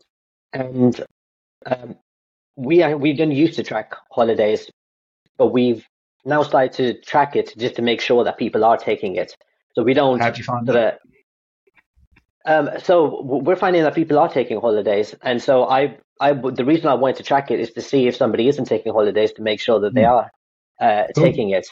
and 0.52 1.04
um, 1.66 1.96
we 2.56 2.82
are, 2.82 2.96
we 2.96 3.12
didn't 3.12 3.34
used 3.34 3.54
to 3.54 3.62
track 3.62 3.94
holidays, 4.10 4.70
but 5.36 5.48
we've 5.48 5.86
now 6.24 6.42
started 6.42 6.72
to 6.72 7.00
track 7.00 7.36
it 7.36 7.54
just 7.56 7.76
to 7.76 7.82
make 7.82 8.00
sure 8.00 8.24
that 8.24 8.38
people 8.38 8.64
are 8.64 8.76
taking 8.76 9.16
it. 9.16 9.34
So 9.74 9.82
we 9.82 9.94
don't. 9.94 10.20
How 10.20 10.30
do 10.30 10.38
you 10.38 10.44
find 10.44 10.66
that? 10.68 11.00
Um, 12.46 12.70
so 12.82 13.22
we're 13.22 13.56
finding 13.56 13.82
that 13.82 13.94
people 13.94 14.18
are 14.18 14.28
taking 14.28 14.60
holidays, 14.60 15.14
and 15.22 15.42
so 15.42 15.64
I, 15.64 15.96
I, 16.20 16.32
the 16.34 16.64
reason 16.64 16.88
I 16.88 16.94
wanted 16.94 17.16
to 17.16 17.22
track 17.22 17.50
it 17.50 17.58
is 17.58 17.72
to 17.72 17.80
see 17.80 18.06
if 18.06 18.16
somebody 18.16 18.48
isn't 18.48 18.66
taking 18.66 18.92
holidays 18.92 19.32
to 19.32 19.42
make 19.42 19.60
sure 19.60 19.80
that 19.80 19.94
they 19.94 20.04
hmm. 20.04 20.10
are 20.10 20.30
uh, 20.80 21.04
cool. 21.14 21.24
taking 21.24 21.50
it. 21.50 21.66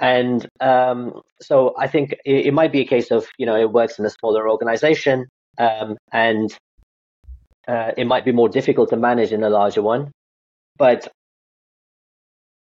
And 0.00 0.48
um, 0.60 1.20
so 1.40 1.74
I 1.78 1.86
think 1.86 2.12
it, 2.24 2.46
it, 2.46 2.54
might 2.54 2.72
be 2.72 2.80
a 2.80 2.84
case 2.84 3.10
of 3.10 3.26
you 3.38 3.46
know 3.46 3.56
it 3.56 3.70
works 3.70 3.98
in 3.98 4.06
a 4.06 4.10
smaller 4.10 4.50
organization, 4.50 5.26
um, 5.58 5.96
and 6.10 6.56
uh, 7.68 7.92
it 7.96 8.06
might 8.06 8.24
be 8.24 8.32
more 8.32 8.48
difficult 8.48 8.90
to 8.90 8.96
manage 8.96 9.30
in 9.30 9.44
a 9.44 9.50
larger 9.50 9.82
one. 9.82 10.10
But 10.76 11.08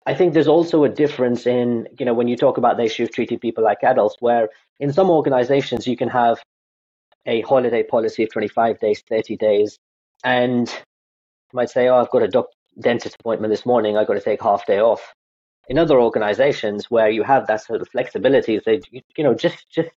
I 0.06 0.14
think 0.14 0.34
there's 0.34 0.48
also 0.48 0.84
a 0.84 0.88
difference 0.88 1.46
in 1.46 1.88
you 1.98 2.06
know 2.06 2.14
when 2.14 2.28
you 2.28 2.36
talk 2.36 2.58
about 2.58 2.76
the 2.76 2.84
issue 2.84 3.04
of 3.04 3.12
treating 3.12 3.38
people 3.38 3.62
like 3.64 3.84
adults, 3.84 4.16
where 4.20 4.48
in 4.80 4.92
some 4.92 5.10
organizations 5.10 5.86
you 5.86 5.96
can 5.96 6.08
have 6.08 6.42
a 7.26 7.40
holiday 7.42 7.82
policy 7.82 8.24
of 8.24 8.32
25 8.32 8.80
days, 8.80 9.02
30 9.08 9.36
days, 9.36 9.78
and 10.24 10.68
you 10.68 11.56
might 11.56 11.70
say, 11.70 11.88
oh, 11.88 11.96
I've 11.96 12.10
got 12.10 12.22
a 12.22 12.28
doc- 12.28 12.50
dentist 12.80 13.16
appointment 13.20 13.52
this 13.52 13.66
morning, 13.66 13.96
I've 13.96 14.06
got 14.06 14.14
to 14.14 14.20
take 14.20 14.42
half 14.42 14.66
day 14.66 14.80
off. 14.80 15.14
In 15.68 15.78
other 15.78 16.00
organizations 16.00 16.90
where 16.90 17.08
you 17.10 17.22
have 17.22 17.46
that 17.46 17.62
sort 17.62 17.80
of 17.80 17.88
flexibility, 17.88 18.60
they, 18.64 18.80
you 18.90 19.24
know, 19.24 19.34
just, 19.34 19.68
just 19.70 19.90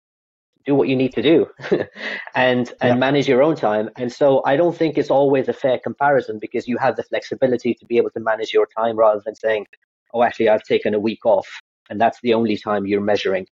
do 0.65 0.75
what 0.75 0.87
you 0.87 0.95
need 0.95 1.13
to 1.13 1.21
do 1.21 1.47
and, 1.71 1.87
and 2.35 2.73
yeah. 2.81 2.95
manage 2.95 3.27
your 3.27 3.43
own 3.43 3.55
time. 3.55 3.89
And 3.97 4.11
so 4.11 4.41
I 4.45 4.55
don't 4.55 4.75
think 4.75 4.97
it's 4.97 5.09
always 5.09 5.47
a 5.47 5.53
fair 5.53 5.79
comparison 5.79 6.39
because 6.39 6.67
you 6.67 6.77
have 6.77 6.95
the 6.95 7.03
flexibility 7.03 7.73
to 7.75 7.85
be 7.85 7.97
able 7.97 8.11
to 8.11 8.19
manage 8.19 8.53
your 8.53 8.67
time 8.77 8.97
rather 8.97 9.21
than 9.25 9.35
saying, 9.35 9.65
oh, 10.13 10.23
actually, 10.23 10.49
I've 10.49 10.63
taken 10.63 10.93
a 10.93 10.99
week 10.99 11.25
off 11.25 11.47
and 11.89 11.99
that's 11.99 12.19
the 12.21 12.33
only 12.33 12.57
time 12.57 12.85
you're 12.85 13.01
measuring. 13.01 13.45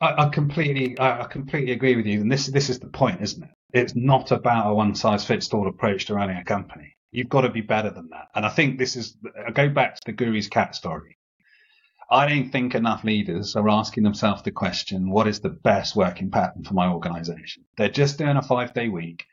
I, 0.00 0.26
I 0.26 0.28
completely, 0.28 0.98
I, 0.98 1.22
I 1.22 1.26
completely 1.26 1.72
agree 1.72 1.96
with 1.96 2.06
you. 2.06 2.20
And 2.20 2.30
this, 2.30 2.46
this 2.46 2.70
is 2.70 2.78
the 2.78 2.88
point, 2.88 3.20
isn't 3.20 3.42
it? 3.42 3.50
It's 3.72 3.94
not 3.94 4.30
about 4.30 4.70
a 4.70 4.74
one 4.74 4.94
size 4.94 5.24
fits 5.24 5.52
all 5.52 5.68
approach 5.68 6.06
to 6.06 6.14
running 6.14 6.36
a 6.36 6.44
company. 6.44 6.96
You've 7.12 7.28
got 7.28 7.42
to 7.42 7.50
be 7.50 7.60
better 7.60 7.90
than 7.90 8.08
that. 8.10 8.28
And 8.34 8.46
I 8.46 8.48
think 8.48 8.78
this 8.78 8.96
is, 8.96 9.16
I 9.46 9.50
go 9.50 9.68
back 9.68 9.96
to 9.96 10.00
the 10.06 10.12
Guru's 10.12 10.48
cat 10.48 10.74
story. 10.74 11.16
I 12.12 12.26
don't 12.28 12.50
think 12.50 12.74
enough 12.74 13.04
leaders 13.04 13.54
are 13.54 13.68
asking 13.68 14.02
themselves 14.02 14.42
the 14.42 14.50
question, 14.50 15.10
what 15.10 15.28
is 15.28 15.40
the 15.40 15.48
best 15.50 15.94
working 15.94 16.30
pattern 16.30 16.64
for 16.64 16.74
my 16.74 16.88
organization? 16.88 17.64
They're 17.76 17.88
just 17.88 18.18
doing 18.18 18.36
a 18.36 18.42
five 18.42 18.74
day 18.74 18.88
week. 18.88 19.24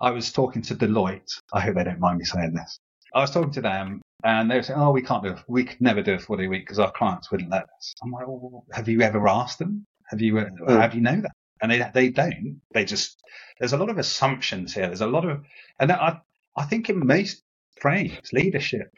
I 0.00 0.10
was 0.10 0.32
talking 0.32 0.62
to 0.62 0.74
Deloitte. 0.74 1.40
I 1.52 1.60
hope 1.60 1.76
they 1.76 1.84
don't 1.84 2.00
mind 2.00 2.18
me 2.18 2.24
saying 2.24 2.54
this. 2.54 2.80
I 3.14 3.20
was 3.20 3.30
talking 3.30 3.52
to 3.52 3.60
them 3.60 4.02
and 4.24 4.50
they 4.50 4.56
were 4.56 4.62
saying, 4.62 4.80
oh, 4.80 4.90
we 4.90 5.02
can't 5.02 5.22
do 5.22 5.30
it. 5.30 5.38
We 5.46 5.64
could 5.64 5.80
never 5.80 6.02
do 6.02 6.14
a 6.14 6.18
four 6.18 6.36
day 6.36 6.48
week 6.48 6.62
because 6.62 6.80
our 6.80 6.90
clients 6.90 7.30
wouldn't 7.30 7.50
let 7.50 7.64
us. 7.76 7.94
I'm 8.02 8.10
like, 8.10 8.26
well, 8.26 8.64
have 8.72 8.88
you 8.88 9.02
ever 9.02 9.28
asked 9.28 9.60
them? 9.60 9.86
Have 10.08 10.20
you, 10.20 10.38
uh, 10.38 10.46
mm. 10.46 10.90
do 10.90 10.96
you 10.96 11.02
know 11.04 11.20
that? 11.20 11.32
And 11.62 11.70
they, 11.70 11.88
they 11.94 12.08
don't. 12.08 12.60
They 12.72 12.84
just, 12.84 13.22
there's 13.60 13.72
a 13.72 13.78
lot 13.78 13.90
of 13.90 13.98
assumptions 13.98 14.74
here. 14.74 14.88
There's 14.88 15.02
a 15.02 15.06
lot 15.06 15.24
of, 15.24 15.44
and 15.78 15.92
I, 15.92 16.18
I 16.56 16.64
think 16.64 16.90
in 16.90 17.06
most 17.06 17.42
frames, 17.80 18.32
leadership, 18.32 18.92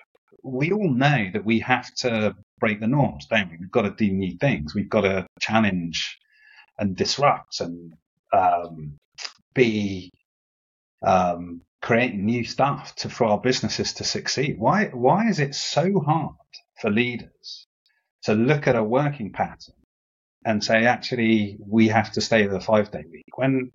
we 0.47 0.73
all 0.73 0.91
know 0.91 1.29
that 1.33 1.45
we 1.45 1.59
have 1.61 1.93
to 1.97 2.35
break 2.59 2.81
the 2.81 2.87
norms, 2.87 3.27
don't 3.27 3.51
we? 3.51 3.59
We've 3.59 3.71
got 3.71 3.83
to 3.83 3.91
do 3.91 4.11
new 4.11 4.37
things. 4.39 4.75
We've 4.75 4.89
got 4.89 5.03
to 5.03 5.27
challenge 5.41 6.19
and 6.79 6.97
disrupt 6.97 7.61
and 7.61 7.95
um, 8.33 8.97
be 9.55 10.11
um, 11.05 11.63
creating 11.83 12.25
new 12.25 12.45
stuff 12.45 12.95
to, 12.97 13.09
for 13.09 13.25
our 13.25 13.39
businesses 13.39 13.95
to 13.95 14.05
succeed. 14.05 14.59
Why, 14.59 14.87
why 14.87 15.29
is 15.29 15.41
it 15.41 15.55
so 15.55 16.01
hard 16.01 16.35
for 16.81 16.91
leaders 16.91 17.67
to 18.23 18.35
look 18.35 18.67
at 18.67 18.77
a 18.77 18.85
working 18.85 19.33
pattern 19.33 19.75
and 20.45 20.63
say, 20.63 20.85
actually, 20.85 21.59
we 21.61 21.89
have 21.89 22.13
to 22.13 22.21
stay 22.21 22.47
with 22.47 22.57
a 22.57 22.61
five 22.61 22.91
day 22.91 23.05
week 23.11 23.37
when 23.37 23.73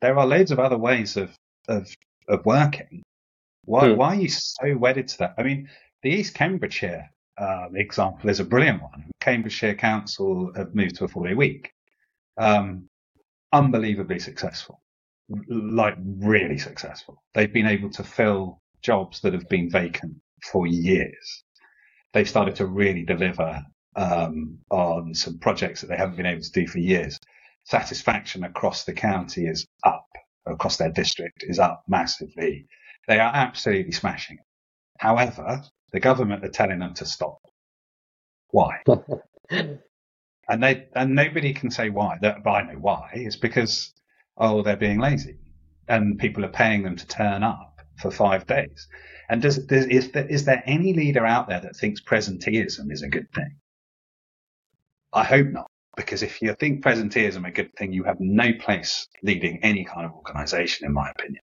there 0.00 0.18
are 0.18 0.26
loads 0.26 0.50
of 0.50 0.60
other 0.60 0.78
ways 0.78 1.16
of, 1.16 1.34
of, 1.68 1.88
of 2.28 2.44
working. 2.46 3.02
Why, 3.64 3.90
hmm. 3.90 3.96
why 3.96 4.16
are 4.16 4.20
you 4.20 4.28
so 4.28 4.76
wedded 4.76 5.08
to 5.08 5.18
that? 5.18 5.34
I 5.38 5.42
mean, 5.42 5.68
the 6.02 6.10
East 6.10 6.34
Cambridgeshire 6.34 7.10
um, 7.38 7.72
example 7.74 8.30
is 8.30 8.40
a 8.40 8.44
brilliant 8.44 8.82
one. 8.82 9.10
Cambridgeshire 9.20 9.74
Council 9.74 10.52
have 10.56 10.74
moved 10.74 10.96
to 10.96 11.04
a 11.04 11.08
four 11.08 11.26
day 11.26 11.34
week. 11.34 11.72
Um, 12.38 12.88
unbelievably 13.52 14.18
successful, 14.18 14.80
like 15.48 15.96
really 15.98 16.58
successful. 16.58 17.22
They've 17.34 17.52
been 17.52 17.66
able 17.66 17.90
to 17.90 18.04
fill 18.04 18.60
jobs 18.82 19.20
that 19.20 19.32
have 19.32 19.48
been 19.48 19.70
vacant 19.70 20.14
for 20.50 20.66
years. 20.66 21.44
They've 22.12 22.28
started 22.28 22.56
to 22.56 22.66
really 22.66 23.04
deliver 23.04 23.62
um, 23.96 24.58
on 24.70 25.14
some 25.14 25.38
projects 25.38 25.80
that 25.80 25.88
they 25.88 25.96
haven't 25.96 26.16
been 26.16 26.26
able 26.26 26.42
to 26.42 26.52
do 26.52 26.66
for 26.66 26.78
years. 26.78 27.18
Satisfaction 27.64 28.44
across 28.44 28.84
the 28.84 28.92
county 28.92 29.46
is 29.46 29.66
up, 29.82 30.06
across 30.46 30.76
their 30.76 30.92
district 30.92 31.44
is 31.46 31.58
up 31.58 31.82
massively. 31.88 32.66
They 33.08 33.18
are 33.18 33.32
absolutely 33.34 33.92
smashing 33.92 34.36
it. 34.38 34.44
However, 34.98 35.62
the 35.92 36.00
government 36.00 36.44
are 36.44 36.50
telling 36.50 36.78
them 36.78 36.94
to 36.94 37.06
stop. 37.06 37.38
Why? 38.50 38.82
and 39.50 40.62
they 40.62 40.88
and 40.94 41.14
nobody 41.14 41.52
can 41.52 41.70
say 41.70 41.90
why. 41.90 42.18
That 42.20 42.42
but 42.42 42.50
I 42.50 42.62
know 42.62 42.78
why. 42.78 43.10
It's 43.14 43.36
because 43.36 43.92
oh 44.36 44.62
they're 44.62 44.76
being 44.76 45.00
lazy, 45.00 45.38
and 45.88 46.18
people 46.18 46.44
are 46.44 46.50
paying 46.50 46.82
them 46.82 46.96
to 46.96 47.06
turn 47.06 47.42
up 47.42 47.80
for 47.98 48.10
five 48.10 48.46
days. 48.46 48.88
And 49.28 49.42
does, 49.42 49.58
does 49.58 49.86
is 49.86 50.12
there, 50.12 50.26
is 50.26 50.44
there 50.44 50.62
any 50.66 50.92
leader 50.92 51.26
out 51.26 51.48
there 51.48 51.60
that 51.60 51.76
thinks 51.76 52.00
presenteeism 52.02 52.92
is 52.92 53.02
a 53.02 53.08
good 53.08 53.30
thing? 53.32 53.56
I 55.12 55.24
hope 55.24 55.48
not, 55.48 55.70
because 55.96 56.22
if 56.22 56.40
you 56.42 56.54
think 56.54 56.84
presenteeism 56.84 57.28
is 57.28 57.36
a 57.36 57.50
good 57.50 57.74
thing, 57.76 57.92
you 57.92 58.04
have 58.04 58.20
no 58.20 58.52
place 58.60 59.08
leading 59.22 59.58
any 59.62 59.84
kind 59.84 60.06
of 60.06 60.12
organisation, 60.12 60.86
in 60.86 60.92
my 60.92 61.10
opinion. 61.10 61.42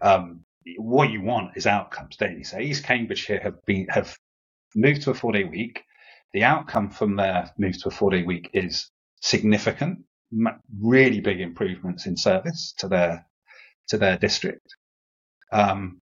Um, 0.00 0.44
what 0.76 1.10
you 1.10 1.22
want 1.22 1.56
is 1.56 1.66
outcomes, 1.66 2.16
don't 2.16 2.38
you? 2.38 2.44
So 2.44 2.58
East 2.58 2.84
Cambridgeshire 2.84 3.40
have 3.40 3.64
been 3.64 3.86
have 3.88 4.16
moved 4.74 5.02
to 5.02 5.10
a 5.10 5.14
four 5.14 5.32
day 5.32 5.44
week. 5.44 5.82
The 6.32 6.44
outcome 6.44 6.90
from 6.90 7.16
their 7.16 7.50
move 7.58 7.80
to 7.82 7.88
a 7.88 7.92
four 7.92 8.10
day 8.10 8.22
week 8.22 8.50
is 8.52 8.90
significant. 9.20 10.00
really 10.80 11.20
big 11.20 11.40
improvements 11.40 12.06
in 12.06 12.16
service 12.16 12.74
to 12.78 12.88
their 12.88 13.26
to 13.88 13.98
their 13.98 14.16
district. 14.18 14.66
Um, 15.52 16.00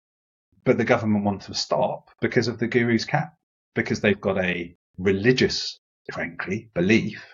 but 0.64 0.78
the 0.78 0.86
government 0.86 1.26
want 1.26 1.42
to 1.44 1.54
stop 1.54 2.10
because 2.22 2.48
of 2.48 2.58
the 2.60 2.68
guru's 2.68 3.06
cat, 3.06 3.34
because 3.76 4.00
they've 4.00 4.22
got 4.22 4.38
a 4.38 4.76
religious, 4.98 5.80
frankly, 6.14 6.70
belief 6.74 7.26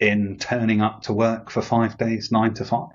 in 0.00 0.36
turning 0.38 0.82
up 0.82 1.02
to 1.02 1.14
work 1.14 1.50
for 1.50 1.62
five 1.62 1.96
days, 1.96 2.30
nine 2.30 2.52
to 2.54 2.64
five. 2.64 2.90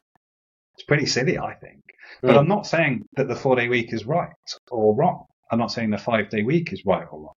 It's 0.76 0.86
pretty 0.86 1.08
silly, 1.08 1.40
I 1.40 1.56
think. 1.56 1.82
But 2.22 2.36
mm. 2.36 2.40
I'm 2.40 2.48
not 2.48 2.68
saying 2.68 3.06
that 3.16 3.28
the 3.28 3.36
four 3.36 3.56
day 3.56 3.68
week 3.68 3.94
is 3.94 4.06
right 4.06 4.30
or 4.70 4.96
wrong. 4.96 5.26
I'm 5.52 5.60
not 5.60 5.72
saying 5.72 5.92
the 5.92 5.98
five 5.98 6.30
day 6.30 6.44
week 6.44 6.74
is 6.74 6.84
right 6.86 7.08
or 7.10 7.20
wrong. 7.20 7.34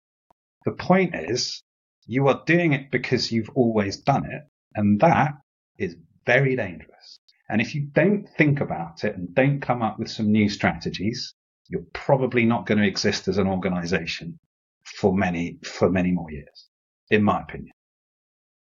The 0.64 0.72
point 0.72 1.14
is 1.14 1.62
you 2.06 2.28
are 2.28 2.42
doing 2.46 2.72
it 2.72 2.90
because 2.90 3.30
you've 3.30 3.50
always 3.50 3.98
done 3.98 4.24
it. 4.24 4.42
And 4.74 5.00
that 5.00 5.32
is 5.78 5.96
very 6.26 6.56
dangerous. 6.56 7.18
And 7.48 7.60
if 7.60 7.74
you 7.74 7.82
don't 7.92 8.28
think 8.36 8.60
about 8.60 9.04
it 9.04 9.16
and 9.16 9.34
don't 9.34 9.60
come 9.60 9.82
up 9.82 9.98
with 9.98 10.10
some 10.10 10.30
new 10.30 10.48
strategies, 10.48 11.34
you're 11.68 11.86
probably 11.92 12.44
not 12.44 12.66
going 12.66 12.78
to 12.78 12.86
exist 12.86 13.28
as 13.28 13.38
an 13.38 13.46
organization 13.46 14.38
for 14.84 15.16
many, 15.16 15.58
for 15.64 15.90
many 15.90 16.12
more 16.12 16.30
years, 16.30 16.68
in 17.10 17.22
my 17.22 17.42
opinion. 17.42 17.72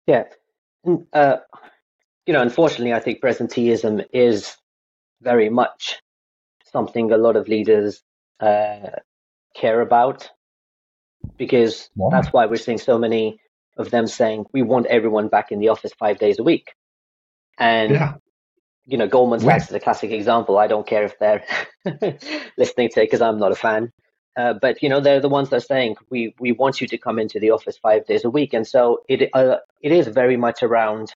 Yeah. 0.05 0.23
Uh, 1.13 1.37
you 2.25 2.33
know, 2.33 2.41
unfortunately, 2.41 2.93
I 2.93 2.99
think 2.99 3.21
presenteeism 3.21 4.05
is 4.13 4.55
very 5.21 5.49
much 5.49 6.01
something 6.71 7.11
a 7.11 7.17
lot 7.17 7.35
of 7.35 7.47
leaders 7.47 8.01
uh, 8.39 8.89
care 9.55 9.81
about 9.81 10.29
because 11.37 11.89
wow. 11.95 12.09
that's 12.11 12.31
why 12.31 12.45
we're 12.45 12.57
seeing 12.57 12.77
so 12.77 12.97
many 12.97 13.39
of 13.77 13.91
them 13.91 14.07
saying 14.07 14.45
we 14.53 14.61
want 14.61 14.85
everyone 14.87 15.27
back 15.27 15.51
in 15.51 15.59
the 15.59 15.69
office 15.69 15.91
five 15.97 16.19
days 16.19 16.39
a 16.39 16.43
week. 16.43 16.73
And 17.57 17.91
yeah. 17.91 18.13
you 18.85 18.97
know, 18.97 19.07
Goldman 19.07 19.39
Sachs 19.39 19.67
is 19.67 19.73
a 19.73 19.79
classic 19.79 20.11
example. 20.11 20.57
I 20.57 20.67
don't 20.67 20.87
care 20.87 21.03
if 21.03 21.19
they're 21.19 21.43
listening 22.57 22.89
to 22.89 23.01
it 23.01 23.05
because 23.05 23.21
I'm 23.21 23.39
not 23.39 23.51
a 23.51 23.55
fan. 23.55 23.91
Uh, 24.37 24.53
but 24.53 24.81
you 24.81 24.89
know, 24.89 25.01
they're 25.01 25.19
the 25.19 25.29
ones 25.29 25.49
that 25.49 25.57
are 25.57 25.59
saying 25.59 25.95
we 26.09 26.33
we 26.39 26.53
want 26.53 26.79
you 26.79 26.87
to 26.87 26.97
come 26.97 27.19
into 27.19 27.39
the 27.39 27.51
office 27.51 27.77
five 27.77 28.05
days 28.05 28.23
a 28.23 28.29
week, 28.29 28.53
and 28.53 28.65
so 28.65 29.01
it 29.09 29.29
uh, 29.33 29.57
it 29.81 29.91
is 29.91 30.07
very 30.07 30.37
much 30.37 30.63
around 30.63 31.13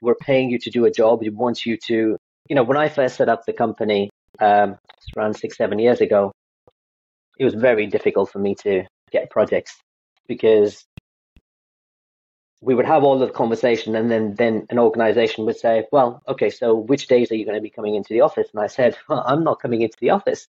we're 0.00 0.14
paying 0.14 0.50
you 0.50 0.58
to 0.58 0.70
do 0.70 0.84
a 0.84 0.90
job. 0.90 1.20
We 1.20 1.30
want 1.30 1.66
you 1.66 1.76
to, 1.86 2.18
you 2.50 2.56
know, 2.56 2.64
when 2.64 2.76
I 2.76 2.88
first 2.88 3.14
set 3.16 3.28
up 3.28 3.46
the 3.46 3.52
company 3.52 4.10
um, 4.40 4.76
around 5.16 5.34
six 5.34 5.56
seven 5.56 5.78
years 5.78 6.00
ago, 6.00 6.32
it 7.38 7.44
was 7.44 7.54
very 7.54 7.86
difficult 7.86 8.32
for 8.32 8.40
me 8.40 8.56
to 8.64 8.82
get 9.12 9.30
projects 9.30 9.78
because 10.26 10.84
we 12.60 12.74
would 12.74 12.86
have 12.86 13.04
all 13.04 13.20
the 13.20 13.30
conversation 13.30 13.94
and 13.94 14.10
then, 14.10 14.34
then 14.34 14.66
an 14.68 14.80
organization 14.80 15.46
would 15.46 15.58
say, 15.58 15.86
well, 15.92 16.22
okay, 16.26 16.50
so 16.50 16.74
which 16.74 17.06
days 17.06 17.30
are 17.30 17.36
you 17.36 17.44
going 17.44 17.56
to 17.56 17.62
be 17.62 17.70
coming 17.70 17.94
into 17.94 18.12
the 18.12 18.20
office? 18.20 18.48
And 18.52 18.62
I 18.62 18.66
said, 18.66 18.96
well, 19.08 19.22
I'm 19.24 19.44
not 19.44 19.62
coming 19.62 19.82
into 19.82 19.96
the 20.00 20.10
office. 20.10 20.48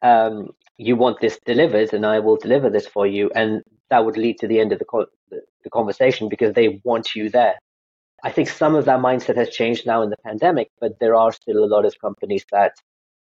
Um, 0.00 0.50
you 0.78 0.94
want 0.94 1.20
this 1.20 1.40
delivered 1.44 1.92
and 1.92 2.06
I 2.06 2.20
will 2.20 2.36
deliver 2.36 2.70
this 2.70 2.86
for 2.86 3.04
you. 3.04 3.32
And 3.34 3.62
that 3.90 4.04
would 4.04 4.16
lead 4.16 4.38
to 4.38 4.46
the 4.46 4.60
end 4.60 4.72
of 4.72 4.78
the, 4.78 4.84
co- 4.84 5.06
the 5.28 5.70
conversation 5.70 6.28
because 6.28 6.54
they 6.54 6.80
want 6.84 7.16
you 7.16 7.30
there. 7.30 7.58
I 8.22 8.30
think 8.30 8.48
some 8.48 8.74
of 8.74 8.84
that 8.84 9.00
mindset 9.00 9.36
has 9.36 9.50
changed 9.50 9.86
now 9.86 10.02
in 10.02 10.10
the 10.10 10.16
pandemic, 10.16 10.70
but 10.80 10.98
there 11.00 11.14
are 11.14 11.32
still 11.32 11.64
a 11.64 11.66
lot 11.66 11.84
of 11.84 11.98
companies 12.00 12.44
that 12.52 12.74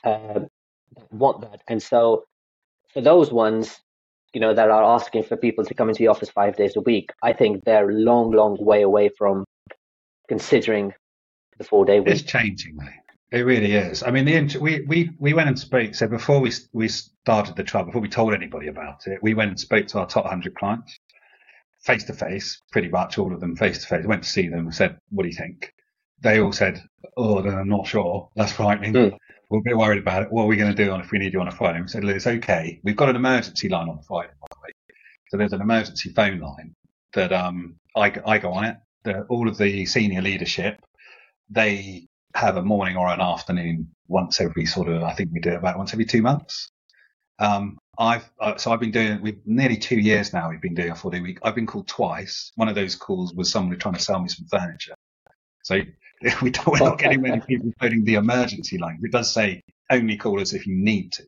uh, 0.03 0.41
want 1.11 1.43
that. 1.43 1.62
And 1.68 1.82
so 1.82 2.24
for 2.93 3.03
those 3.03 3.30
ones, 3.30 3.80
you 4.32 4.41
know, 4.41 4.55
that 4.55 4.70
are 4.70 4.84
asking 4.84 5.24
for 5.24 5.36
people 5.36 5.64
to 5.64 5.74
come 5.74 5.89
into 5.89 5.99
the 5.99 6.09
office 6.09 6.30
five 6.30 6.57
days 6.57 6.76
a 6.76 6.80
week, 6.80 7.11
I 7.22 7.32
think 7.32 7.64
they're 7.64 7.91
a 7.91 7.93
long, 7.93 8.30
long 8.30 8.57
way 8.59 8.82
away 8.82 9.11
from 9.11 9.45
considering 10.28 10.95
the 11.59 11.64
four 11.64 11.84
day 11.84 12.01
week. 12.01 12.09
It's 12.09 12.22
changing, 12.22 12.76
mate. 12.76 12.89
It 13.30 13.41
really 13.41 13.72
is. 13.72 14.03
I 14.03 14.11
mean, 14.11 14.24
the 14.24 14.59
we 14.59 14.80
we 14.86 15.11
we 15.18 15.34
went 15.34 15.49
and 15.49 15.59
spoke. 15.59 15.95
So 15.95 16.07
before 16.09 16.41
we 16.41 16.51
we 16.72 16.89
started 16.89 17.57
the 17.57 17.62
trial, 17.62 17.84
before 17.84 18.01
we 18.01 18.09
told 18.09 18.32
anybody 18.32 18.68
about 18.68 19.07
it, 19.07 19.22
we 19.22 19.34
went 19.34 19.51
and 19.51 19.61
spoke 19.61 19.86
to 19.89 19.99
our 19.99 20.07
top 20.07 20.24
hundred 20.24 20.55
clients 20.55 20.99
face 21.81 22.05
to 22.05 22.12
face. 22.12 22.62
Pretty 22.72 22.89
much 22.89 23.18
all 23.18 23.33
of 23.33 23.41
them 23.41 23.57
face 23.57 23.79
to 23.79 23.87
face. 23.87 24.07
Went 24.07 24.22
to 24.22 24.29
see 24.29 24.49
them 24.49 24.61
and 24.61 24.74
said, 24.74 24.99
"What 25.11 25.22
do 25.24 25.29
you 25.29 25.37
think?" 25.37 25.72
They 26.20 26.41
all 26.41 26.53
said, 26.53 26.83
"Oh, 27.16 27.43
then 27.43 27.55
I'm 27.55 27.68
not 27.68 27.87
sure. 27.87 28.31
That's 28.37 28.53
frightening." 28.53 28.93
Mm 28.93 29.18
we're 29.51 29.61
a 29.61 29.62
bit 29.62 29.76
worried 29.76 29.99
about 29.99 30.22
it. 30.22 30.33
What 30.33 30.43
are 30.43 30.47
we 30.47 30.57
going 30.57 30.74
to 30.74 30.85
do 30.85 30.91
on 30.91 31.01
if 31.01 31.11
we 31.11 31.18
need 31.18 31.33
you 31.33 31.41
on 31.41 31.49
a 31.49 31.53
Friday? 31.53 31.81
We 31.81 31.89
said, 31.89 32.05
it's 32.05 32.26
okay. 32.26 32.81
We've 32.85 32.97
got 32.97 33.09
an 33.09 33.16
emergency 33.16 33.68
line 33.68 33.89
on 33.89 34.01
Friday, 34.03 34.33
by 34.41 34.47
the 34.51 34.57
way. 34.62 34.70
So 35.29 35.37
there's 35.37 35.53
an 35.53 35.62
emergency 35.62 36.11
phone 36.11 36.41
line 36.41 36.74
that 37.14 37.33
um, 37.33 37.76
I, 37.97 38.12
I 38.26 38.39
go 38.39 38.53
on 38.53 38.64
it. 38.64 38.76
The, 39.05 39.22
all 39.22 39.49
of 39.49 39.57
the 39.57 39.87
senior 39.87 40.20
leadership, 40.20 40.81
they 41.49 42.09
have 42.35 42.57
a 42.57 42.62
morning 42.62 42.97
or 42.97 43.09
an 43.09 43.20
afternoon 43.20 43.89
once 44.07 44.41
every 44.41 44.66
sort 44.66 44.89
of, 44.89 45.03
I 45.03 45.14
think 45.14 45.31
we 45.33 45.41
do 45.41 45.51
it 45.51 45.57
about 45.57 45.79
once 45.79 45.93
every 45.93 46.05
two 46.05 46.22
months. 46.22 46.70
Um, 47.39 47.78
I've 47.99 48.30
uh, 48.41 48.57
so 48.57 48.72
I've 48.72 48.80
been 48.80 48.93
doing 48.93 49.20
we've 49.20 49.41
nearly 49.45 49.76
two 49.76 49.99
years 49.99 50.32
now. 50.32 50.51
We've 50.51 50.61
been 50.61 50.74
doing 50.74 50.91
a 50.91 50.95
four 50.95 51.11
day 51.11 51.20
week. 51.20 51.39
I've 51.43 51.55
been 51.55 51.66
called 51.66 51.89
twice. 51.89 52.53
One 52.55 52.68
of 52.68 52.74
those 52.74 52.95
calls 52.95 53.34
was 53.34 53.51
someone 53.51 53.76
trying 53.78 53.95
to 53.95 54.01
sell 54.01 54.20
me 54.20 54.28
some 54.28 54.47
furniture. 54.47 54.95
So 55.64 55.80
we 56.43 56.51
don't, 56.51 56.66
we're 56.66 56.78
not 56.78 56.99
getting 56.99 57.22
many 57.22 57.41
people 57.41 57.72
phoning 57.80 58.05
the 58.05 58.14
emergency 58.14 58.78
line. 58.78 59.01
It 59.03 59.12
does 59.12 59.32
say 59.32 59.62
only 59.91 60.16
call 60.16 60.41
us 60.41 60.53
if 60.53 60.66
you 60.66 60.74
need 60.74 61.12
to. 61.12 61.24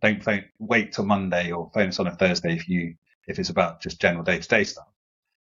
Don't 0.00 0.22
phone, 0.22 0.44
wait 0.58 0.92
till 0.92 1.04
Monday 1.04 1.50
or 1.50 1.70
phone 1.74 1.88
us 1.88 1.98
on 1.98 2.06
a 2.06 2.14
Thursday 2.14 2.54
if 2.54 2.68
you, 2.68 2.94
if 3.26 3.38
it's 3.38 3.50
about 3.50 3.80
just 3.80 4.00
general 4.00 4.22
day 4.22 4.38
to 4.38 4.48
day 4.48 4.64
stuff. 4.64 4.86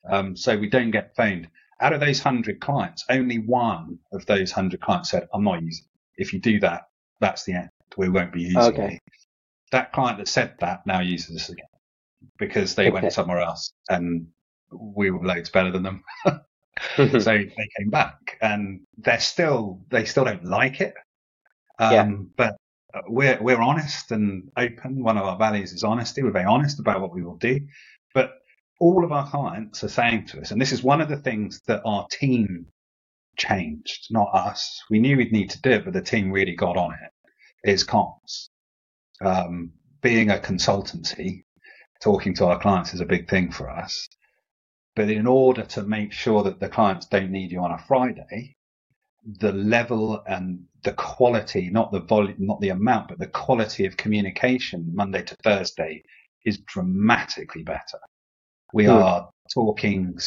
Um, 0.08 0.36
so 0.36 0.56
we 0.56 0.68
don't 0.68 0.90
get 0.90 1.16
phoned. 1.16 1.48
Out 1.80 1.92
of 1.92 2.00
those 2.00 2.20
hundred 2.20 2.60
clients, 2.60 3.04
only 3.08 3.38
one 3.38 3.98
of 4.12 4.26
those 4.26 4.52
hundred 4.52 4.80
clients 4.80 5.10
said, 5.10 5.28
I'm 5.32 5.44
not 5.44 5.62
using 5.62 5.84
it. 5.84 6.22
If 6.22 6.32
you 6.32 6.40
do 6.40 6.60
that, 6.60 6.82
that's 7.20 7.44
the 7.44 7.54
end. 7.54 7.70
We 7.96 8.08
won't 8.08 8.32
be 8.32 8.42
using 8.42 8.58
okay. 8.58 8.94
it. 8.96 9.02
That 9.72 9.92
client 9.92 10.18
that 10.18 10.28
said 10.28 10.54
that 10.60 10.86
now 10.86 11.00
uses 11.00 11.36
us 11.36 11.48
again 11.48 11.66
because 12.38 12.74
they 12.74 12.88
okay. 12.88 13.00
went 13.00 13.12
somewhere 13.12 13.40
else 13.40 13.72
and 13.88 14.26
we 14.70 15.10
were 15.10 15.24
loads 15.24 15.50
better 15.50 15.70
than 15.70 15.82
them. 15.82 16.04
so 16.96 17.18
they 17.18 17.68
came 17.78 17.90
back 17.90 18.38
and 18.40 18.80
they're 18.98 19.20
still, 19.20 19.80
they 19.90 20.04
still 20.04 20.24
don't 20.24 20.44
like 20.44 20.80
it. 20.80 20.94
Um, 21.78 21.92
yeah. 21.92 22.10
but 22.36 22.56
we're, 23.08 23.38
we're 23.42 23.60
honest 23.60 24.10
and 24.12 24.50
open. 24.56 25.02
One 25.02 25.18
of 25.18 25.24
our 25.24 25.36
values 25.36 25.72
is 25.72 25.84
honesty. 25.84 26.22
We're 26.22 26.30
very 26.30 26.44
honest 26.44 26.78
about 26.78 27.00
what 27.00 27.12
we 27.12 27.22
will 27.22 27.36
do, 27.36 27.60
but 28.14 28.34
all 28.80 29.04
of 29.04 29.12
our 29.12 29.28
clients 29.28 29.82
are 29.84 29.88
saying 29.88 30.26
to 30.26 30.40
us, 30.40 30.50
and 30.50 30.60
this 30.60 30.72
is 30.72 30.82
one 30.82 31.00
of 31.00 31.08
the 31.08 31.16
things 31.16 31.60
that 31.66 31.82
our 31.84 32.06
team 32.10 32.66
changed, 33.36 34.08
not 34.10 34.34
us. 34.34 34.82
We 34.90 34.98
knew 34.98 35.16
we'd 35.16 35.32
need 35.32 35.50
to 35.50 35.60
do 35.60 35.70
it, 35.70 35.84
but 35.84 35.92
the 35.92 36.02
team 36.02 36.30
really 36.30 36.54
got 36.54 36.76
on 36.76 36.92
it, 36.92 37.70
is 37.70 37.84
comms. 37.84 38.48
Um, 39.20 39.72
being 40.02 40.30
a 40.30 40.36
consultancy, 40.36 41.44
talking 42.00 42.34
to 42.34 42.46
our 42.46 42.58
clients 42.58 42.94
is 42.94 43.00
a 43.00 43.06
big 43.06 43.28
thing 43.28 43.50
for 43.50 43.70
us. 43.70 44.08
But 44.96 45.10
in 45.10 45.26
order 45.26 45.62
to 45.62 45.82
make 45.82 46.12
sure 46.12 46.42
that 46.44 46.60
the 46.60 46.68
clients 46.68 47.06
don't 47.06 47.30
need 47.30 47.50
you 47.50 47.60
on 47.60 47.72
a 47.72 47.78
Friday, 47.78 48.56
the 49.24 49.52
level 49.52 50.22
and 50.26 50.64
the 50.82 50.92
quality, 50.92 51.70
not 51.70 51.90
the 51.90 52.00
volume, 52.00 52.36
not 52.38 52.60
the 52.60 52.68
amount, 52.68 53.08
but 53.08 53.18
the 53.18 53.26
quality 53.26 53.86
of 53.86 53.96
communication 53.96 54.90
Monday 54.94 55.22
to 55.22 55.34
Thursday 55.36 56.02
is 56.44 56.58
dramatically 56.58 57.62
better. 57.62 57.98
We 58.72 58.84
mm. 58.84 59.02
are 59.02 59.30
talking, 59.52 60.18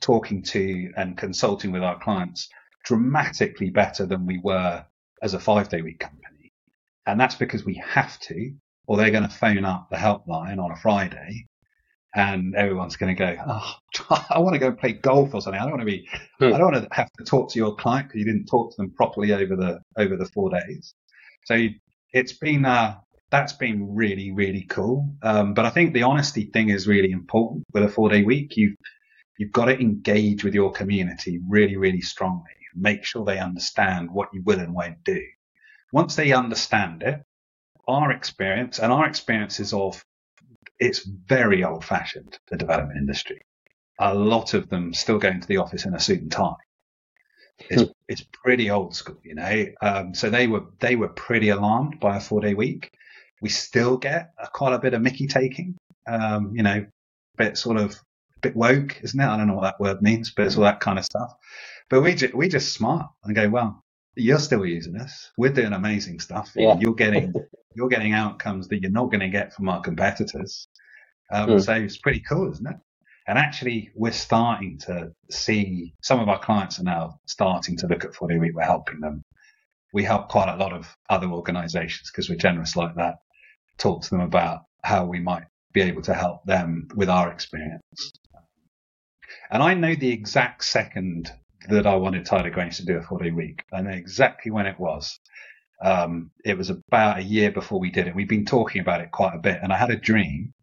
talking 0.00 0.42
to 0.42 0.92
and 0.96 1.18
consulting 1.18 1.72
with 1.72 1.82
our 1.82 1.98
clients 1.98 2.48
dramatically 2.84 3.70
better 3.70 4.06
than 4.06 4.26
we 4.26 4.38
were 4.38 4.84
as 5.22 5.34
a 5.34 5.40
five 5.40 5.68
day 5.68 5.82
week 5.82 5.98
company. 5.98 6.22
And 7.06 7.20
that's 7.20 7.36
because 7.36 7.64
we 7.64 7.82
have 7.86 8.18
to, 8.20 8.52
or 8.86 8.96
they're 8.96 9.10
going 9.10 9.28
to 9.28 9.34
phone 9.34 9.64
up 9.64 9.88
the 9.90 9.96
helpline 9.96 10.62
on 10.62 10.72
a 10.72 10.76
Friday 10.76 11.46
and 12.16 12.54
everyone's 12.56 12.96
going 12.96 13.14
to 13.14 13.18
go, 13.18 13.36
oh, 13.46 13.74
I 14.30 14.38
want 14.38 14.54
to 14.54 14.58
go 14.58 14.72
play 14.72 14.92
golf 14.92 15.34
or 15.34 15.42
something. 15.42 15.60
I 15.60 15.64
don't 15.64 15.72
want 15.72 15.82
to 15.82 15.86
be, 15.86 16.08
hmm. 16.38 16.46
I 16.46 16.58
don't 16.58 16.72
want 16.72 16.82
to 16.82 16.88
have 16.92 17.10
to 17.18 17.24
talk 17.24 17.50
to 17.52 17.58
your 17.58 17.76
client 17.76 18.08
because 18.08 18.20
you 18.20 18.24
didn't 18.24 18.46
talk 18.46 18.70
to 18.70 18.76
them 18.78 18.90
properly 18.90 19.32
over 19.32 19.54
the 19.54 19.80
over 19.98 20.16
the 20.16 20.26
four 20.26 20.50
days. 20.50 20.94
So 21.44 21.66
it's 22.12 22.32
been 22.32 22.64
uh, 22.64 22.96
that's 23.30 23.52
been 23.52 23.94
really 23.94 24.32
really 24.32 24.64
cool. 24.68 25.14
Um, 25.22 25.52
but 25.52 25.66
I 25.66 25.70
think 25.70 25.92
the 25.92 26.04
honesty 26.04 26.50
thing 26.52 26.70
is 26.70 26.88
really 26.88 27.10
important 27.10 27.64
with 27.74 27.84
a 27.84 27.88
four 27.88 28.08
day 28.08 28.24
week. 28.24 28.56
You've, 28.56 28.76
you've 29.38 29.52
got 29.52 29.66
to 29.66 29.78
engage 29.78 30.42
with 30.42 30.54
your 30.54 30.72
community 30.72 31.38
really 31.46 31.76
really 31.76 32.00
strongly. 32.00 32.50
Make 32.74 33.04
sure 33.04 33.24
they 33.24 33.38
understand 33.38 34.10
what 34.10 34.28
you 34.32 34.42
will 34.42 34.58
and 34.58 34.74
won't 34.74 35.04
do. 35.04 35.22
Once 35.96 36.14
they 36.14 36.32
understand 36.32 37.02
it, 37.02 37.22
our 37.88 38.12
experience 38.12 38.78
and 38.78 38.92
our 38.92 39.06
experiences 39.06 39.72
of 39.72 40.04
it's 40.78 41.06
very 41.06 41.64
old 41.64 41.82
fashioned, 41.82 42.38
the 42.50 42.56
development 42.58 42.98
industry. 42.98 43.40
A 43.98 44.14
lot 44.14 44.52
of 44.52 44.68
them 44.68 44.92
still 44.92 45.18
go 45.18 45.28
into 45.28 45.46
the 45.46 45.56
office 45.56 45.86
in 45.86 45.94
a 45.94 45.98
suit 45.98 46.20
and 46.20 46.30
tie. 46.30 46.52
It's, 47.70 47.80
hmm. 47.80 47.88
it's 48.08 48.26
pretty 48.30 48.68
old 48.68 48.94
school, 48.94 49.18
you 49.24 49.36
know. 49.36 49.64
Um, 49.80 50.14
so 50.14 50.28
they 50.28 50.46
were 50.46 50.64
they 50.80 50.96
were 50.96 51.08
pretty 51.08 51.48
alarmed 51.48 51.98
by 51.98 52.18
a 52.18 52.20
four 52.20 52.42
day 52.42 52.52
week. 52.52 52.90
We 53.40 53.48
still 53.48 53.96
get 53.96 54.32
a, 54.38 54.48
quite 54.48 54.74
a 54.74 54.78
bit 54.78 54.92
of 54.92 55.00
Mickey 55.00 55.26
taking, 55.26 55.78
um, 56.06 56.52
you 56.54 56.62
know, 56.62 56.84
bit 57.38 57.56
sort 57.56 57.78
of 57.78 57.98
bit 58.42 58.54
woke, 58.54 59.00
isn't 59.02 59.18
it? 59.18 59.24
I 59.24 59.38
don't 59.38 59.46
know 59.46 59.54
what 59.54 59.62
that 59.62 59.80
word 59.80 60.02
means, 60.02 60.30
but 60.30 60.44
it's 60.44 60.58
all 60.58 60.64
that 60.64 60.80
kind 60.80 60.98
of 60.98 61.06
stuff. 61.06 61.32
but 61.88 62.02
we 62.02 62.14
just, 62.14 62.34
we 62.34 62.50
just 62.50 62.74
smile 62.74 63.16
and 63.24 63.34
go, 63.34 63.48
well, 63.48 63.82
you're 64.16 64.38
still 64.38 64.64
using 64.64 64.96
us. 64.96 65.30
We're 65.36 65.52
doing 65.52 65.72
amazing 65.72 66.20
stuff. 66.20 66.52
Yeah. 66.56 66.76
You're 66.78 66.94
getting 66.94 67.32
you're 67.74 67.88
getting 67.88 68.12
outcomes 68.12 68.68
that 68.68 68.80
you're 68.80 68.90
not 68.90 69.06
going 69.06 69.20
to 69.20 69.28
get 69.28 69.52
from 69.52 69.68
our 69.68 69.82
competitors. 69.82 70.68
Um, 71.30 71.50
Mm. 71.50 71.62
So 71.62 71.74
it's 71.74 71.98
pretty 71.98 72.20
cool, 72.20 72.50
isn't 72.52 72.66
it? 72.66 72.76
And 73.28 73.38
actually, 73.38 73.90
we're 73.94 74.12
starting 74.12 74.78
to 74.86 75.12
see 75.30 75.94
some 76.00 76.20
of 76.20 76.28
our 76.28 76.38
clients 76.38 76.78
are 76.78 76.84
now 76.84 77.18
starting 77.26 77.76
to 77.78 77.88
look 77.88 78.04
at 78.04 78.14
40 78.14 78.38
week. 78.38 78.52
We're 78.54 78.62
helping 78.62 79.00
them. 79.00 79.22
We 79.92 80.04
help 80.04 80.28
quite 80.28 80.48
a 80.52 80.56
lot 80.56 80.72
of 80.72 80.96
other 81.10 81.26
organizations 81.26 82.10
because 82.10 82.30
we're 82.30 82.36
generous 82.36 82.76
like 82.76 82.94
that. 82.94 83.16
Talk 83.78 84.02
to 84.02 84.10
them 84.10 84.20
about 84.20 84.60
how 84.82 85.06
we 85.06 85.18
might 85.18 85.44
be 85.72 85.82
able 85.82 86.02
to 86.02 86.14
help 86.14 86.44
them 86.44 86.88
with 86.94 87.08
our 87.10 87.32
experience. 87.32 88.12
And 89.50 89.62
I 89.62 89.74
know 89.74 89.94
the 89.94 90.12
exact 90.12 90.64
second 90.64 91.30
that 91.70 91.86
I 91.86 91.96
wanted 91.96 92.26
Tyler 92.26 92.50
Grange 92.50 92.78
to 92.78 92.84
do 92.86 92.98
a 92.98 93.02
40 93.02 93.30
week. 93.32 93.64
I 93.72 93.82
know 93.82 93.90
exactly 93.90 94.50
when 94.50 94.66
it 94.66 94.78
was. 94.78 95.18
Um, 95.82 96.30
it 96.44 96.56
was 96.58 96.70
about 96.70 97.18
a 97.18 97.22
year 97.22 97.50
before 97.52 97.80
we 97.80 97.90
did 97.90 98.08
it. 98.08 98.14
We've 98.14 98.28
been 98.28 98.46
talking 98.46 98.80
about 98.80 99.00
it 99.02 99.10
quite 99.12 99.34
a 99.34 99.40
bit, 99.40 99.60
and 99.62 99.72
I 99.72 99.76
had 99.76 99.90
a 99.90 99.96
dream, 99.96 100.54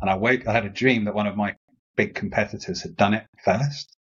and 0.00 0.10
I 0.10 0.16
woke. 0.16 0.46
I 0.48 0.52
had 0.52 0.66
a 0.66 0.70
dream 0.70 1.04
that 1.06 1.14
one 1.14 1.26
of 1.26 1.36
my 1.36 1.56
big 1.96 2.14
competitors 2.14 2.82
had 2.82 2.96
done 2.96 3.14
it 3.14 3.26
first, 3.44 3.96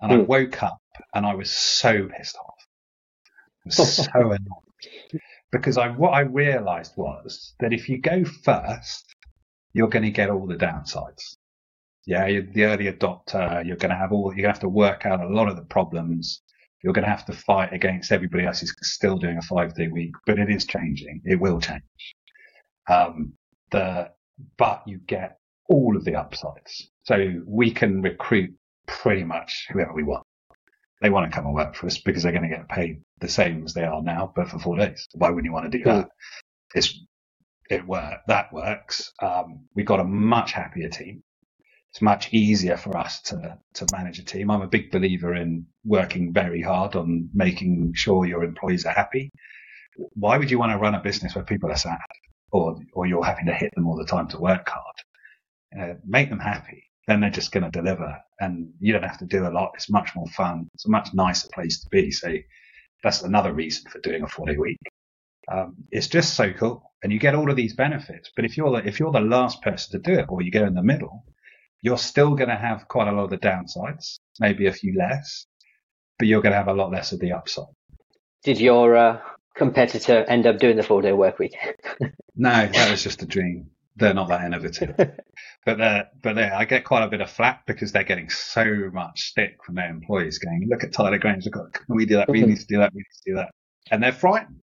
and 0.00 0.12
I 0.12 0.16
Hmm. 0.16 0.24
woke 0.26 0.62
up 0.62 0.78
and 1.14 1.26
I 1.26 1.34
was 1.34 1.50
so 1.50 2.08
pissed 2.08 2.36
off, 2.36 2.54
I 3.64 3.68
was 3.68 3.76
so 3.78 4.32
annoyed 4.32 4.72
because 5.52 5.78
I 5.78 5.88
what 5.90 6.10
I 6.14 6.20
realised 6.20 6.94
was 6.96 7.54
that 7.60 7.72
if 7.72 7.88
you 7.88 8.00
go 8.00 8.24
first, 8.24 9.14
you're 9.74 9.88
going 9.88 10.04
to 10.04 10.10
get 10.10 10.30
all 10.30 10.46
the 10.46 10.56
downsides. 10.56 11.36
Yeah, 12.06 12.26
you're 12.26 12.42
the 12.42 12.64
early 12.64 12.92
adopter. 12.92 13.64
You're 13.64 13.76
going 13.76 13.90
to 13.90 13.96
have 13.96 14.12
all. 14.12 14.32
You're 14.34 14.42
going 14.42 14.54
to 14.54 14.58
have 14.58 14.60
to 14.60 14.68
work 14.68 15.06
out 15.06 15.20
a 15.20 15.28
lot 15.28 15.48
of 15.48 15.56
the 15.56 15.62
problems. 15.62 16.42
You're 16.82 16.92
going 16.92 17.04
to 17.04 17.10
have 17.10 17.24
to 17.26 17.32
fight 17.32 17.72
against 17.72 18.12
everybody 18.12 18.44
else 18.44 18.60
who's 18.60 18.74
still 18.82 19.16
doing 19.16 19.38
a 19.38 19.42
five 19.42 19.74
day 19.74 19.88
week, 19.88 20.12
but 20.26 20.38
it 20.38 20.50
is 20.50 20.66
changing. 20.66 21.22
It 21.24 21.40
will 21.40 21.60
change. 21.60 21.82
Um, 22.88 23.32
the 23.70 24.10
but 24.58 24.82
you 24.86 24.98
get 25.06 25.38
all 25.68 25.96
of 25.96 26.04
the 26.04 26.16
upsides. 26.16 26.90
So 27.04 27.40
we 27.46 27.70
can 27.70 28.02
recruit 28.02 28.54
pretty 28.86 29.24
much 29.24 29.66
whoever 29.72 29.94
we 29.94 30.02
want. 30.02 30.26
They 31.00 31.10
want 31.10 31.30
to 31.30 31.34
come 31.34 31.46
and 31.46 31.54
work 31.54 31.74
for 31.74 31.86
us 31.86 31.98
because 31.98 32.22
they're 32.22 32.32
going 32.32 32.48
to 32.48 32.54
get 32.54 32.68
paid 32.68 33.00
the 33.20 33.28
same 33.28 33.64
as 33.64 33.74
they 33.74 33.84
are 33.84 34.02
now, 34.02 34.32
but 34.34 34.48
for 34.48 34.58
four 34.58 34.76
days. 34.76 35.08
Why 35.14 35.30
wouldn't 35.30 35.46
you 35.46 35.52
want 35.52 35.70
to 35.70 35.78
do 35.78 35.84
that? 35.84 36.08
It's 36.74 36.98
it 37.70 37.86
work 37.86 38.20
that 38.28 38.52
works. 38.52 39.12
Um, 39.22 39.64
we've 39.74 39.86
got 39.86 40.00
a 40.00 40.04
much 40.04 40.52
happier 40.52 40.90
team 40.90 41.22
it's 41.94 42.02
much 42.02 42.32
easier 42.32 42.76
for 42.76 42.96
us 42.96 43.20
to 43.22 43.56
to 43.74 43.86
manage 43.92 44.18
a 44.18 44.24
team. 44.24 44.50
I'm 44.50 44.62
a 44.62 44.66
big 44.66 44.90
believer 44.90 45.32
in 45.32 45.66
working 45.84 46.32
very 46.32 46.60
hard 46.60 46.96
on 46.96 47.30
making 47.32 47.92
sure 47.94 48.26
your 48.26 48.42
employees 48.42 48.84
are 48.84 48.92
happy. 48.92 49.30
Why 50.14 50.36
would 50.38 50.50
you 50.50 50.58
want 50.58 50.72
to 50.72 50.78
run 50.78 50.96
a 50.96 51.00
business 51.00 51.36
where 51.36 51.44
people 51.44 51.70
are 51.70 51.76
sad 51.76 52.00
or 52.50 52.80
or 52.94 53.06
you're 53.06 53.24
having 53.24 53.46
to 53.46 53.54
hit 53.54 53.72
them 53.76 53.86
all 53.86 53.96
the 53.96 54.06
time 54.06 54.26
to 54.30 54.40
work 54.40 54.68
hard? 54.68 55.98
Make 56.04 56.30
them 56.30 56.40
happy, 56.40 56.82
then 57.06 57.20
they're 57.20 57.30
just 57.30 57.52
going 57.52 57.64
to 57.64 57.70
deliver, 57.70 58.20
and 58.40 58.72
you 58.80 58.92
don't 58.92 59.04
have 59.04 59.18
to 59.18 59.26
do 59.26 59.46
a 59.46 59.50
lot. 59.50 59.72
It's 59.74 59.88
much 59.88 60.16
more 60.16 60.26
fun. 60.28 60.68
It's 60.74 60.86
a 60.86 60.90
much 60.90 61.14
nicer 61.14 61.48
place 61.54 61.80
to 61.82 61.88
be. 61.90 62.10
So 62.10 62.34
that's 63.04 63.22
another 63.22 63.52
reason 63.52 63.88
for 63.88 64.00
doing 64.00 64.24
a 64.24 64.28
four 64.28 64.46
day 64.46 64.56
week. 64.56 64.78
Um, 65.52 65.76
it's 65.92 66.08
just 66.08 66.34
so 66.34 66.52
cool, 66.52 66.92
and 67.04 67.12
you 67.12 67.20
get 67.20 67.36
all 67.36 67.50
of 67.50 67.56
these 67.56 67.74
benefits. 67.76 68.32
But 68.34 68.46
if 68.46 68.56
you're 68.56 68.72
the, 68.72 68.88
if 68.88 68.98
you're 68.98 69.12
the 69.12 69.20
last 69.20 69.62
person 69.62 69.92
to 69.92 70.10
do 70.10 70.18
it, 70.18 70.26
or 70.28 70.42
you 70.42 70.50
go 70.50 70.64
in 70.66 70.74
the 70.74 70.82
middle, 70.82 71.24
you're 71.84 71.98
still 71.98 72.34
going 72.34 72.48
to 72.48 72.56
have 72.56 72.88
quite 72.88 73.08
a 73.08 73.12
lot 73.12 73.24
of 73.24 73.30
the 73.30 73.36
downsides, 73.36 74.18
maybe 74.40 74.66
a 74.66 74.72
few 74.72 74.96
less, 74.98 75.44
but 76.18 76.26
you're 76.26 76.40
going 76.40 76.52
to 76.52 76.56
have 76.56 76.68
a 76.68 76.72
lot 76.72 76.90
less 76.90 77.12
of 77.12 77.20
the 77.20 77.32
upside. 77.32 77.66
Did 78.42 78.58
your 78.58 78.96
uh, 78.96 79.20
competitor 79.54 80.24
end 80.26 80.46
up 80.46 80.58
doing 80.58 80.76
the 80.76 80.82
four 80.82 81.02
day 81.02 81.12
work 81.12 81.38
week? 81.38 81.56
No, 82.36 82.50
that 82.50 82.90
was 82.90 83.04
just 83.04 83.22
a 83.22 83.26
dream. 83.26 83.70
They're 83.94 84.12
not 84.12 84.28
that 84.28 84.44
innovative, 84.44 84.96
but 85.66 85.78
they're, 85.78 86.08
but 86.20 86.32
they 86.34 86.42
I 86.42 86.64
get 86.64 86.84
quite 86.84 87.04
a 87.04 87.08
bit 87.08 87.20
of 87.20 87.30
flack 87.30 87.64
because 87.64 87.92
they're 87.92 88.02
getting 88.02 88.28
so 88.28 88.90
much 88.92 89.20
stick 89.20 89.58
from 89.64 89.76
their 89.76 89.88
employees 89.88 90.38
going, 90.38 90.66
look 90.68 90.82
at 90.82 90.92
Tyler 90.92 91.18
Grange, 91.18 91.44
look 91.44 91.56
at, 91.56 91.72
can 91.74 91.94
we 91.94 92.06
do 92.06 92.16
that? 92.16 92.28
We 92.28 92.40
Mhm. 92.42 92.48
need 92.48 92.58
to 92.58 92.66
do 92.66 92.78
that. 92.78 92.92
We 92.92 92.98
need 93.02 93.22
to 93.24 93.30
do 93.30 93.36
that. 93.36 93.50
And 93.92 94.02
they're 94.02 94.10
frightened. 94.10 94.62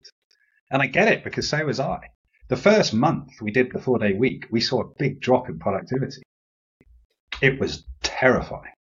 And 0.71 0.81
I 0.81 0.87
get 0.87 1.09
it 1.09 1.23
because 1.23 1.47
so 1.47 1.63
was 1.63 1.79
I. 1.79 1.99
The 2.47 2.55
first 2.57 2.91
month 2.95 3.33
we 3.39 3.51
did 3.51 3.71
the 3.71 3.79
four 3.79 3.99
day 3.99 4.13
week, 4.13 4.45
we 4.49 4.61
saw 4.61 4.81
a 4.81 4.93
big 4.97 5.19
drop 5.21 5.47
in 5.47 5.59
productivity. 5.59 6.23
It 7.41 7.59
was 7.59 7.85
terrifying. 8.03 8.73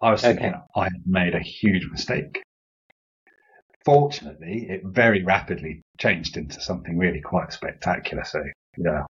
I 0.00 0.10
was 0.12 0.24
Okay. 0.24 0.34
thinking 0.34 0.60
I 0.76 0.84
had 0.84 1.06
made 1.06 1.34
a 1.34 1.40
huge 1.40 1.88
mistake. 1.90 2.42
Fortunately, 3.84 4.66
it 4.68 4.82
very 4.84 5.22
rapidly 5.24 5.82
changed 5.98 6.36
into 6.36 6.60
something 6.60 6.98
really 6.98 7.20
quite 7.20 7.52
spectacular. 7.52 8.24
So, 8.24 8.42
yeah. 8.76 9.04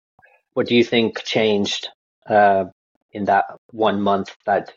What 0.55 0.67
do 0.67 0.75
you 0.77 0.85
think 0.85 1.23
changed 1.25 1.89
uh, 2.27 2.67
in 3.13 3.25
that 3.27 3.45
one 3.73 4.01
month 4.01 4.35
that 4.47 4.73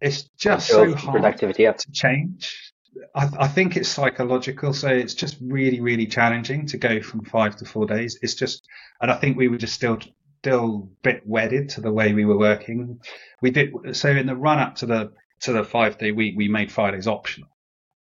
It's 0.00 0.28
just 0.38 0.68
so 0.68 0.94
hard 0.94 1.20
productivity 1.20 1.66
up? 1.66 1.78
to 1.78 1.92
change. 1.92 2.72
I, 3.14 3.28
I 3.38 3.48
think 3.48 3.76
it's 3.76 3.88
psychological. 3.88 4.72
So 4.72 4.88
it's 4.88 5.14
just 5.14 5.36
really, 5.40 5.80
really 5.80 6.06
challenging 6.06 6.66
to 6.66 6.78
go 6.78 7.00
from 7.00 7.24
five 7.24 7.56
to 7.56 7.64
four 7.64 7.86
days. 7.86 8.18
It's 8.22 8.34
just, 8.34 8.66
and 9.00 9.10
I 9.10 9.16
think 9.16 9.36
we 9.36 9.48
were 9.48 9.58
just 9.58 9.74
still, 9.74 9.98
still 10.38 10.88
a 10.90 11.02
bit 11.02 11.22
wedded 11.26 11.70
to 11.70 11.80
the 11.80 11.92
way 11.92 12.12
we 12.12 12.24
were 12.24 12.38
working. 12.38 13.00
We 13.42 13.50
did, 13.50 13.72
so 13.92 14.10
in 14.10 14.26
the 14.26 14.36
run 14.36 14.58
up 14.58 14.76
to 14.76 14.86
the, 14.86 15.12
to 15.40 15.52
the 15.52 15.64
five 15.64 15.98
day 15.98 16.12
week, 16.12 16.34
we 16.36 16.48
made 16.48 16.70
Fridays 16.72 17.08
optional. 17.08 17.48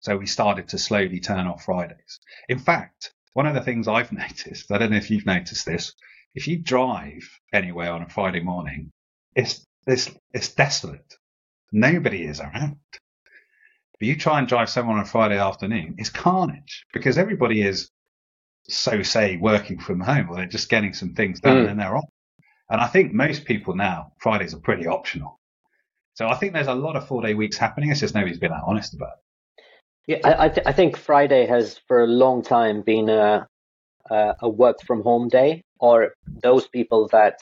So 0.01 0.17
we 0.17 0.25
started 0.25 0.69
to 0.69 0.77
slowly 0.77 1.19
turn 1.19 1.47
off 1.47 1.65
Fridays. 1.65 2.19
In 2.47 2.59
fact, 2.59 3.13
one 3.33 3.45
of 3.45 3.53
the 3.53 3.61
things 3.61 3.87
I've 3.87 4.11
noticed, 4.25 4.71
I 4.71 4.77
don't 4.77 4.91
know 4.91 4.97
if 4.97 5.09
you've 5.09 5.25
noticed 5.25 5.65
this, 5.65 5.93
if 6.35 6.47
you 6.47 6.57
drive 6.57 7.27
anywhere 7.53 7.91
on 7.91 8.03
a 8.03 8.09
Friday 8.09 8.41
morning, 8.41 8.91
it's, 9.35 9.65
it's, 9.87 10.11
it's 10.33 10.53
desolate. 10.53 11.15
Nobody 11.71 12.23
is 12.23 12.39
around. 12.39 12.77
But 12.91 14.07
you 14.07 14.15
try 14.15 14.39
and 14.39 14.47
drive 14.47 14.69
someone 14.69 14.95
on 14.95 15.03
a 15.03 15.05
Friday 15.05 15.37
afternoon, 15.37 15.95
it's 15.97 16.09
carnage 16.09 16.85
because 16.93 17.17
everybody 17.17 17.61
is, 17.61 17.89
so 18.69 19.01
say, 19.03 19.37
working 19.37 19.79
from 19.79 19.99
home 19.99 20.29
or 20.29 20.35
they're 20.35 20.45
just 20.45 20.69
getting 20.69 20.93
some 20.93 21.13
things 21.13 21.39
done 21.39 21.65
Mm. 21.65 21.71
and 21.71 21.79
they're 21.79 21.95
off. 21.97 22.09
And 22.69 22.79
I 22.79 22.87
think 22.87 23.13
most 23.13 23.45
people 23.45 23.75
now, 23.75 24.13
Fridays 24.19 24.53
are 24.53 24.59
pretty 24.59 24.85
optional. 24.87 25.39
So 26.13 26.27
I 26.27 26.35
think 26.35 26.53
there's 26.53 26.67
a 26.67 26.75
lot 26.75 26.95
of 26.95 27.07
four 27.07 27.21
day 27.21 27.33
weeks 27.33 27.57
happening. 27.57 27.89
It's 27.91 27.99
just 27.99 28.13
nobody's 28.15 28.39
been 28.39 28.51
that 28.51 28.63
honest 28.65 28.93
about 28.93 29.13
it. 29.17 29.63
Yeah, 30.07 30.17
I, 30.23 30.45
I, 30.45 30.49
th- 30.49 30.67
I 30.67 30.71
think 30.71 30.97
Friday 30.97 31.45
has 31.45 31.79
for 31.87 32.03
a 32.03 32.07
long 32.07 32.41
time 32.41 32.81
been 32.81 33.09
a, 33.09 33.47
a, 34.09 34.35
a 34.41 34.49
work 34.49 34.77
from 34.85 35.01
home 35.03 35.29
day, 35.29 35.63
or 35.79 36.13
those 36.41 36.67
people 36.67 37.07
that 37.11 37.39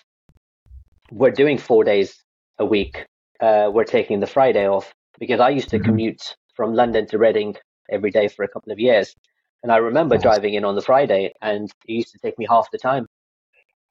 were 1.11 1.31
doing 1.31 1.57
four 1.57 1.83
days 1.83 2.21
a 2.59 2.65
week 2.65 3.05
uh, 3.39 3.69
were 3.73 3.85
taking 3.85 4.19
the 4.19 4.27
Friday 4.27 4.67
off. 4.67 4.93
Because 5.19 5.39
I 5.39 5.49
used 5.49 5.69
to 5.69 5.79
Mhm. 5.79 5.85
commute 5.85 6.35
from 6.55 6.73
London 6.73 7.07
to 7.07 7.17
Reading 7.17 7.55
every 7.89 8.11
day 8.11 8.27
for 8.27 8.43
a 8.43 8.47
couple 8.47 8.71
of 8.71 8.79
years. 8.79 9.15
And 9.63 9.71
I 9.71 9.77
remember 9.77 10.17
driving 10.17 10.53
in 10.53 10.63
on 10.65 10.75
the 10.75 10.81
Friday, 10.81 11.33
and 11.41 11.69
it 11.87 11.93
used 11.93 12.11
to 12.13 12.19
take 12.19 12.37
me 12.37 12.45
half 12.49 12.69
the 12.71 12.77
time. 12.77 13.07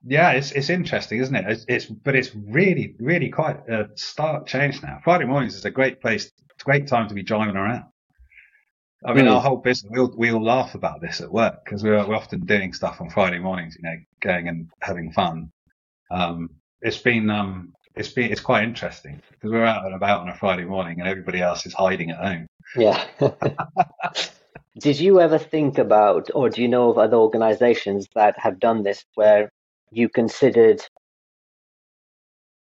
Yeah, 0.07 0.33
it's 0.33 0.53
it's 0.53 0.71
interesting, 0.71 1.21
isn't 1.21 1.35
it? 1.35 1.45
It's, 1.49 1.65
it's 1.69 1.87
but 1.87 2.15
it's 2.15 2.35
really 2.35 2.95
really 3.01 3.29
quite 3.29 3.69
a 3.69 3.89
stark 3.97 4.47
change 4.47 4.83
now. 4.83 5.01
Friday 5.03 5.25
mornings 5.25 5.57
is 5.57 5.65
a 5.65 5.71
great 5.71 6.01
place, 6.01 6.27
it's 6.27 6.63
a 6.63 6.65
great 6.65 6.87
time 6.87 7.09
to 7.09 7.15
be 7.15 7.23
driving 7.23 7.57
around. 7.57 7.85
I 9.05 9.13
mean, 9.15 9.27
Hmm. 9.27 9.33
our 9.33 9.41
whole 9.41 9.59
business, 9.59 9.91
we 9.93 10.01
all, 10.01 10.15
we 10.17 10.33
all 10.33 10.43
laugh 10.43 10.75
about 10.75 11.01
this 11.01 11.21
at 11.21 11.31
work 11.31 11.65
because 11.65 11.83
we're, 11.85 12.05
we're 12.07 12.17
often 12.17 12.41
doing 12.41 12.73
stuff 12.73 13.01
on 13.01 13.11
Friday 13.11 13.39
mornings, 13.39 13.77
you 13.77 13.83
know, 13.89 13.97
going 14.21 14.49
and 14.49 14.69
having 14.81 15.13
fun. 15.13 15.51
Um, 16.11 16.51
it's 16.81 16.99
been, 16.99 17.29
um, 17.31 17.73
it's 17.95 18.09
been, 18.09 18.33
it's 18.33 18.41
quite 18.41 18.65
interesting 18.65 19.21
because 19.31 19.51
we're 19.53 19.65
out 19.65 19.85
and 19.85 19.95
about 19.95 20.23
on 20.23 20.29
a 20.31 20.35
Friday 20.35 20.65
morning 20.65 20.99
and 21.01 21.09
everybody 21.09 21.41
else 21.41 21.67
is 21.67 21.75
hiding 21.75 22.11
at 22.11 22.19
home. 22.19 22.47
Yeah. 22.75 23.05
Did 24.79 25.01
you 25.01 25.21
ever 25.21 25.39
think 25.39 25.79
about, 25.79 26.29
or 26.35 26.51
do 26.51 26.61
you 26.61 26.69
know 26.69 26.91
of 26.91 26.99
other 26.99 27.17
organizations 27.17 28.09
that 28.15 28.39
have 28.39 28.61
done 28.61 28.83
this 28.83 29.05
where 29.15 29.51
you 29.91 30.09
considered 30.11 30.83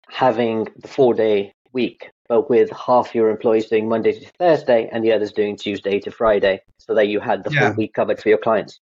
having 0.10 0.68
the 0.78 0.88
four 0.88 1.14
day 1.14 1.54
week, 1.74 2.10
but 2.28 2.50
with 2.50 2.72
half 2.72 3.14
your 3.14 3.30
employees 3.30 3.68
doing 3.68 3.88
Monday 3.88 4.14
to 4.14 4.32
Thursday 4.40 4.90
and 4.92 5.04
the 5.04 5.12
others 5.12 5.32
doing 5.32 5.56
Tuesday 5.56 6.00
to 6.00 6.10
Friday, 6.10 6.62
so 6.80 6.96
that 6.96 7.08
you 7.08 7.20
had 7.20 7.44
the 7.44 7.52
Yeah. 7.52 7.68
full 7.68 7.76
week 7.78 7.94
covered 7.94 8.20
for 8.20 8.30
your 8.30 8.40
clients? 8.40 8.80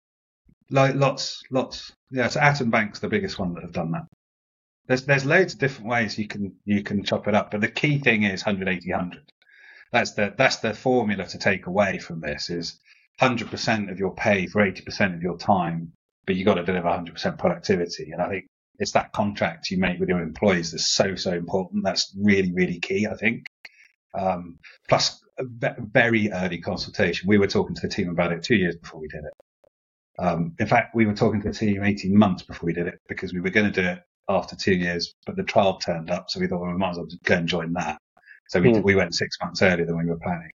Like 0.72 0.96
lots, 0.96 1.44
lots. 1.52 1.92
Yeah, 2.10 2.30
so 2.30 2.40
Atom 2.40 2.72
Bank's 2.72 3.00
the 3.00 3.10
biggest 3.10 3.38
one 3.38 3.54
that 3.54 3.62
have 3.62 3.74
done 3.74 3.92
that. 3.92 4.08
There's 4.88 5.06
there's 5.06 5.26
loads 5.26 5.54
of 5.54 5.60
different 5.60 5.88
ways 5.88 6.18
you 6.18 6.28
can 6.28 6.56
you 6.66 6.82
can 6.82 7.04
chop 7.04 7.28
it 7.28 7.36
up, 7.36 7.52
but 7.52 7.62
the 7.62 7.68
key 7.68 8.00
thing 8.00 8.24
is 8.24 8.44
180 8.44 8.92
100. 8.92 9.32
That's 9.92 10.12
the 10.14 10.34
that's 10.36 10.58
the 10.58 10.74
formula 10.74 11.28
to 11.28 11.38
take 11.38 11.68
away 11.68 12.00
from 12.00 12.20
this 12.20 12.50
is 12.50 12.80
100% 13.22 13.92
of 13.92 14.00
your 14.00 14.14
pay 14.16 14.48
for 14.48 14.62
80% 14.62 15.16
of 15.16 15.22
your 15.22 15.38
time, 15.38 15.94
but 16.26 16.36
you 16.36 16.46
got 16.46 16.56
to 16.56 16.64
deliver 16.64 16.88
100% 16.88 17.38
productivity. 17.38 18.12
And 18.12 18.22
I 18.22 18.30
think 18.30 18.46
it's 18.80 18.92
that 18.92 19.12
contract 19.14 19.70
you 19.70 19.78
make 19.78 20.00
with 20.00 20.10
your 20.10 20.22
employees 20.22 20.72
that's 20.72 20.88
so 20.88 21.16
so 21.16 21.32
important. 21.32 21.84
That's 21.84 22.16
really 22.20 22.52
really 22.54 22.80
key. 22.80 23.08
I 23.08 23.16
think. 23.16 23.46
Um, 24.16 24.60
plus, 24.90 25.24
very 25.40 26.32
early 26.32 26.60
consultation. 26.60 27.28
We 27.28 27.38
were 27.38 27.48
talking 27.48 27.76
to 27.76 27.88
the 27.88 27.94
team 27.94 28.10
about 28.10 28.32
it 28.32 28.44
two 28.44 28.56
years 28.56 28.76
before 28.76 29.02
we 29.02 29.08
did 29.08 29.24
it. 29.24 29.34
Um, 30.20 30.56
in 30.60 30.68
fact, 30.68 30.96
we 30.96 31.08
were 31.08 31.16
talking 31.16 31.42
to 31.42 31.50
the 31.50 31.56
team 31.56 31.84
18 31.84 32.16
months 32.16 32.44
before 32.44 32.68
we 32.68 32.74
did 32.74 32.88
it 32.88 33.00
because 33.08 33.34
we 33.34 33.42
were 33.42 33.50
going 33.50 33.72
to 33.72 33.82
do 33.82 33.88
it 33.88 34.04
after 34.30 34.56
two 34.56 34.76
years, 34.76 35.16
but 35.26 35.36
the 35.36 35.44
trial 35.44 35.78
turned 35.80 36.12
up, 36.12 36.30
so 36.30 36.40
we 36.40 36.48
thought 36.48 36.62
well, 36.62 36.72
we 36.72 36.78
might 36.78 36.92
as 36.92 36.98
well 36.98 37.08
go 37.24 37.36
and 37.36 37.48
join 37.48 37.74
that. 37.74 37.98
So 38.50 38.62
we, 38.62 38.70
mm. 38.70 38.84
we 38.84 38.96
went 38.96 39.16
six 39.16 39.38
months 39.44 39.62
earlier 39.62 39.86
than 39.86 39.98
we 39.98 40.06
were 40.06 40.20
planning. 40.20 40.52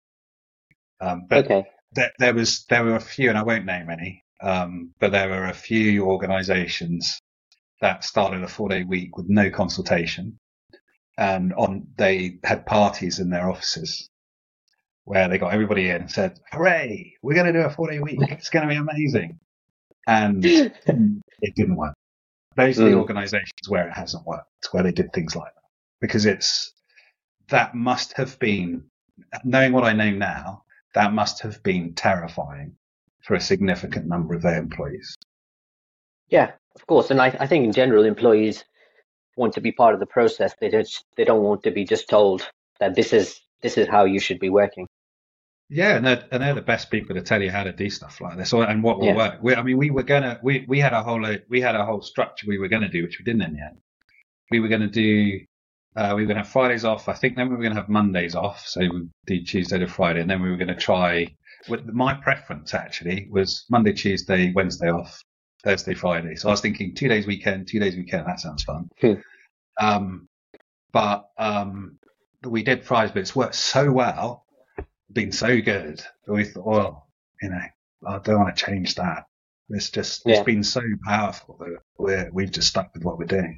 Um, 1.00 1.28
but 1.30 1.46
okay. 1.46 1.66
There, 1.96 2.12
there 2.20 2.34
was 2.34 2.66
there 2.66 2.84
were 2.84 2.96
a 2.96 3.02
few, 3.02 3.30
and 3.30 3.38
I 3.38 3.44
won't 3.44 3.66
name 3.66 3.90
any, 3.90 4.24
um, 4.42 4.94
but 5.00 5.12
there 5.12 5.30
were 5.30 5.46
a 5.46 5.54
few 5.54 6.06
organisations 6.06 7.20
that 7.82 8.04
started 8.04 8.44
a 8.44 8.48
four 8.48 8.70
day 8.70 8.84
week 8.84 9.18
with 9.18 9.28
no 9.30 9.50
consultation, 9.50 10.38
and 11.18 11.54
on 11.54 11.88
they 11.98 12.38
had 12.44 12.66
parties 12.66 13.20
in 13.20 13.30
their 13.30 13.50
offices 13.50 14.10
where 15.06 15.30
they 15.30 15.38
got 15.38 15.54
everybody 15.54 15.90
in 15.90 16.02
and 16.02 16.12
said, 16.12 16.40
"Hooray, 16.52 17.14
we're 17.22 17.36
going 17.36 17.52
to 17.52 17.54
do 17.54 17.66
a 17.66 17.70
four 17.70 17.90
day 17.90 18.00
week! 18.00 18.20
It's 18.30 18.50
going 18.50 18.68
to 18.68 18.74
be 18.74 18.80
amazing," 18.80 19.40
and 20.08 20.44
it 20.46 21.56
didn't 21.56 21.76
work. 21.78 21.96
Those 22.58 22.80
are 22.80 22.86
the 22.86 22.96
mm. 22.96 23.00
organisations 23.00 23.68
where 23.68 23.88
it 23.88 23.94
hasn't 23.94 24.26
worked, 24.26 24.68
where 24.72 24.84
they 24.84 24.92
did 24.92 25.12
things 25.14 25.36
like 25.36 25.54
that, 25.54 25.70
because 26.02 26.26
it's 26.26 26.74
that 27.50 27.76
must 27.76 28.14
have 28.14 28.38
been 28.40 28.86
knowing 29.44 29.74
what 29.74 29.84
I 29.84 29.94
know 29.94 30.12
now. 30.12 30.65
That 30.96 31.14
must 31.14 31.42
have 31.42 31.62
been 31.62 31.94
terrifying 31.94 32.76
for 33.22 33.36
a 33.36 33.42
significant 33.42 34.08
number 34.08 34.34
of 34.34 34.42
their 34.42 34.58
employees. 34.58 35.16
Yeah, 36.30 36.54
of 36.76 36.88
course, 36.88 37.12
and 37.12 37.22
I, 37.22 37.36
I 37.40 37.48
think 37.48 37.66
in 37.66 37.72
general, 37.72 38.06
employees 38.06 38.64
want 39.36 39.54
to 39.54 39.62
be 39.62 39.72
part 39.72 39.94
of 39.94 40.00
the 40.00 40.06
process. 40.06 40.54
They 40.60 40.70
just 40.70 41.04
they 41.18 41.26
don't 41.26 41.44
want 41.44 41.64
to 41.64 41.72
be 41.72 41.86
just 41.86 42.10
told 42.10 42.50
that 42.80 42.96
this 42.96 43.14
is 43.14 43.40
this 43.62 43.78
is 43.78 43.88
how 43.88 44.06
you 44.06 44.20
should 44.20 44.40
be 44.40 44.50
working. 44.50 44.88
Yeah, 45.70 45.96
and 45.96 46.06
they're, 46.06 46.24
and 46.32 46.44
they're 46.44 46.54
the 46.54 46.62
best 46.62 46.92
people 46.92 47.16
to 47.16 47.22
tell 47.22 47.42
you 47.42 47.50
how 47.50 47.64
to 47.64 47.74
do 47.74 47.90
stuff 47.90 48.22
like 48.22 48.38
this 48.38 48.54
and 48.54 48.84
what 48.84 49.00
will 49.00 49.08
yeah. 49.08 49.16
work. 49.16 49.40
We, 49.42 49.56
I 49.56 49.64
mean, 49.64 49.78
we 49.78 49.90
were 49.90 50.04
gonna 50.04 50.40
we, 50.44 50.66
we 50.68 50.80
had 50.80 50.94
a 50.94 51.04
whole 51.04 51.26
uh, 51.26 51.38
we 51.50 51.60
had 51.60 51.76
a 51.76 51.86
whole 51.86 52.02
structure 52.02 52.46
we 52.48 52.60
were 52.60 52.68
gonna 52.68 52.90
do, 52.90 53.04
which 53.04 53.20
we 53.20 53.26
didn't 53.26 53.42
in 53.42 53.54
the 53.56 53.64
end. 53.64 53.78
We 54.52 54.60
were 54.60 54.68
gonna 54.68 54.88
do 54.90 55.42
uh, 55.96 56.14
we 56.16 56.24
were 56.24 56.28
gonna 56.28 56.42
have 56.42 56.50
Fridays 56.50 56.86
off. 56.86 57.08
I 57.10 57.14
think 57.14 57.36
then 57.36 57.50
we 57.50 57.56
were 57.56 57.64
gonna 57.64 57.76
have 57.76 57.90
Mondays 57.90 58.36
off, 58.36 58.66
so 58.66 58.82
we 58.82 59.08
did 59.26 59.48
Tuesday 59.48 59.80
to 59.80 59.88
Friday, 59.88 60.22
and 60.22 60.30
then 60.30 60.42
we 60.42 60.50
were 60.50 60.58
gonna 60.58 60.76
try. 60.76 61.36
My 61.68 62.14
preference 62.14 62.74
actually 62.74 63.28
was 63.32 63.66
Monday, 63.70 63.94
Tuesday, 63.94 64.52
Wednesday 64.54 64.92
off, 64.92 65.24
Thursday, 65.64 65.96
Friday. 65.96 66.36
So 66.36 66.50
I 66.50 66.52
was 66.52 66.62
thinking 66.62 66.94
two 66.94 67.08
days 67.08 67.26
weekend, 67.26 67.68
two 67.68 67.80
days 67.80 67.96
weekend. 67.96 68.28
That 68.28 68.40
sounds 68.40 68.64
fun. 68.64 68.90
Hmm. 69.02 69.14
Um, 69.80 70.30
but 70.92 71.26
um, 71.38 71.98
we 72.44 72.62
did 72.62 72.84
Fridays, 72.84 73.12
but 73.12 73.22
it's 73.22 73.36
worked 73.36 73.56
so 73.56 73.92
well 73.92 74.46
been 75.16 75.32
so 75.32 75.60
good. 75.62 76.04
We 76.28 76.44
thought, 76.44 76.66
well, 76.66 77.08
you 77.42 77.50
know, 77.50 77.62
I 78.08 78.20
don't 78.20 78.40
want 78.40 78.56
to 78.56 78.66
change 78.66 78.96
that. 78.96 79.26
It's 79.70 79.90
just 79.90 80.22
yeah. 80.26 80.36
it's 80.36 80.44
been 80.44 80.64
so 80.64 80.82
powerful 81.04 81.58
that 81.60 81.80
we're 81.98 82.30
we've 82.32 82.52
just 82.52 82.68
stuck 82.68 82.94
with 82.94 83.04
what 83.04 83.18
we're 83.18 83.26
doing, 83.26 83.58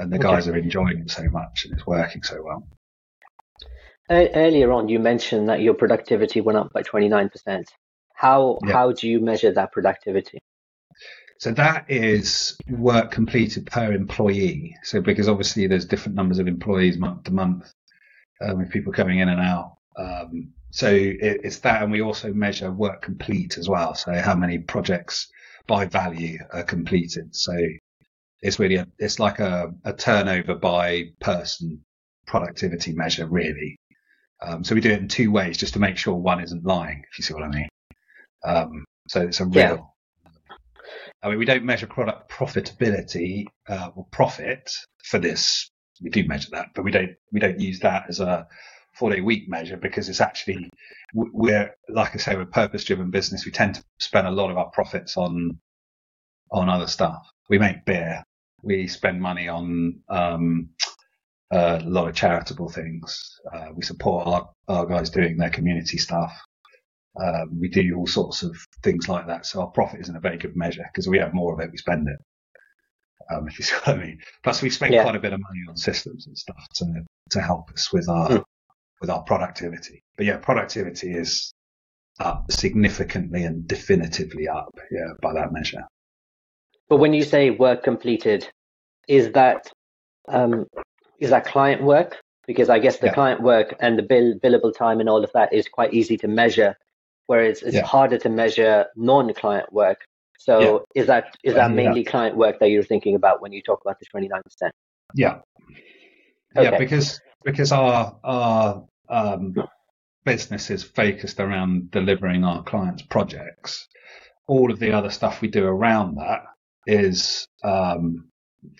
and 0.00 0.12
the 0.12 0.16
okay. 0.16 0.28
guys 0.28 0.48
are 0.48 0.56
enjoying 0.56 0.98
it 1.00 1.10
so 1.10 1.24
much, 1.30 1.64
and 1.64 1.74
it's 1.74 1.86
working 1.86 2.22
so 2.22 2.42
well. 2.42 2.66
Earlier 4.10 4.72
on, 4.72 4.88
you 4.88 4.98
mentioned 4.98 5.48
that 5.48 5.60
your 5.60 5.74
productivity 5.74 6.40
went 6.40 6.58
up 6.58 6.72
by 6.72 6.82
twenty 6.82 7.08
nine 7.08 7.28
percent. 7.28 7.70
How 8.14 8.58
yeah. 8.66 8.72
how 8.72 8.92
do 8.92 9.08
you 9.08 9.20
measure 9.20 9.52
that 9.52 9.72
productivity? 9.72 10.38
So 11.38 11.52
that 11.52 11.86
is 11.88 12.58
work 12.68 13.12
completed 13.12 13.66
per 13.66 13.92
employee. 13.92 14.76
So 14.82 15.00
because 15.00 15.28
obviously 15.28 15.66
there's 15.68 15.86
different 15.86 16.16
numbers 16.16 16.38
of 16.38 16.48
employees 16.48 16.98
month 16.98 17.24
to 17.24 17.32
month, 17.32 17.72
um, 18.42 18.58
with 18.58 18.70
people 18.70 18.92
coming 18.92 19.20
in 19.20 19.28
and 19.28 19.40
out. 19.40 19.76
Um, 19.96 20.52
so 20.70 20.88
it, 20.88 21.40
it's 21.44 21.60
that, 21.60 21.82
and 21.82 21.90
we 21.92 22.02
also 22.02 22.32
measure 22.32 22.70
work 22.70 23.02
complete 23.02 23.58
as 23.58 23.68
well. 23.68 23.94
So 23.94 24.12
how 24.12 24.34
many 24.34 24.58
projects 24.58 25.30
by 25.66 25.86
value 25.86 26.38
are 26.52 26.64
completed. 26.64 27.34
So 27.34 27.56
it's 28.42 28.58
really 28.58 28.76
a, 28.76 28.86
it's 28.98 29.18
like 29.18 29.38
a, 29.38 29.72
a 29.84 29.92
turnover 29.92 30.54
by 30.54 31.10
person 31.20 31.84
productivity 32.26 32.92
measure, 32.92 33.26
really. 33.26 33.76
Um, 34.42 34.64
so 34.64 34.74
we 34.74 34.80
do 34.80 34.90
it 34.90 35.00
in 35.00 35.08
two 35.08 35.30
ways, 35.30 35.58
just 35.58 35.74
to 35.74 35.78
make 35.80 35.98
sure 35.98 36.14
one 36.14 36.42
isn't 36.42 36.64
lying, 36.64 37.04
if 37.10 37.18
you 37.18 37.24
see 37.24 37.34
what 37.34 37.42
I 37.42 37.48
mean. 37.48 37.68
Um, 38.44 38.84
so 39.08 39.22
it's 39.22 39.40
a 39.40 39.44
real. 39.44 39.52
Yeah. 39.54 40.56
I 41.22 41.28
mean, 41.28 41.38
we 41.38 41.44
don't 41.44 41.64
measure 41.64 41.86
product 41.86 42.30
profitability 42.30 43.44
uh, 43.68 43.90
or 43.94 44.06
profit 44.10 44.70
for 45.04 45.18
this. 45.18 45.68
We 46.00 46.08
do 46.08 46.26
measure 46.26 46.48
that, 46.52 46.68
but 46.74 46.82
we 46.82 46.90
don't 46.90 47.10
we 47.30 47.40
don't 47.40 47.60
use 47.60 47.80
that 47.80 48.04
as 48.08 48.20
a 48.20 48.46
four 48.94 49.10
day 49.10 49.20
week 49.20 49.48
measure 49.48 49.76
because 49.76 50.08
it's 50.08 50.20
actually 50.20 50.70
we're 51.14 51.74
like 51.88 52.14
I 52.14 52.18
say 52.18 52.36
we're 52.36 52.46
purpose 52.46 52.84
driven 52.84 53.10
business. 53.10 53.44
We 53.44 53.52
tend 53.52 53.74
to 53.74 53.84
spend 53.98 54.26
a 54.26 54.30
lot 54.30 54.50
of 54.50 54.56
our 54.56 54.70
profits 54.70 55.18
on 55.18 55.58
on 56.50 56.70
other 56.70 56.86
stuff. 56.86 57.28
We 57.50 57.58
make 57.58 57.84
beer. 57.84 58.22
We 58.62 58.86
spend 58.86 59.20
money 59.20 59.48
on 59.48 60.00
um, 60.08 60.70
a 61.50 61.80
lot 61.80 62.08
of 62.08 62.14
charitable 62.14 62.70
things. 62.70 63.40
Uh, 63.52 63.68
we 63.74 63.82
support 63.82 64.26
our, 64.26 64.50
our 64.68 64.86
guys 64.86 65.10
doing 65.10 65.36
their 65.36 65.50
community 65.50 65.98
stuff. 65.98 66.38
Um, 67.20 67.58
we 67.58 67.68
do 67.68 67.94
all 67.96 68.06
sorts 68.06 68.42
of 68.42 68.56
things 68.82 69.08
like 69.08 69.26
that. 69.26 69.46
So 69.46 69.60
our 69.60 69.68
profit 69.68 70.00
isn't 70.00 70.16
a 70.16 70.20
very 70.20 70.38
good 70.38 70.56
measure 70.56 70.84
because 70.92 71.08
we 71.08 71.18
have 71.18 71.34
more 71.34 71.52
of 71.52 71.60
it, 71.60 71.70
we 71.72 71.78
spend 71.78 72.08
it. 72.08 72.18
Um, 73.32 73.48
if 73.48 73.58
you 73.58 73.64
see 73.64 73.74
what 73.74 73.88
I 73.88 73.96
mean. 73.96 74.18
Plus, 74.42 74.62
we 74.62 74.70
spend 74.70 74.94
yeah. 74.94 75.02
quite 75.02 75.16
a 75.16 75.20
bit 75.20 75.32
of 75.32 75.40
money 75.40 75.60
on 75.68 75.76
systems 75.76 76.26
and 76.26 76.36
stuff 76.36 76.66
to 76.74 76.86
to 77.30 77.40
help 77.40 77.70
us 77.70 77.92
with 77.92 78.08
our 78.08 78.28
mm 78.28 78.44
with 79.00 79.10
our 79.10 79.22
productivity. 79.22 80.04
But 80.16 80.26
yeah, 80.26 80.36
productivity 80.36 81.12
is 81.12 81.52
up 82.18 82.52
significantly 82.52 83.44
and 83.44 83.66
definitively 83.66 84.46
up, 84.46 84.78
yeah, 84.90 85.14
by 85.22 85.32
that 85.34 85.52
measure. 85.52 85.84
But 86.90 86.96
when 86.96 87.14
you 87.14 87.22
say 87.22 87.50
work 87.50 87.84
completed, 87.84 88.46
is 89.08 89.30
that 89.32 89.70
um, 90.28 90.66
is 91.20 91.30
that 91.30 91.46
client 91.46 91.82
work? 91.82 92.20
Because 92.48 92.68
I 92.68 92.80
guess 92.80 92.98
the 92.98 93.06
yeah. 93.06 93.14
client 93.14 93.40
work 93.40 93.76
and 93.78 93.96
the 93.96 94.02
bill, 94.02 94.34
billable 94.40 94.76
time 94.76 94.98
and 94.98 95.08
all 95.08 95.22
of 95.22 95.30
that 95.32 95.52
is 95.52 95.68
quite 95.68 95.94
easy 95.94 96.16
to 96.16 96.26
measure, 96.26 96.74
whereas 97.26 97.62
it's 97.62 97.76
yeah. 97.76 97.84
harder 97.84 98.18
to 98.18 98.28
measure 98.28 98.86
non-client 98.96 99.72
work. 99.72 100.00
So 100.36 100.84
yeah. 100.96 101.02
is 101.02 101.06
that 101.06 101.36
is 101.44 101.54
that 101.54 101.70
mainly 101.70 102.02
client 102.02 102.36
work 102.36 102.58
that 102.58 102.70
you're 102.70 102.82
thinking 102.82 103.14
about 103.14 103.40
when 103.40 103.52
you 103.52 103.62
talk 103.62 103.80
about 103.82 103.98
the 104.00 104.06
29%? 104.12 104.70
Yeah. 105.14 105.38
Okay. 106.56 106.70
Yeah, 106.70 106.76
because 106.76 107.20
because 107.44 107.70
our 107.70 108.18
our 108.24 108.84
um, 109.08 109.54
business 110.24 110.70
is 110.70 110.82
focused 110.82 111.38
around 111.38 111.92
delivering 111.92 112.42
our 112.42 112.64
clients' 112.64 113.02
projects. 113.02 113.86
All 114.48 114.72
of 114.72 114.80
the 114.80 114.90
other 114.90 115.10
stuff 115.10 115.40
we 115.40 115.46
do 115.46 115.64
around 115.64 116.16
that 116.16 116.40
is 116.86 117.46
um, 117.62 118.30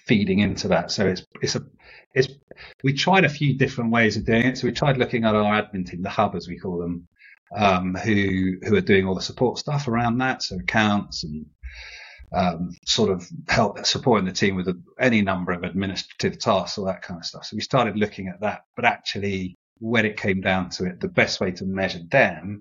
feeding 0.07 0.41
into 0.41 0.69
that. 0.69 0.91
So 0.91 1.07
it's 1.07 1.25
it's 1.41 1.57
a 1.57 1.63
it's 2.15 2.29
we 2.83 2.93
tried 2.93 3.25
a 3.25 3.29
few 3.29 3.57
different 3.57 3.93
ways 3.93 4.17
of 4.17 4.25
doing 4.25 4.47
it. 4.47 4.59
So 4.59 4.67
we 4.67 4.73
tried 4.73 4.99
looking 4.99 5.25
at 5.25 5.35
our 5.35 5.63
admin 5.63 5.87
team, 5.87 6.03
the 6.03 6.11
hub 6.11 6.35
as 6.35 6.49
we 6.49 6.59
call 6.59 6.79
them, 6.79 7.09
um, 7.57 7.95
who 7.95 8.57
who 8.63 8.77
are 8.77 8.83
doing 8.83 9.07
all 9.07 9.15
the 9.15 9.23
support 9.23 9.59
stuff 9.59 9.89
around 9.89 10.19
that, 10.19 10.43
so 10.43 10.57
accounts 10.57 11.25
and 11.25 11.47
um, 12.33 12.71
sort 12.87 13.11
of 13.11 13.27
help 13.49 13.85
supporting 13.85 14.27
the 14.27 14.33
team 14.33 14.55
with 14.55 14.69
a, 14.69 14.81
any 15.01 15.23
number 15.23 15.53
of 15.53 15.65
administrative 15.65 16.39
tasks, 16.39 16.79
all 16.79 16.85
that 16.87 17.03
kind 17.03 17.19
of 17.19 17.27
stuff. 17.27 17.45
So 17.45 17.57
we 17.57 17.63
started 17.63 17.97
looking 17.97 18.29
at 18.29 18.41
that, 18.41 18.61
but 18.77 18.85
actually 18.85 19.57
when 19.79 20.05
it 20.05 20.17
came 20.17 20.41
down 20.41 20.69
to 20.71 20.85
it, 20.85 21.01
the 21.01 21.09
best 21.09 21.41
way 21.41 21.51
to 21.53 21.65
measure 21.65 22.01
them 22.11 22.61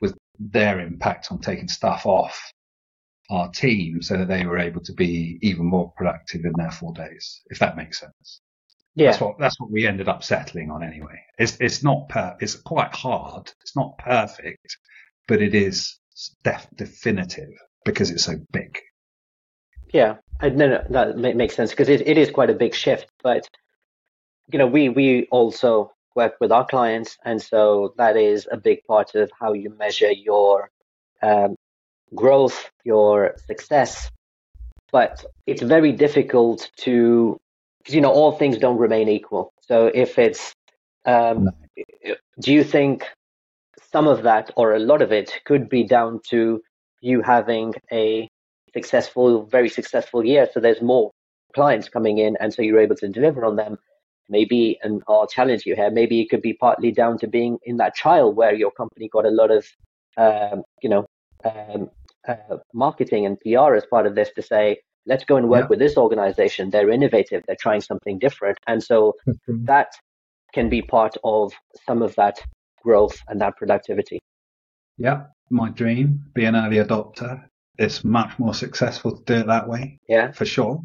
was 0.00 0.14
their 0.38 0.80
impact 0.80 1.32
on 1.32 1.40
taking 1.40 1.66
stuff 1.66 2.06
off 2.06 2.52
our 3.30 3.50
team 3.50 4.02
so 4.02 4.16
that 4.16 4.28
they 4.28 4.46
were 4.46 4.58
able 4.58 4.80
to 4.82 4.92
be 4.92 5.38
even 5.42 5.66
more 5.66 5.92
productive 5.96 6.44
in 6.44 6.52
their 6.56 6.70
four 6.70 6.92
days, 6.94 7.42
if 7.50 7.58
that 7.58 7.76
makes 7.76 8.00
sense. 8.00 8.40
Yeah. 8.94 9.10
That's 9.10 9.20
what, 9.20 9.38
that's 9.38 9.60
what 9.60 9.70
we 9.70 9.86
ended 9.86 10.08
up 10.08 10.24
settling 10.24 10.70
on 10.70 10.82
anyway. 10.82 11.20
It's, 11.38 11.56
it's 11.60 11.82
not, 11.84 12.08
per, 12.08 12.36
it's 12.40 12.56
quite 12.56 12.92
hard. 12.94 13.52
It's 13.60 13.76
not 13.76 13.98
perfect, 13.98 14.76
but 15.26 15.42
it 15.42 15.54
is 15.54 15.98
def- 16.42 16.68
definitive 16.74 17.50
because 17.84 18.10
it's 18.10 18.24
so 18.24 18.36
big. 18.52 18.78
Yeah, 19.92 20.16
I, 20.40 20.50
no, 20.50 20.84
no, 20.90 21.12
that 21.12 21.36
makes 21.36 21.54
sense 21.54 21.70
because 21.70 21.88
it, 21.88 22.06
it 22.06 22.18
is 22.18 22.30
quite 22.30 22.50
a 22.50 22.54
big 22.54 22.74
shift. 22.74 23.06
But 23.22 23.48
you 24.50 24.58
know, 24.58 24.66
we 24.66 24.88
we 24.88 25.26
also 25.30 25.92
work 26.14 26.34
with 26.40 26.52
our 26.52 26.66
clients. 26.66 27.16
And 27.24 27.40
so 27.40 27.94
that 27.96 28.16
is 28.16 28.48
a 28.50 28.56
big 28.56 28.84
part 28.84 29.14
of 29.14 29.30
how 29.38 29.52
you 29.52 29.70
measure 29.78 30.10
your 30.10 30.70
um, 31.22 31.56
growth, 32.14 32.70
your 32.84 33.34
success. 33.46 34.10
But 34.90 35.24
it's 35.46 35.62
very 35.62 35.92
difficult 35.92 36.70
to, 36.78 37.38
because, 37.78 37.94
you 37.94 38.00
know, 38.00 38.10
all 38.10 38.32
things 38.32 38.58
don't 38.58 38.78
remain 38.78 39.08
equal. 39.08 39.52
So 39.60 39.86
if 39.86 40.18
it's, 40.18 40.54
um, 41.04 41.50
do 42.40 42.52
you 42.52 42.64
think 42.64 43.04
some 43.92 44.06
of 44.06 44.22
that 44.22 44.50
or 44.56 44.74
a 44.74 44.78
lot 44.78 45.02
of 45.02 45.12
it 45.12 45.40
could 45.44 45.68
be 45.68 45.84
down 45.84 46.20
to 46.30 46.62
you 47.00 47.22
having 47.22 47.74
a 47.92 48.28
successful, 48.72 49.44
very 49.44 49.68
successful 49.68 50.24
year? 50.24 50.48
So 50.52 50.60
there's 50.60 50.80
more 50.80 51.10
clients 51.54 51.88
coming 51.88 52.18
in, 52.18 52.36
and 52.40 52.52
so 52.52 52.62
you're 52.62 52.80
able 52.80 52.96
to 52.96 53.08
deliver 53.08 53.44
on 53.44 53.56
them 53.56 53.78
maybe, 54.28 54.78
and 54.82 55.02
I'll 55.08 55.26
challenge 55.26 55.64
you 55.64 55.74
here, 55.74 55.90
maybe 55.90 56.20
it 56.20 56.28
could 56.28 56.42
be 56.42 56.52
partly 56.52 56.92
down 56.92 57.18
to 57.18 57.26
being 57.26 57.58
in 57.62 57.78
that 57.78 57.94
trial 57.94 58.32
where 58.32 58.54
your 58.54 58.70
company 58.70 59.08
got 59.08 59.24
a 59.24 59.30
lot 59.30 59.50
of, 59.50 59.66
um, 60.16 60.62
you 60.82 60.88
know, 60.88 61.06
um, 61.44 61.90
uh, 62.28 62.58
marketing 62.74 63.26
and 63.26 63.38
PR 63.40 63.74
as 63.74 63.86
part 63.86 64.06
of 64.06 64.14
this 64.14 64.30
to 64.36 64.42
say, 64.42 64.78
let's 65.06 65.24
go 65.24 65.36
and 65.36 65.48
work 65.48 65.64
yeah. 65.64 65.68
with 65.68 65.78
this 65.78 65.96
organization. 65.96 66.70
They're 66.70 66.90
innovative. 66.90 67.42
They're 67.46 67.56
trying 67.58 67.80
something 67.80 68.18
different. 68.18 68.58
And 68.66 68.82
so 68.82 69.14
mm-hmm. 69.26 69.64
that 69.64 69.88
can 70.52 70.68
be 70.68 70.82
part 70.82 71.16
of 71.24 71.52
some 71.86 72.02
of 72.02 72.14
that 72.16 72.38
growth 72.82 73.18
and 73.28 73.40
that 73.40 73.56
productivity. 73.56 74.20
Yeah, 74.96 75.24
my 75.50 75.70
dream, 75.70 76.24
be 76.34 76.44
an 76.44 76.56
early 76.56 76.76
adopter. 76.76 77.44
It's 77.78 78.04
much 78.04 78.38
more 78.38 78.54
successful 78.54 79.16
to 79.16 79.24
do 79.24 79.40
it 79.40 79.46
that 79.46 79.68
way. 79.68 79.98
Yeah, 80.08 80.32
for 80.32 80.44
sure. 80.44 80.82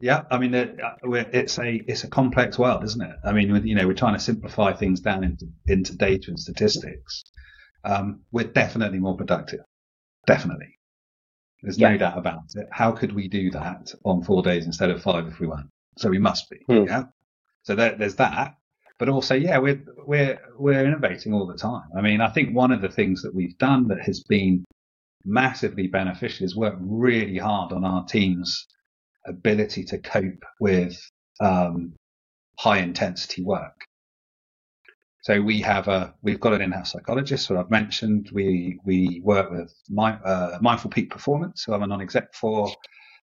Yeah, 0.00 0.22
I 0.30 0.38
mean, 0.38 0.54
it, 0.54 0.78
it's 1.02 1.58
a 1.58 1.74
it's 1.86 2.04
a 2.04 2.08
complex 2.08 2.58
world, 2.58 2.84
isn't 2.84 3.02
it? 3.02 3.16
I 3.24 3.32
mean, 3.32 3.66
you 3.66 3.74
know, 3.74 3.86
we're 3.86 3.94
trying 3.94 4.14
to 4.14 4.20
simplify 4.20 4.72
things 4.72 5.00
down 5.00 5.24
into 5.24 5.48
into 5.66 5.96
data 5.96 6.28
and 6.28 6.40
statistics. 6.40 7.24
Um, 7.84 8.20
we're 8.30 8.46
definitely 8.46 8.98
more 8.98 9.16
productive, 9.16 9.60
definitely. 10.34 10.78
There's 11.62 11.78
yeah. 11.78 11.90
no 11.90 11.98
doubt 11.98 12.18
about 12.18 12.42
it. 12.54 12.68
How 12.70 12.92
could 12.92 13.12
we 13.12 13.28
do 13.28 13.50
that 13.50 13.92
on 14.04 14.22
four 14.22 14.42
days 14.42 14.66
instead 14.66 14.90
of 14.90 15.02
five 15.02 15.26
if 15.26 15.40
we 15.40 15.46
weren't? 15.46 15.70
So 15.98 16.08
we 16.08 16.18
must 16.18 16.48
be. 16.48 16.58
Hmm. 16.66 16.84
Yeah. 16.86 17.04
So 17.62 17.74
there, 17.74 17.96
there's 17.96 18.16
that. 18.16 18.54
But 18.98 19.08
also, 19.08 19.34
yeah, 19.34 19.58
we're 19.58 19.82
we're 20.06 20.38
we're 20.58 20.84
innovating 20.84 21.32
all 21.32 21.46
the 21.46 21.56
time. 21.56 21.88
I 21.96 22.00
mean, 22.02 22.20
I 22.20 22.28
think 22.28 22.54
one 22.54 22.70
of 22.70 22.82
the 22.82 22.88
things 22.88 23.22
that 23.22 23.34
we've 23.34 23.56
done 23.58 23.88
that 23.88 24.00
has 24.02 24.22
been 24.22 24.64
massively 25.24 25.86
beneficial 25.86 26.44
is 26.44 26.56
work 26.56 26.76
really 26.80 27.38
hard 27.38 27.72
on 27.72 27.84
our 27.84 28.04
team's 28.04 28.66
ability 29.26 29.84
to 29.84 29.98
cope 29.98 30.44
with 30.60 30.98
um, 31.40 31.94
high 32.58 32.78
intensity 32.78 33.42
work. 33.42 33.86
So 35.22 35.40
we 35.40 35.60
have 35.60 35.88
a 35.88 36.14
we've 36.22 36.40
got 36.40 36.54
an 36.54 36.62
in-house 36.62 36.92
psychologist, 36.92 37.48
who 37.48 37.58
I've 37.58 37.70
mentioned. 37.70 38.30
We 38.32 38.80
we 38.84 39.20
work 39.22 39.50
with 39.50 39.74
my, 39.88 40.14
uh, 40.14 40.58
Mindful 40.62 40.90
Peak 40.90 41.10
Performance, 41.10 41.64
who 41.64 41.74
I'm 41.74 41.82
a 41.82 41.86
non-exec 41.86 42.34
for. 42.34 42.72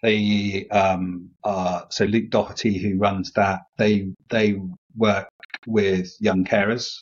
They 0.04 0.68
um, 0.70 1.30
are 1.44 1.88
so 1.90 2.06
Luke 2.06 2.30
Doherty, 2.30 2.78
who 2.78 2.98
runs 2.98 3.32
that. 3.34 3.62
They 3.78 4.12
they 4.30 4.60
work 4.96 5.30
with 5.66 6.16
young 6.20 6.46
carers. 6.46 6.94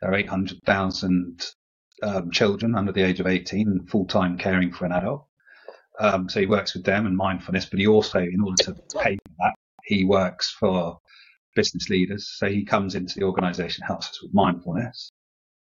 There 0.00 0.10
are 0.10 0.14
800,000 0.14 1.46
um, 2.02 2.30
children 2.30 2.76
under 2.76 2.92
the 2.92 3.02
age 3.02 3.18
of 3.18 3.26
18 3.26 3.86
full-time 3.90 4.38
caring 4.38 4.72
for 4.72 4.86
an 4.86 4.92
adult. 4.92 5.26
Um, 5.98 6.28
so 6.28 6.38
he 6.38 6.46
works 6.46 6.74
with 6.74 6.84
them 6.84 7.06
and 7.06 7.16
mindfulness, 7.16 7.66
but 7.66 7.80
he 7.80 7.88
also, 7.88 8.20
in 8.20 8.40
order 8.40 8.62
to 8.62 8.74
pay 8.96 9.16
for 9.16 9.34
that, 9.40 9.54
he 9.84 10.04
works 10.04 10.50
for 10.52 11.00
business 11.58 11.88
leaders. 11.90 12.24
So 12.38 12.46
he 12.48 12.64
comes 12.64 12.94
into 12.94 13.18
the 13.18 13.24
organization, 13.24 13.82
helps 13.84 14.10
us 14.10 14.22
with 14.22 14.32
mindfulness. 14.32 15.10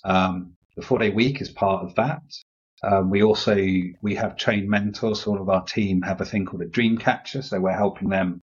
Um, 0.03 0.53
the 0.75 0.83
four 0.83 0.99
day 0.99 1.09
week 1.09 1.41
is 1.41 1.49
part 1.49 1.83
of 1.83 1.95
that. 1.95 2.21
Um, 2.83 3.09
we 3.09 3.23
also, 3.23 3.55
we 4.07 4.13
have 4.15 4.37
trained 4.37 4.69
mentors. 4.69 5.25
All 5.25 5.41
of 5.41 5.49
our 5.49 5.65
team 5.65 6.03
have 6.03 6.21
a 6.21 6.25
thing 6.25 6.45
called 6.45 6.61
a 6.61 6.67
dream 6.77 6.95
catcher. 6.97 7.41
So 7.41 7.59
we're 7.59 7.83
helping 7.85 8.09
them 8.09 8.39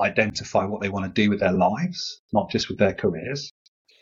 identify 0.00 0.64
what 0.64 0.80
they 0.80 0.88
want 0.88 1.06
to 1.06 1.22
do 1.22 1.30
with 1.30 1.38
their 1.38 1.52
lives, 1.52 2.20
not 2.32 2.50
just 2.50 2.68
with 2.68 2.78
their 2.78 2.94
careers. 2.94 3.52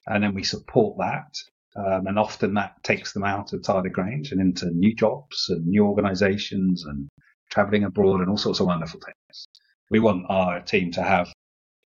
And 0.07 0.25
then 0.25 0.35
we 0.35 0.43
support 0.43 0.97
that. 0.99 1.33
Um, 1.77 2.07
and 2.07 2.19
often 2.19 2.55
that 2.55 2.83
takes 2.83 3.13
them 3.13 3.25
out 3.25 3.53
of 3.53 3.63
Tyler 3.63 3.91
Grange 3.91 4.33
and 4.33 4.41
into 4.41 4.71
new 4.71 4.95
jobs 4.95 5.51
and 5.51 5.67
new 5.67 5.85
organizations 5.85 6.87
and 6.87 7.09
traveling 7.51 7.85
abroad 7.85 8.21
and 8.21 8.31
all 8.31 8.39
sorts 8.39 8.61
of 8.61 8.67
wonderful 8.67 9.01
things. 9.01 9.47
We 9.91 10.01
want 10.01 10.25
our 10.31 10.61
team 10.61 10.91
to 10.93 11.03
have 11.03 11.29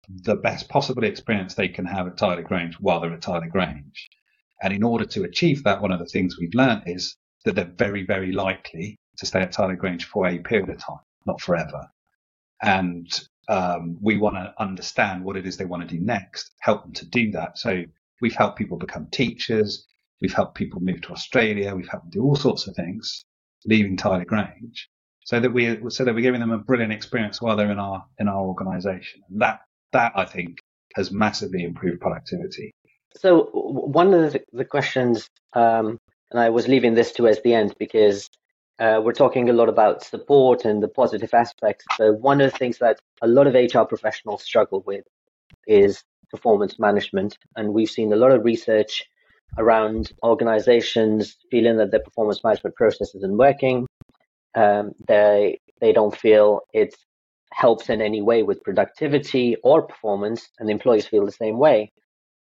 the 0.08 0.36
best 0.36 0.68
possible 0.68 1.04
experience 1.04 1.54
they 1.54 1.68
can 1.68 1.86
have 1.86 2.06
at 2.06 2.16
Tyler 2.16 2.42
Grange 2.42 2.76
while 2.80 3.00
they're 3.00 3.12
at 3.12 3.22
Tyler 3.22 3.48
Grange. 3.48 4.08
And 4.62 4.72
in 4.72 4.82
order 4.82 5.04
to 5.04 5.24
achieve 5.24 5.64
that, 5.64 5.82
one 5.82 5.92
of 5.92 5.98
the 5.98 6.06
things 6.06 6.38
we've 6.38 6.54
learned 6.54 6.82
is 6.86 7.16
that 7.44 7.54
they're 7.54 7.72
very, 7.76 8.04
very 8.04 8.32
likely 8.32 8.98
to 9.18 9.26
stay 9.26 9.40
at 9.40 9.52
Tyler 9.52 9.76
Grange 9.76 10.06
for 10.06 10.26
a 10.26 10.38
period 10.38 10.68
of 10.70 10.78
time, 10.78 11.00
not 11.26 11.40
forever. 11.40 11.88
And 12.62 13.06
um, 13.48 13.98
we 14.00 14.16
want 14.16 14.36
to 14.36 14.54
understand 14.58 15.24
what 15.24 15.36
it 15.36 15.46
is 15.46 15.56
they 15.56 15.64
want 15.64 15.88
to 15.88 15.96
do 15.96 16.02
next, 16.02 16.50
help 16.60 16.82
them 16.82 16.92
to 16.94 17.06
do 17.06 17.30
that. 17.32 17.58
So 17.58 17.84
we've 18.20 18.34
helped 18.34 18.58
people 18.58 18.78
become 18.78 19.08
teachers. 19.10 19.86
We've 20.20 20.32
helped 20.32 20.54
people 20.54 20.80
move 20.80 21.02
to 21.02 21.12
Australia. 21.12 21.74
We've 21.74 21.88
helped 21.88 22.06
them 22.06 22.22
do 22.22 22.22
all 22.22 22.36
sorts 22.36 22.66
of 22.66 22.74
things, 22.74 23.24
leaving 23.66 23.96
Tyler 23.96 24.24
Grange, 24.24 24.88
so 25.24 25.40
that 25.40 25.52
we 25.52 25.78
so 25.90 26.04
that 26.04 26.14
we're 26.14 26.22
giving 26.22 26.40
them 26.40 26.52
a 26.52 26.58
brilliant 26.58 26.92
experience 26.92 27.42
while 27.42 27.56
they're 27.56 27.70
in 27.70 27.78
our 27.78 28.06
in 28.18 28.28
our 28.28 28.42
organisation. 28.42 29.22
And 29.28 29.42
that 29.42 29.60
that 29.94 30.12
I 30.14 30.24
think 30.24 30.58
has 30.94 31.10
massively 31.10 31.64
improved 31.64 32.00
productivity. 32.00 32.72
So 33.16 33.48
one 33.52 34.12
of 34.12 34.36
the, 34.52 34.64
questions, 34.64 35.28
um, 35.54 35.98
and 36.30 36.40
I 36.40 36.50
was 36.50 36.68
leaving 36.68 36.94
this 36.94 37.12
to 37.12 37.26
as 37.28 37.40
the 37.42 37.54
end 37.54 37.74
because 37.78 38.28
uh, 38.80 39.00
we're 39.02 39.12
talking 39.12 39.48
a 39.48 39.52
lot 39.52 39.68
about 39.68 40.02
support 40.02 40.64
and 40.64 40.82
the 40.82 40.88
positive 40.88 41.32
aspects. 41.32 41.84
But 41.96 42.20
one 42.20 42.40
of 42.40 42.52
the 42.52 42.58
things 42.58 42.78
that 42.78 42.98
a 43.22 43.28
lot 43.28 43.46
of 43.46 43.54
HR 43.54 43.84
professionals 43.84 44.42
struggle 44.42 44.82
with 44.84 45.04
is 45.66 46.02
performance 46.30 46.78
management. 46.78 47.38
And 47.56 47.72
we've 47.72 47.90
seen 47.90 48.12
a 48.12 48.16
lot 48.16 48.32
of 48.32 48.44
research 48.44 49.04
around 49.58 50.10
organizations 50.24 51.36
feeling 51.50 51.76
that 51.76 51.92
their 51.92 52.00
performance 52.00 52.42
management 52.42 52.74
process 52.74 53.14
isn't 53.14 53.36
working. 53.36 53.86
Um, 54.56 54.92
they 55.06 55.60
they 55.80 55.92
don't 55.92 56.16
feel 56.16 56.60
it 56.72 56.94
helps 57.54 57.88
in 57.88 58.00
any 58.02 58.20
way 58.20 58.42
with 58.42 58.62
productivity 58.64 59.56
or 59.62 59.82
performance, 59.82 60.50
and 60.58 60.68
employees 60.68 61.06
feel 61.06 61.24
the 61.24 61.32
same 61.32 61.58
way. 61.58 61.92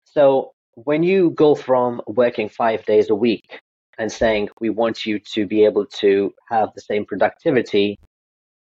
So 0.04 0.52
when 0.74 1.02
you 1.02 1.30
go 1.30 1.54
from 1.54 2.00
working 2.06 2.48
five 2.48 2.84
days 2.86 3.10
a 3.10 3.14
week 3.14 3.60
and 3.98 4.10
saying 4.10 4.48
we 4.60 4.70
want 4.70 5.04
you 5.04 5.18
to 5.34 5.46
be 5.46 5.64
able 5.64 5.86
to 5.86 6.32
have 6.48 6.70
the 6.74 6.80
same 6.80 7.04
productivity, 7.04 7.98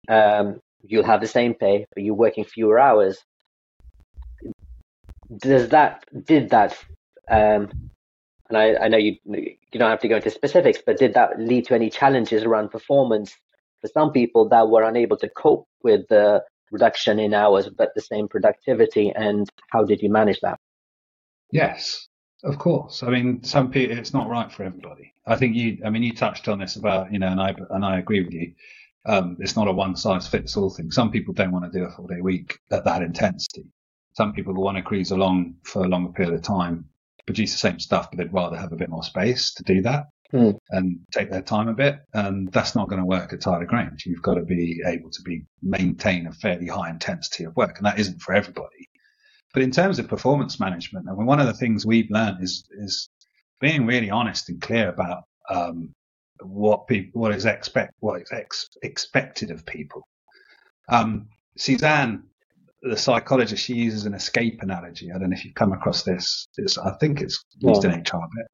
um, 0.07 0.59
you'll 0.83 1.03
have 1.03 1.21
the 1.21 1.27
same 1.27 1.53
pay, 1.55 1.85
but 1.93 2.03
you're 2.03 2.13
working 2.13 2.45
fewer 2.45 2.79
hours. 2.79 3.17
Does 5.37 5.69
that 5.69 6.05
did 6.25 6.51
that? 6.51 6.77
Um, 7.29 7.71
and 8.49 8.57
I, 8.57 8.75
I 8.75 8.87
know 8.87 8.99
you 8.99 9.17
you 9.25 9.79
don't 9.79 9.89
have 9.89 10.01
to 10.01 10.07
go 10.07 10.17
into 10.17 10.29
specifics, 10.29 10.79
but 10.85 10.99
did 10.99 11.15
that 11.15 11.39
lead 11.39 11.65
to 11.65 11.73
any 11.73 11.89
challenges 11.89 12.43
around 12.43 12.69
performance 12.69 13.35
for 13.85 13.99
some 13.99 14.11
people 14.11 14.49
that 14.49 14.69
were 14.69 14.83
unable 14.83 15.17
to 15.17 15.29
cope 15.29 15.67
with 15.83 16.07
the 16.09 16.43
reduction 16.71 17.19
in 17.19 17.33
hours 17.33 17.69
but 17.69 17.89
the 17.95 18.01
same 18.01 18.27
productivity? 18.27 19.11
And 19.11 19.47
how 19.69 19.83
did 19.83 20.01
you 20.01 20.09
manage 20.09 20.39
that? 20.41 20.59
Yes, 21.51 22.07
of 22.43 22.57
course. 22.57 23.03
I 23.03 23.09
mean, 23.09 23.43
some 23.43 23.71
people, 23.71 23.97
it's 23.97 24.13
not 24.13 24.27
right 24.27 24.51
for 24.51 24.63
everybody. 24.63 25.13
I 25.27 25.35
think 25.35 25.55
you, 25.55 25.77
I 25.85 25.89
mean, 25.89 26.03
you 26.03 26.13
touched 26.13 26.47
on 26.47 26.59
this 26.59 26.75
about, 26.75 27.11
you 27.11 27.19
know, 27.19 27.27
and 27.27 27.39
I, 27.39 27.55
and 27.69 27.85
I 27.85 27.99
agree 27.99 28.23
with 28.23 28.33
you. 28.33 28.53
Um, 29.07 29.37
it's 29.39 29.55
not 29.55 29.67
a 29.67 29.71
one 29.71 29.95
size 29.95 30.27
fits 30.27 30.57
all 30.57 30.71
thing. 30.71 30.89
Some 30.89 31.11
people 31.11 31.33
don't 31.33 31.51
want 31.51 31.71
to 31.71 31.77
do 31.77 31.85
a 31.85 31.91
four 31.91 32.07
day 32.07 32.21
week 32.21 32.57
at 32.71 32.85
that 32.85 33.03
intensity. 33.03 33.65
Some 34.13 34.33
people 34.33 34.53
want 34.55 34.77
to 34.77 34.83
cruise 34.83 35.11
along 35.11 35.57
for 35.63 35.85
a 35.85 35.87
longer 35.87 36.11
period 36.11 36.33
of 36.33 36.41
time, 36.41 36.85
produce 37.27 37.51
the 37.51 37.59
same 37.59 37.79
stuff, 37.79 38.09
but 38.09 38.17
they'd 38.17 38.33
rather 38.33 38.57
have 38.57 38.71
a 38.71 38.77
bit 38.77 38.89
more 38.89 39.03
space 39.03 39.53
to 39.55 39.63
do 39.63 39.83
that 39.83 40.05
mm. 40.33 40.57
and 40.69 40.99
take 41.11 41.31
their 41.31 41.41
time 41.41 41.67
a 41.67 41.73
bit. 41.73 41.99
And 42.13 42.51
that's 42.51 42.75
not 42.75 42.89
going 42.89 43.01
to 43.01 43.05
work 43.05 43.33
at 43.33 43.41
Tyler 43.41 43.65
Grange. 43.65 44.05
You've 44.05 44.21
got 44.21 44.35
to 44.35 44.43
be 44.43 44.81
able 44.85 45.09
to 45.11 45.21
be 45.23 45.45
maintain 45.61 46.27
a 46.27 46.33
fairly 46.33 46.67
high 46.67 46.89
intensity 46.89 47.43
of 47.43 47.55
work, 47.55 47.77
and 47.77 47.85
that 47.85 47.99
isn't 47.99 48.21
for 48.21 48.33
everybody. 48.33 48.89
But 49.53 49.63
in 49.63 49.71
terms 49.71 49.99
of 49.99 50.07
performance 50.07 50.59
management, 50.59 51.07
I 51.09 51.13
mean, 51.13 51.25
one 51.25 51.39
of 51.39 51.47
the 51.47 51.53
things 51.53 51.85
we've 51.85 52.11
learned 52.11 52.43
is 52.43 52.65
is 52.71 53.09
being 53.61 53.85
really 53.85 54.09
honest 54.09 54.49
and 54.49 54.61
clear 54.61 54.89
about 54.89 55.23
um, 55.49 55.93
what 56.41 56.87
people 56.87 57.21
what 57.21 57.33
is 57.33 57.45
expect 57.45 57.93
what 57.99 58.21
is 58.21 58.31
ex- 58.31 58.69
expected 58.83 59.51
of 59.51 59.65
people. 59.65 60.07
Um, 60.89 61.29
Suzanne, 61.57 62.23
the 62.81 62.97
psychologist, 62.97 63.63
she 63.63 63.75
uses 63.75 64.05
an 64.05 64.13
escape 64.13 64.61
analogy. 64.61 65.11
I 65.11 65.17
don't 65.17 65.29
know 65.29 65.35
if 65.35 65.45
you've 65.45 65.55
come 65.55 65.71
across 65.71 66.03
this. 66.03 66.47
It's, 66.57 66.77
I 66.77 66.91
think 66.99 67.21
it's 67.21 67.43
used 67.59 67.83
yeah. 67.83 67.93
in 67.93 67.99
HR 68.01 68.27
bit, 68.35 68.47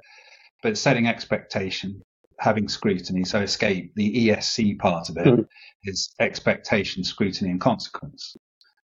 but 0.62 0.78
setting 0.78 1.08
expectation, 1.08 2.02
having 2.40 2.68
scrutiny. 2.68 3.24
So 3.24 3.42
escape, 3.42 3.94
the 3.96 4.28
ESC 4.30 4.80
part 4.80 5.10
of 5.10 5.18
it 5.18 5.26
mm-hmm. 5.26 5.42
is 5.84 6.14
expectation, 6.20 7.04
scrutiny, 7.04 7.52
and 7.52 7.62
consequence. 7.62 8.36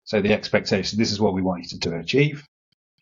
So 0.04 0.22
the 0.22 0.34
expectation, 0.34 0.98
this 0.98 1.12
is 1.12 1.20
what 1.20 1.34
we 1.34 1.42
want 1.42 1.64
you 1.64 1.80
to, 1.80 1.90
to 1.90 1.98
achieve. 1.98 2.44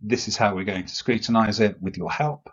This 0.01 0.27
is 0.27 0.37
how 0.37 0.55
we're 0.55 0.63
going 0.63 0.85
to 0.85 0.95
scrutinize 0.95 1.59
it 1.59 1.81
with 1.81 1.97
your 1.97 2.11
help. 2.11 2.49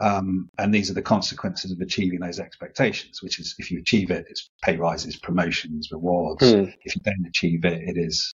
Um, 0.00 0.48
and 0.58 0.72
these 0.72 0.90
are 0.90 0.94
the 0.94 1.02
consequences 1.02 1.72
of 1.72 1.80
achieving 1.80 2.20
those 2.20 2.38
expectations, 2.38 3.22
which 3.22 3.40
is 3.40 3.54
if 3.58 3.70
you 3.70 3.80
achieve 3.80 4.10
it, 4.10 4.26
it's 4.28 4.50
pay 4.62 4.76
rises, 4.76 5.16
promotions, 5.16 5.90
rewards. 5.92 6.42
Mm. 6.42 6.72
If 6.84 6.94
you 6.94 7.02
don't 7.04 7.26
achieve 7.26 7.64
it, 7.64 7.82
it 7.82 7.98
is 7.98 8.34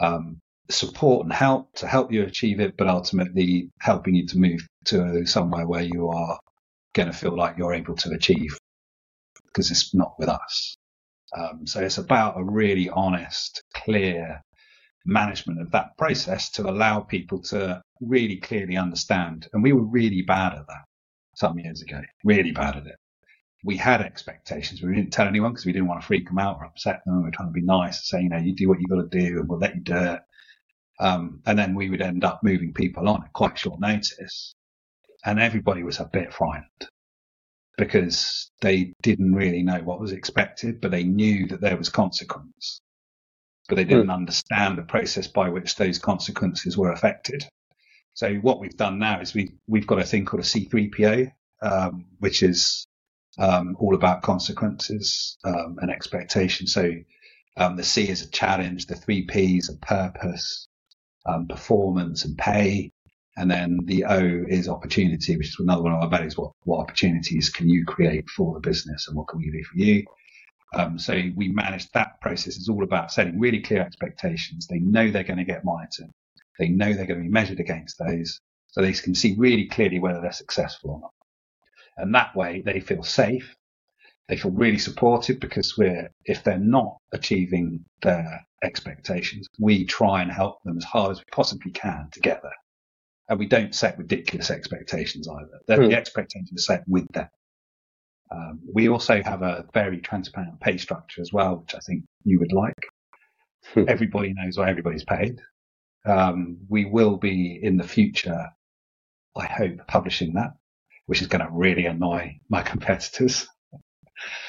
um, 0.00 0.40
support 0.70 1.24
and 1.24 1.32
help 1.32 1.72
to 1.76 1.86
help 1.86 2.12
you 2.12 2.24
achieve 2.24 2.60
it, 2.60 2.76
but 2.76 2.88
ultimately 2.88 3.70
helping 3.80 4.14
you 4.14 4.26
to 4.26 4.38
move 4.38 4.66
to 4.86 5.24
somewhere 5.26 5.66
where 5.66 5.82
you 5.82 6.08
are 6.08 6.38
going 6.98 7.12
to 7.12 7.16
feel 7.16 7.36
like 7.36 7.56
you're 7.56 7.74
able 7.74 7.94
to 7.94 8.10
achieve 8.10 8.58
because 9.46 9.70
it's 9.70 9.94
not 9.94 10.14
with 10.18 10.28
us. 10.28 10.76
Um, 11.36 11.64
so 11.64 11.80
it's 11.80 11.98
about 11.98 12.40
a 12.40 12.44
really 12.44 12.90
honest, 12.90 13.62
clear 13.72 14.42
management 15.06 15.60
of 15.60 15.70
that 15.70 15.96
process 15.96 16.50
to 16.50 16.68
allow 16.68 17.00
people 17.00 17.40
to 17.42 17.80
really 18.00 18.36
clearly 18.36 18.76
understand. 18.76 19.46
And 19.52 19.62
we 19.62 19.72
were 19.72 19.84
really 19.84 20.22
bad 20.22 20.54
at 20.54 20.66
that 20.66 20.84
some 21.36 21.56
years 21.60 21.82
ago, 21.82 22.00
really 22.24 22.50
bad 22.50 22.76
at 22.76 22.86
it. 22.86 22.96
We 23.64 23.76
had 23.76 24.00
expectations. 24.00 24.82
We 24.82 24.94
didn't 24.96 25.12
tell 25.12 25.28
anyone 25.28 25.52
because 25.52 25.66
we 25.66 25.72
didn't 25.72 25.88
want 25.88 26.00
to 26.00 26.06
freak 26.06 26.26
them 26.26 26.38
out 26.38 26.56
or 26.58 26.64
upset 26.64 27.02
them. 27.06 27.18
We 27.18 27.24
were 27.24 27.30
trying 27.30 27.48
to 27.48 27.52
be 27.52 27.62
nice 27.62 27.98
and 27.98 28.04
say, 28.04 28.22
you 28.22 28.28
know, 28.28 28.38
you 28.38 28.56
do 28.56 28.68
what 28.68 28.80
you've 28.80 28.90
got 28.90 29.08
to 29.08 29.18
do 29.18 29.38
and 29.38 29.48
we'll 29.48 29.60
let 29.60 29.76
you 29.76 29.82
do 29.82 29.96
it. 29.96 30.20
Um, 30.98 31.42
and 31.46 31.56
then 31.56 31.76
we 31.76 31.90
would 31.90 32.02
end 32.02 32.24
up 32.24 32.40
moving 32.42 32.72
people 32.72 33.08
on 33.08 33.22
at 33.22 33.32
quite 33.32 33.56
short 33.56 33.78
notice. 33.78 34.54
And 35.24 35.40
everybody 35.40 35.82
was 35.82 36.00
a 36.00 36.08
bit 36.10 36.32
frightened 36.32 36.88
because 37.76 38.50
they 38.60 38.92
didn't 39.02 39.34
really 39.34 39.62
know 39.62 39.80
what 39.82 40.00
was 40.00 40.12
expected, 40.12 40.80
but 40.80 40.90
they 40.90 41.04
knew 41.04 41.46
that 41.46 41.60
there 41.60 41.76
was 41.76 41.88
consequence. 41.88 42.80
But 43.68 43.76
they 43.76 43.84
didn't 43.84 44.08
mm. 44.08 44.14
understand 44.14 44.78
the 44.78 44.82
process 44.82 45.26
by 45.26 45.48
which 45.48 45.76
those 45.76 45.98
consequences 45.98 46.76
were 46.76 46.92
affected. 46.92 47.44
So 48.14 48.34
what 48.36 48.58
we've 48.58 48.76
done 48.76 48.98
now 48.98 49.20
is 49.20 49.32
we 49.32 49.52
we've 49.68 49.86
got 49.86 50.00
a 50.00 50.04
thing 50.04 50.24
called 50.24 50.42
a 50.42 50.46
C3PO, 50.46 51.30
um, 51.62 52.06
which 52.18 52.42
is 52.42 52.86
um, 53.38 53.76
all 53.78 53.94
about 53.94 54.22
consequences 54.22 55.38
um, 55.44 55.76
and 55.80 55.90
expectation. 55.90 56.66
So 56.66 56.90
um, 57.56 57.76
the 57.76 57.84
C 57.84 58.08
is 58.08 58.22
a 58.22 58.30
challenge, 58.30 58.86
the 58.86 58.96
three 58.96 59.22
P's 59.22 59.70
are 59.70 59.76
purpose, 59.76 60.66
um, 61.26 61.46
performance 61.46 62.24
and 62.24 62.36
pay. 62.36 62.90
And 63.38 63.48
then 63.48 63.78
the 63.84 64.04
O 64.04 64.44
is 64.48 64.68
opportunity, 64.68 65.36
which 65.36 65.50
is 65.50 65.56
another 65.60 65.82
one 65.82 65.92
of 65.92 66.02
our 66.02 66.08
values. 66.08 66.36
What, 66.36 66.50
what 66.64 66.80
opportunities 66.80 67.50
can 67.50 67.68
you 67.68 67.84
create 67.84 68.28
for 68.28 68.52
the 68.54 68.60
business 68.60 69.06
and 69.06 69.16
what 69.16 69.28
can 69.28 69.38
we 69.38 69.50
do 69.50 69.62
for 69.62 69.78
you? 69.78 70.04
Um, 70.74 70.98
so 70.98 71.14
we 71.36 71.48
manage 71.48 71.88
that 71.92 72.20
process. 72.20 72.56
It's 72.56 72.68
all 72.68 72.82
about 72.82 73.12
setting 73.12 73.38
really 73.38 73.60
clear 73.60 73.80
expectations. 73.80 74.66
They 74.66 74.80
know 74.80 75.10
they're 75.10 75.22
going 75.22 75.38
to 75.38 75.44
get 75.44 75.64
monitored. 75.64 76.10
They 76.58 76.68
know 76.68 76.92
they're 76.92 77.06
going 77.06 77.20
to 77.20 77.24
be 77.24 77.30
measured 77.30 77.60
against 77.60 77.96
those. 77.98 78.40
So 78.66 78.82
they 78.82 78.92
can 78.92 79.14
see 79.14 79.36
really 79.38 79.66
clearly 79.66 80.00
whether 80.00 80.20
they're 80.20 80.32
successful 80.32 80.90
or 80.90 81.00
not. 81.00 81.12
And 81.96 82.14
that 82.16 82.34
way 82.34 82.62
they 82.66 82.80
feel 82.80 83.04
safe. 83.04 83.54
They 84.28 84.36
feel 84.36 84.50
really 84.50 84.78
supported 84.78 85.38
because 85.38 85.78
we're, 85.78 86.10
if 86.24 86.42
they're 86.42 86.58
not 86.58 86.96
achieving 87.12 87.84
their 88.02 88.44
expectations, 88.64 89.46
we 89.60 89.86
try 89.86 90.22
and 90.22 90.30
help 90.30 90.62
them 90.64 90.76
as 90.76 90.84
hard 90.84 91.12
as 91.12 91.18
we 91.18 91.24
possibly 91.32 91.70
can 91.70 92.08
to 92.12 92.20
get 92.20 92.42
there. 92.42 92.52
And 93.28 93.38
we 93.38 93.46
don't 93.46 93.74
set 93.74 93.98
ridiculous 93.98 94.50
expectations 94.50 95.28
either. 95.28 95.60
The, 95.66 95.74
mm. 95.74 95.90
the 95.90 95.96
expectations 95.96 96.52
are 96.52 96.62
set 96.62 96.84
with 96.88 97.06
them. 97.12 97.28
Um, 98.30 98.60
we 98.72 98.88
also 98.88 99.22
have 99.22 99.42
a 99.42 99.66
very 99.72 100.00
transparent 100.00 100.60
pay 100.60 100.76
structure 100.76 101.20
as 101.20 101.32
well, 101.32 101.56
which 101.56 101.74
I 101.74 101.78
think 101.78 102.04
you 102.24 102.38
would 102.40 102.52
like. 102.52 102.74
Hmm. 103.72 103.84
Everybody 103.88 104.34
knows 104.34 104.58
what 104.58 104.68
everybody's 104.68 105.04
paid. 105.04 105.40
Um, 106.04 106.58
we 106.68 106.84
will 106.84 107.16
be 107.16 107.58
in 107.62 107.76
the 107.76 107.86
future, 107.86 108.48
I 109.36 109.46
hope, 109.46 109.86
publishing 109.88 110.34
that, 110.34 110.52
which 111.06 111.22
is 111.22 111.28
going 111.28 111.44
to 111.44 111.50
really 111.50 111.86
annoy 111.86 112.38
my 112.48 112.62
competitors, 112.72 113.46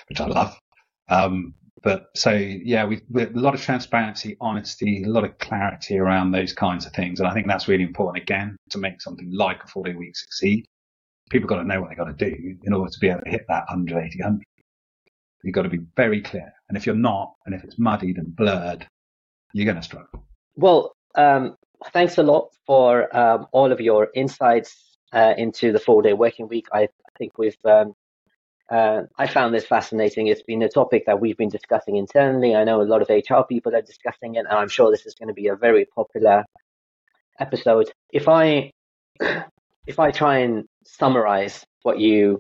which 0.07 0.19
I 0.19 0.25
love. 0.25 0.57
Um, 1.09 1.55
but 1.81 2.07
so 2.15 2.31
yeah, 2.31 2.85
we've, 2.85 3.01
a 3.15 3.29
lot 3.33 3.53
of 3.53 3.61
transparency, 3.61 4.35
honesty, 4.41 5.03
a 5.03 5.09
lot 5.09 5.23
of 5.23 5.37
clarity 5.37 5.97
around 5.97 6.31
those 6.31 6.53
kinds 6.53 6.85
of 6.85 6.93
things, 6.93 7.19
and 7.19 7.27
I 7.27 7.33
think 7.33 7.47
that's 7.47 7.67
really 7.67 7.83
important 7.83 8.21
again 8.21 8.57
to 8.71 8.77
make 8.77 9.01
something 9.01 9.29
like 9.31 9.63
a 9.63 9.67
four 9.67 9.83
day 9.83 9.93
week 9.93 10.15
succeed. 10.15 10.65
People 11.29 11.47
got 11.47 11.57
to 11.57 11.63
know 11.63 11.81
what 11.81 11.89
they 11.89 11.95
got 11.95 12.17
to 12.17 12.29
do 12.29 12.57
in 12.63 12.73
order 12.73 12.91
to 12.91 12.99
be 12.99 13.09
able 13.09 13.21
to 13.21 13.29
hit 13.29 13.45
that 13.47 13.65
180, 13.69 14.17
100. 14.19 14.43
You've 15.43 15.53
got 15.53 15.61
to 15.61 15.69
be 15.69 15.79
very 15.95 16.21
clear, 16.21 16.51
and 16.67 16.77
if 16.77 16.85
you're 16.85 16.95
not, 16.95 17.33
and 17.45 17.55
if 17.55 17.63
it's 17.63 17.79
muddied 17.79 18.17
and 18.17 18.35
blurred, 18.35 18.85
you're 19.53 19.65
going 19.65 19.77
to 19.77 19.83
struggle. 19.83 20.25
Well, 20.55 20.93
um, 21.15 21.55
thanks 21.93 22.17
a 22.17 22.23
lot 22.23 22.49
for 22.65 23.15
um, 23.15 23.47
all 23.51 23.71
of 23.71 23.79
your 23.79 24.09
insights 24.15 24.97
uh, 25.13 25.33
into 25.37 25.71
the 25.71 25.79
four 25.79 26.01
day 26.01 26.13
working 26.13 26.47
week. 26.47 26.67
I, 26.73 26.83
I 26.83 26.87
think 27.17 27.37
we've 27.37 27.57
um, 27.65 27.93
uh, 28.69 29.03
I 29.17 29.27
found 29.27 29.53
this 29.53 29.65
fascinating. 29.65 30.27
It's 30.27 30.43
been 30.43 30.61
a 30.61 30.69
topic 30.69 31.05
that 31.07 31.19
we've 31.19 31.37
been 31.37 31.49
discussing 31.49 31.95
internally. 31.95 32.55
I 32.55 32.63
know 32.63 32.81
a 32.81 32.83
lot 32.83 33.01
of 33.01 33.09
HR 33.09 33.41
people 33.47 33.75
are 33.75 33.81
discussing 33.81 34.35
it, 34.35 34.39
and 34.39 34.49
I'm 34.49 34.69
sure 34.69 34.91
this 34.91 35.05
is 35.05 35.15
going 35.15 35.27
to 35.27 35.33
be 35.33 35.47
a 35.47 35.55
very 35.55 35.85
popular 35.85 36.45
episode. 37.39 37.91
If 38.13 38.27
I 38.27 38.71
if 39.87 39.99
I 39.99 40.11
try 40.11 40.39
and 40.39 40.65
summarize 40.85 41.65
what 41.81 41.99
you 41.99 42.39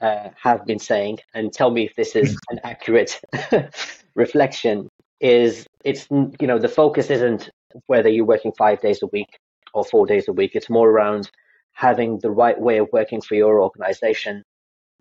uh, 0.00 0.28
have 0.40 0.64
been 0.66 0.78
saying 0.78 1.18
and 1.34 1.52
tell 1.52 1.70
me 1.70 1.84
if 1.86 1.96
this 1.96 2.14
is 2.14 2.38
an 2.50 2.60
accurate 2.62 3.20
reflection, 4.14 4.88
is 5.20 5.66
it's 5.84 6.06
you 6.10 6.46
know 6.46 6.60
the 6.60 6.68
focus 6.68 7.10
isn't 7.10 7.50
whether 7.86 8.08
you're 8.08 8.24
working 8.24 8.52
five 8.56 8.80
days 8.80 9.02
a 9.02 9.06
week 9.08 9.38
or 9.74 9.84
four 9.84 10.06
days 10.06 10.28
a 10.28 10.32
week. 10.32 10.52
It's 10.54 10.70
more 10.70 10.88
around 10.88 11.28
having 11.72 12.18
the 12.20 12.30
right 12.30 12.58
way 12.58 12.78
of 12.78 12.88
working 12.92 13.20
for 13.20 13.34
your 13.34 13.60
organization 13.60 14.44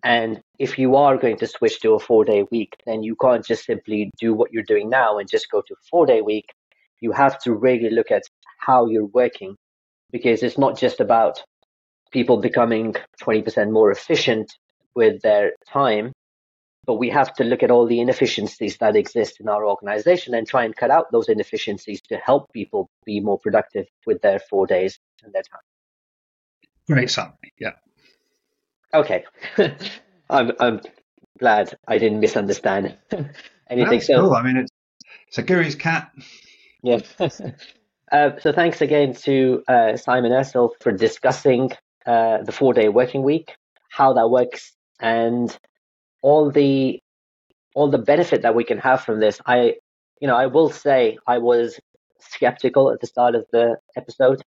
and 0.05 0.39
if 0.59 0.77
you 0.77 0.95
are 0.95 1.17
going 1.17 1.35
to 1.37 1.47
switch 1.47 1.81
to 1.81 1.95
a 1.95 1.99
four 1.99 2.23
day 2.23 2.45
week, 2.51 2.75
then 2.85 3.01
you 3.01 3.15
can't 3.19 3.43
just 3.43 3.65
simply 3.65 4.11
do 4.19 4.35
what 4.35 4.53
you're 4.53 4.63
doing 4.63 4.87
now 4.87 5.17
and 5.17 5.27
just 5.27 5.49
go 5.49 5.61
to 5.67 5.75
four 5.89 6.05
day 6.05 6.21
week. 6.21 6.45
You 7.01 7.11
have 7.11 7.39
to 7.39 7.53
really 7.53 7.89
look 7.89 8.11
at 8.11 8.21
how 8.59 8.85
you're 8.85 9.07
working 9.07 9.55
because 10.11 10.43
it's 10.43 10.59
not 10.59 10.77
just 10.77 10.99
about 10.99 11.43
people 12.11 12.37
becoming 12.37 12.95
20% 13.23 13.71
more 13.71 13.89
efficient 13.89 14.53
with 14.93 15.23
their 15.23 15.53
time, 15.73 16.13
but 16.85 16.99
we 16.99 17.09
have 17.09 17.33
to 17.33 17.43
look 17.43 17.63
at 17.63 17.71
all 17.71 17.87
the 17.87 17.99
inefficiencies 17.99 18.77
that 18.77 18.95
exist 18.95 19.39
in 19.39 19.49
our 19.49 19.65
organization 19.65 20.35
and 20.35 20.47
try 20.47 20.65
and 20.65 20.75
cut 20.75 20.91
out 20.91 21.11
those 21.11 21.29
inefficiencies 21.29 21.99
to 22.09 22.17
help 22.17 22.53
people 22.53 22.87
be 23.05 23.19
more 23.19 23.39
productive 23.39 23.87
with 24.05 24.21
their 24.21 24.37
four 24.37 24.67
days 24.67 24.99
and 25.23 25.33
their 25.33 25.41
time. 25.41 25.61
Great 26.87 27.09
summary. 27.09 27.53
Yeah. 27.59 27.71
Okay. 28.93 29.23
I'm 30.29 30.51
I'm 30.59 30.81
glad 31.39 31.77
I 31.87 31.97
didn't 31.97 32.19
misunderstand 32.19 32.97
anything. 33.69 33.99
That's 33.99 34.07
so 34.07 34.21
cool. 34.21 34.33
I 34.33 34.43
mean, 34.43 34.57
it's 34.57 34.71
it's 35.27 35.37
a 35.37 35.43
Guru's 35.43 35.75
cat. 35.75 36.11
Yeah. 36.81 36.99
uh, 38.11 38.31
so 38.39 38.51
thanks 38.51 38.81
again 38.81 39.13
to 39.13 39.63
uh, 39.67 39.97
Simon 39.97 40.31
Ursell 40.31 40.71
for 40.81 40.91
discussing 40.91 41.71
uh, 42.05 42.43
the 42.43 42.51
four-day 42.51 42.89
working 42.89 43.23
week, 43.23 43.55
how 43.89 44.13
that 44.13 44.29
works, 44.29 44.73
and 44.99 45.55
all 46.21 46.51
the 46.51 47.01
all 47.73 47.89
the 47.89 47.97
benefit 47.97 48.43
that 48.43 48.55
we 48.55 48.63
can 48.63 48.77
have 48.77 49.01
from 49.01 49.19
this. 49.19 49.41
I, 49.45 49.75
you 50.21 50.27
know, 50.27 50.35
I 50.35 50.45
will 50.45 50.69
say 50.69 51.17
I 51.27 51.39
was 51.39 51.79
skeptical 52.19 52.91
at 52.91 53.01
the 53.01 53.07
start 53.07 53.35
of 53.35 53.45
the 53.51 53.77
episode. 53.97 54.41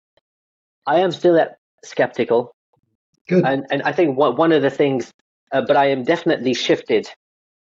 I 0.86 1.00
am 1.00 1.12
still 1.12 1.38
skeptical 1.84 2.54
Good. 3.28 3.44
And 3.44 3.66
and 3.70 3.82
I 3.82 3.92
think 3.92 4.16
one 4.16 4.36
one 4.36 4.52
of 4.52 4.62
the 4.62 4.70
things, 4.70 5.12
uh, 5.52 5.62
but 5.62 5.76
I 5.76 5.86
am 5.86 6.04
definitely 6.04 6.54
shifted 6.54 7.08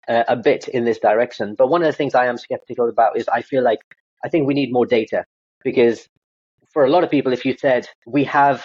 uh, 0.08 0.24
a 0.28 0.36
bit 0.36 0.68
in 0.68 0.84
this 0.84 0.98
direction. 0.98 1.54
But 1.56 1.68
one 1.68 1.82
of 1.82 1.86
the 1.86 1.92
things 1.92 2.14
I 2.14 2.26
am 2.26 2.38
skeptical 2.38 2.88
about 2.88 3.16
is 3.16 3.28
I 3.28 3.42
feel 3.42 3.62
like 3.62 3.80
I 4.24 4.28
think 4.28 4.46
we 4.46 4.54
need 4.54 4.72
more 4.72 4.86
data 4.86 5.24
because 5.64 6.08
for 6.72 6.84
a 6.84 6.90
lot 6.90 7.04
of 7.04 7.10
people, 7.10 7.32
if 7.32 7.44
you 7.44 7.56
said 7.58 7.88
we 8.06 8.24
have, 8.24 8.64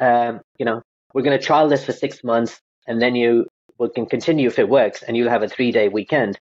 um, 0.00 0.40
you 0.58 0.66
know, 0.66 0.82
we're 1.14 1.22
going 1.22 1.38
to 1.38 1.44
trial 1.44 1.68
this 1.68 1.84
for 1.84 1.92
six 1.92 2.22
months 2.24 2.60
and 2.86 3.02
then 3.02 3.14
you 3.16 3.46
we 3.78 3.88
can 3.90 4.06
continue 4.06 4.48
if 4.48 4.58
it 4.58 4.68
works 4.68 5.02
and 5.02 5.16
you'll 5.16 5.30
have 5.30 5.42
a 5.42 5.48
three 5.48 5.72
day 5.72 5.88
weekend. 5.88 6.38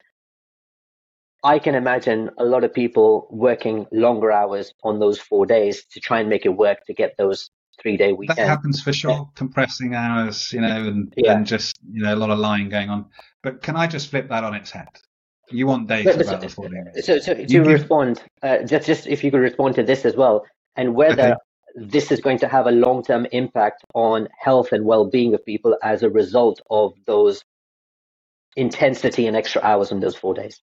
I 1.44 1.58
can 1.58 1.74
imagine 1.74 2.30
a 2.38 2.46
lot 2.46 2.64
of 2.64 2.72
people 2.74 3.28
working 3.32 3.88
longer 3.92 4.32
hours 4.32 4.74
on 4.84 5.00
those 5.00 5.20
four 5.20 5.48
days 5.48 5.86
to 5.94 6.00
try 6.00 6.20
and 6.20 6.30
make 6.30 6.46
it 6.46 6.50
work 6.56 6.86
to 6.86 6.94
get 6.94 7.16
those 7.18 7.50
three 7.82 7.97
day 7.97 8.13
weekend. 8.13 8.38
That 8.38 8.47
happens 8.47 8.82
for 8.82 8.93
sure, 8.93 9.11
yeah. 9.11 9.24
compressing 9.36 9.95
hours, 9.95 10.51
you 10.53 10.61
know, 10.61 10.88
and, 10.88 11.13
yeah. 11.17 11.34
and 11.34 11.45
just, 11.45 11.78
you 11.91 12.03
know, 12.03 12.13
a 12.13 12.17
lot 12.17 12.30
of 12.30 12.39
lying 12.39 12.69
going 12.69 12.89
on. 12.89 13.05
But 13.43 13.61
can 13.61 13.76
I 13.76 13.88
just 13.88 14.09
flip 14.09 14.30
that 14.30 14.43
on 14.43 14.53
its 14.53 14.72
head? 14.72 14.88
You 15.49 15.67
want 15.67 15.88
data 15.88 16.13
but, 16.15 16.28
about 16.28 16.41
the 16.41 16.49
four 16.49 16.69
days. 16.69 17.05
So, 17.05 17.19
so 17.19 17.34
to 17.34 17.45
you 17.45 17.63
respond, 17.63 18.24
uh, 18.41 18.59
just, 18.59 18.88
just 18.88 19.07
if 19.07 19.24
you 19.24 19.32
could 19.32 19.41
respond 19.41 19.76
to 19.76 19.84
this 19.84 20.05
as 20.05 20.15
well, 20.15 20.45
and 20.76 20.95
whether 20.95 21.34
okay. 21.34 21.36
this 21.76 22.11
is 22.11 22.22
going 22.22 22.39
to 22.39 22.47
have 22.47 22.67
a 22.67 22.72
long 22.72 23.03
term 23.03 23.28
impact 23.32 23.84
on 23.93 24.30
health 24.39 24.72
and 24.72 24.86
well 24.86 25.05
being 25.05 25.34
of 25.34 25.45
people 25.45 25.78
as 25.84 26.03
a 26.03 26.09
result 26.09 26.61
of 26.69 26.93
those 27.05 27.43
intensity 28.55 29.28
and 29.28 29.36
extra 29.36 29.61
hours 29.61 29.91
in 29.91 29.99
those 29.99 30.15
four 30.15 30.34
days. 30.34 30.61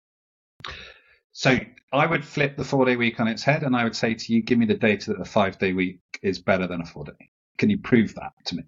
So 1.32 1.58
I 1.92 2.06
would 2.06 2.24
flip 2.24 2.56
the 2.56 2.64
four 2.64 2.84
day 2.84 2.96
week 2.96 3.20
on 3.20 3.28
its 3.28 3.42
head 3.42 3.62
and 3.62 3.76
I 3.76 3.84
would 3.84 3.96
say 3.96 4.14
to 4.14 4.32
you, 4.32 4.42
give 4.42 4.58
me 4.58 4.66
the 4.66 4.74
data 4.74 5.10
that 5.10 5.18
the 5.18 5.24
five 5.24 5.58
day 5.58 5.72
week 5.72 6.00
is 6.22 6.38
better 6.38 6.66
than 6.66 6.80
a 6.80 6.86
four 6.86 7.04
day. 7.04 7.30
Can 7.58 7.70
you 7.70 7.78
prove 7.78 8.14
that 8.14 8.32
to 8.46 8.56
me? 8.56 8.64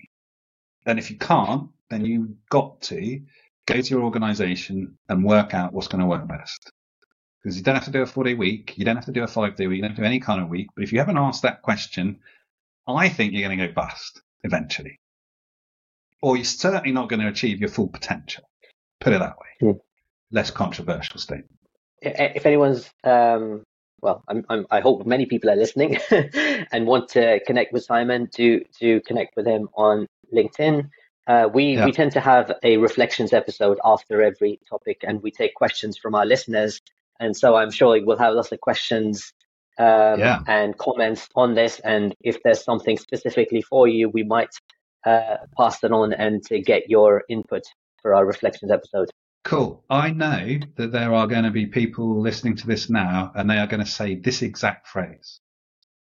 And 0.86 0.98
if 0.98 1.10
you 1.10 1.16
can't, 1.16 1.70
then 1.90 2.04
you've 2.04 2.30
got 2.50 2.82
to 2.82 3.22
go 3.66 3.80
to 3.80 3.90
your 3.90 4.02
organization 4.02 4.98
and 5.08 5.24
work 5.24 5.54
out 5.54 5.72
what's 5.72 5.88
going 5.88 6.00
to 6.00 6.06
work 6.06 6.26
best. 6.26 6.72
Because 7.42 7.56
you 7.56 7.62
don't 7.62 7.74
have 7.74 7.84
to 7.84 7.90
do 7.90 8.02
a 8.02 8.06
four 8.06 8.24
day 8.24 8.34
week. 8.34 8.74
You 8.76 8.84
don't 8.84 8.96
have 8.96 9.06
to 9.06 9.12
do 9.12 9.22
a 9.22 9.28
five 9.28 9.56
day 9.56 9.66
week. 9.66 9.76
You 9.76 9.82
don't 9.82 9.90
have 9.90 9.96
to 9.96 10.02
do 10.02 10.06
any 10.06 10.20
kind 10.20 10.40
of 10.42 10.48
week. 10.48 10.68
But 10.74 10.84
if 10.84 10.92
you 10.92 10.98
haven't 10.98 11.18
asked 11.18 11.42
that 11.42 11.62
question, 11.62 12.20
I 12.86 13.08
think 13.08 13.32
you're 13.32 13.46
going 13.46 13.58
to 13.58 13.66
go 13.68 13.72
bust 13.72 14.20
eventually. 14.42 14.98
Or 16.20 16.36
you're 16.36 16.44
certainly 16.44 16.92
not 16.92 17.08
going 17.08 17.20
to 17.20 17.28
achieve 17.28 17.60
your 17.60 17.68
full 17.68 17.88
potential. 17.88 18.44
Put 19.00 19.12
it 19.12 19.18
that 19.18 19.36
way. 19.38 19.70
Mm. 19.70 19.80
Less 20.30 20.50
controversial 20.50 21.18
statement 21.18 21.58
if 22.02 22.46
anyone's 22.46 22.90
um, 23.04 23.62
well, 24.02 24.24
I'm, 24.28 24.44
I'm, 24.48 24.66
i 24.70 24.80
hope 24.80 25.06
many 25.06 25.26
people 25.26 25.48
are 25.48 25.56
listening 25.56 25.96
and 26.10 26.86
want 26.86 27.08
to 27.10 27.40
connect 27.46 27.72
with 27.72 27.84
Simon 27.84 28.28
to 28.34 28.64
to 28.80 29.00
connect 29.02 29.36
with 29.36 29.46
him 29.46 29.68
on 29.74 30.06
LinkedIn. 30.34 30.90
Uh, 31.26 31.48
we 31.54 31.76
yeah. 31.76 31.84
we 31.84 31.92
tend 31.92 32.12
to 32.12 32.20
have 32.20 32.52
a 32.64 32.76
reflections 32.78 33.32
episode 33.32 33.78
after 33.84 34.22
every 34.22 34.58
topic, 34.68 34.98
and 35.06 35.22
we 35.22 35.30
take 35.30 35.54
questions 35.54 35.96
from 35.96 36.14
our 36.14 36.26
listeners. 36.26 36.80
And 37.20 37.36
so 37.36 37.54
I'm 37.54 37.70
sure 37.70 38.04
we'll 38.04 38.18
have 38.18 38.34
lots 38.34 38.50
of 38.50 38.60
questions 38.60 39.32
um, 39.78 40.18
yeah. 40.18 40.40
and 40.48 40.76
comments 40.76 41.28
on 41.36 41.54
this. 41.54 41.78
And 41.80 42.16
if 42.20 42.42
there's 42.42 42.64
something 42.64 42.98
specifically 42.98 43.62
for 43.62 43.86
you, 43.86 44.08
we 44.08 44.24
might 44.24 44.50
uh, 45.06 45.36
pass 45.56 45.84
it 45.84 45.92
on 45.92 46.12
and 46.12 46.42
to 46.46 46.60
get 46.60 46.90
your 46.90 47.22
input 47.28 47.62
for 48.00 48.14
our 48.14 48.26
reflections 48.26 48.72
episode. 48.72 49.08
Cool. 49.44 49.82
I 49.90 50.10
know 50.10 50.58
that 50.76 50.92
there 50.92 51.12
are 51.12 51.26
going 51.26 51.44
to 51.44 51.50
be 51.50 51.66
people 51.66 52.20
listening 52.20 52.56
to 52.56 52.66
this 52.66 52.88
now 52.88 53.32
and 53.34 53.50
they 53.50 53.58
are 53.58 53.66
going 53.66 53.84
to 53.84 53.90
say 53.90 54.14
this 54.14 54.42
exact 54.42 54.86
phrase. 54.88 55.40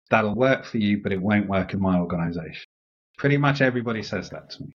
That'll 0.10 0.36
work 0.36 0.66
for 0.66 0.78
you, 0.78 1.02
but 1.02 1.14
it 1.14 1.22
won't 1.22 1.48
work 1.48 1.74
in 1.74 1.82
my 1.82 1.98
organization. 2.00 2.66
Pretty 3.18 3.38
much 3.38 3.62
everybody 3.62 4.04
says 4.04 4.30
that 4.32 4.50
to 4.52 4.64
me. 4.64 4.74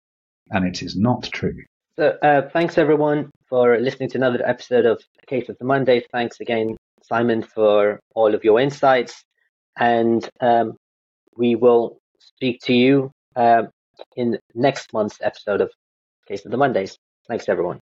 And 0.51 0.67
it 0.67 0.83
is 0.83 0.97
not 0.97 1.25
true. 1.25 1.63
So, 1.97 2.17
uh, 2.23 2.49
thanks 2.51 2.79
everyone 2.79 3.31
for 3.49 3.79
listening 3.79 4.09
to 4.11 4.19
another 4.19 4.41
episode 4.47 4.87
of 4.87 5.03
Case 5.27 5.49
of 5.49 5.59
the 5.59 5.65
Monday. 5.65 6.05
Thanks 6.11 6.41
again, 6.41 6.77
Simon, 7.03 7.43
for 7.43 8.01
all 8.15 8.35
of 8.35 8.45
your 8.45 8.61
insights. 8.61 9.23
And 9.77 10.27
um, 10.41 10.77
we 11.37 11.55
will 11.55 11.99
speak 12.19 12.61
to 12.63 12.73
you 12.73 13.11
uh, 13.37 13.65
in 14.17 14.39
next 14.55 14.93
month's 14.93 15.19
episode 15.21 15.61
of 15.61 15.71
Case 16.27 16.45
of 16.47 16.51
the 16.51 16.57
Mondays. 16.57 16.97
Thanks, 17.29 17.49
everyone. 17.49 17.81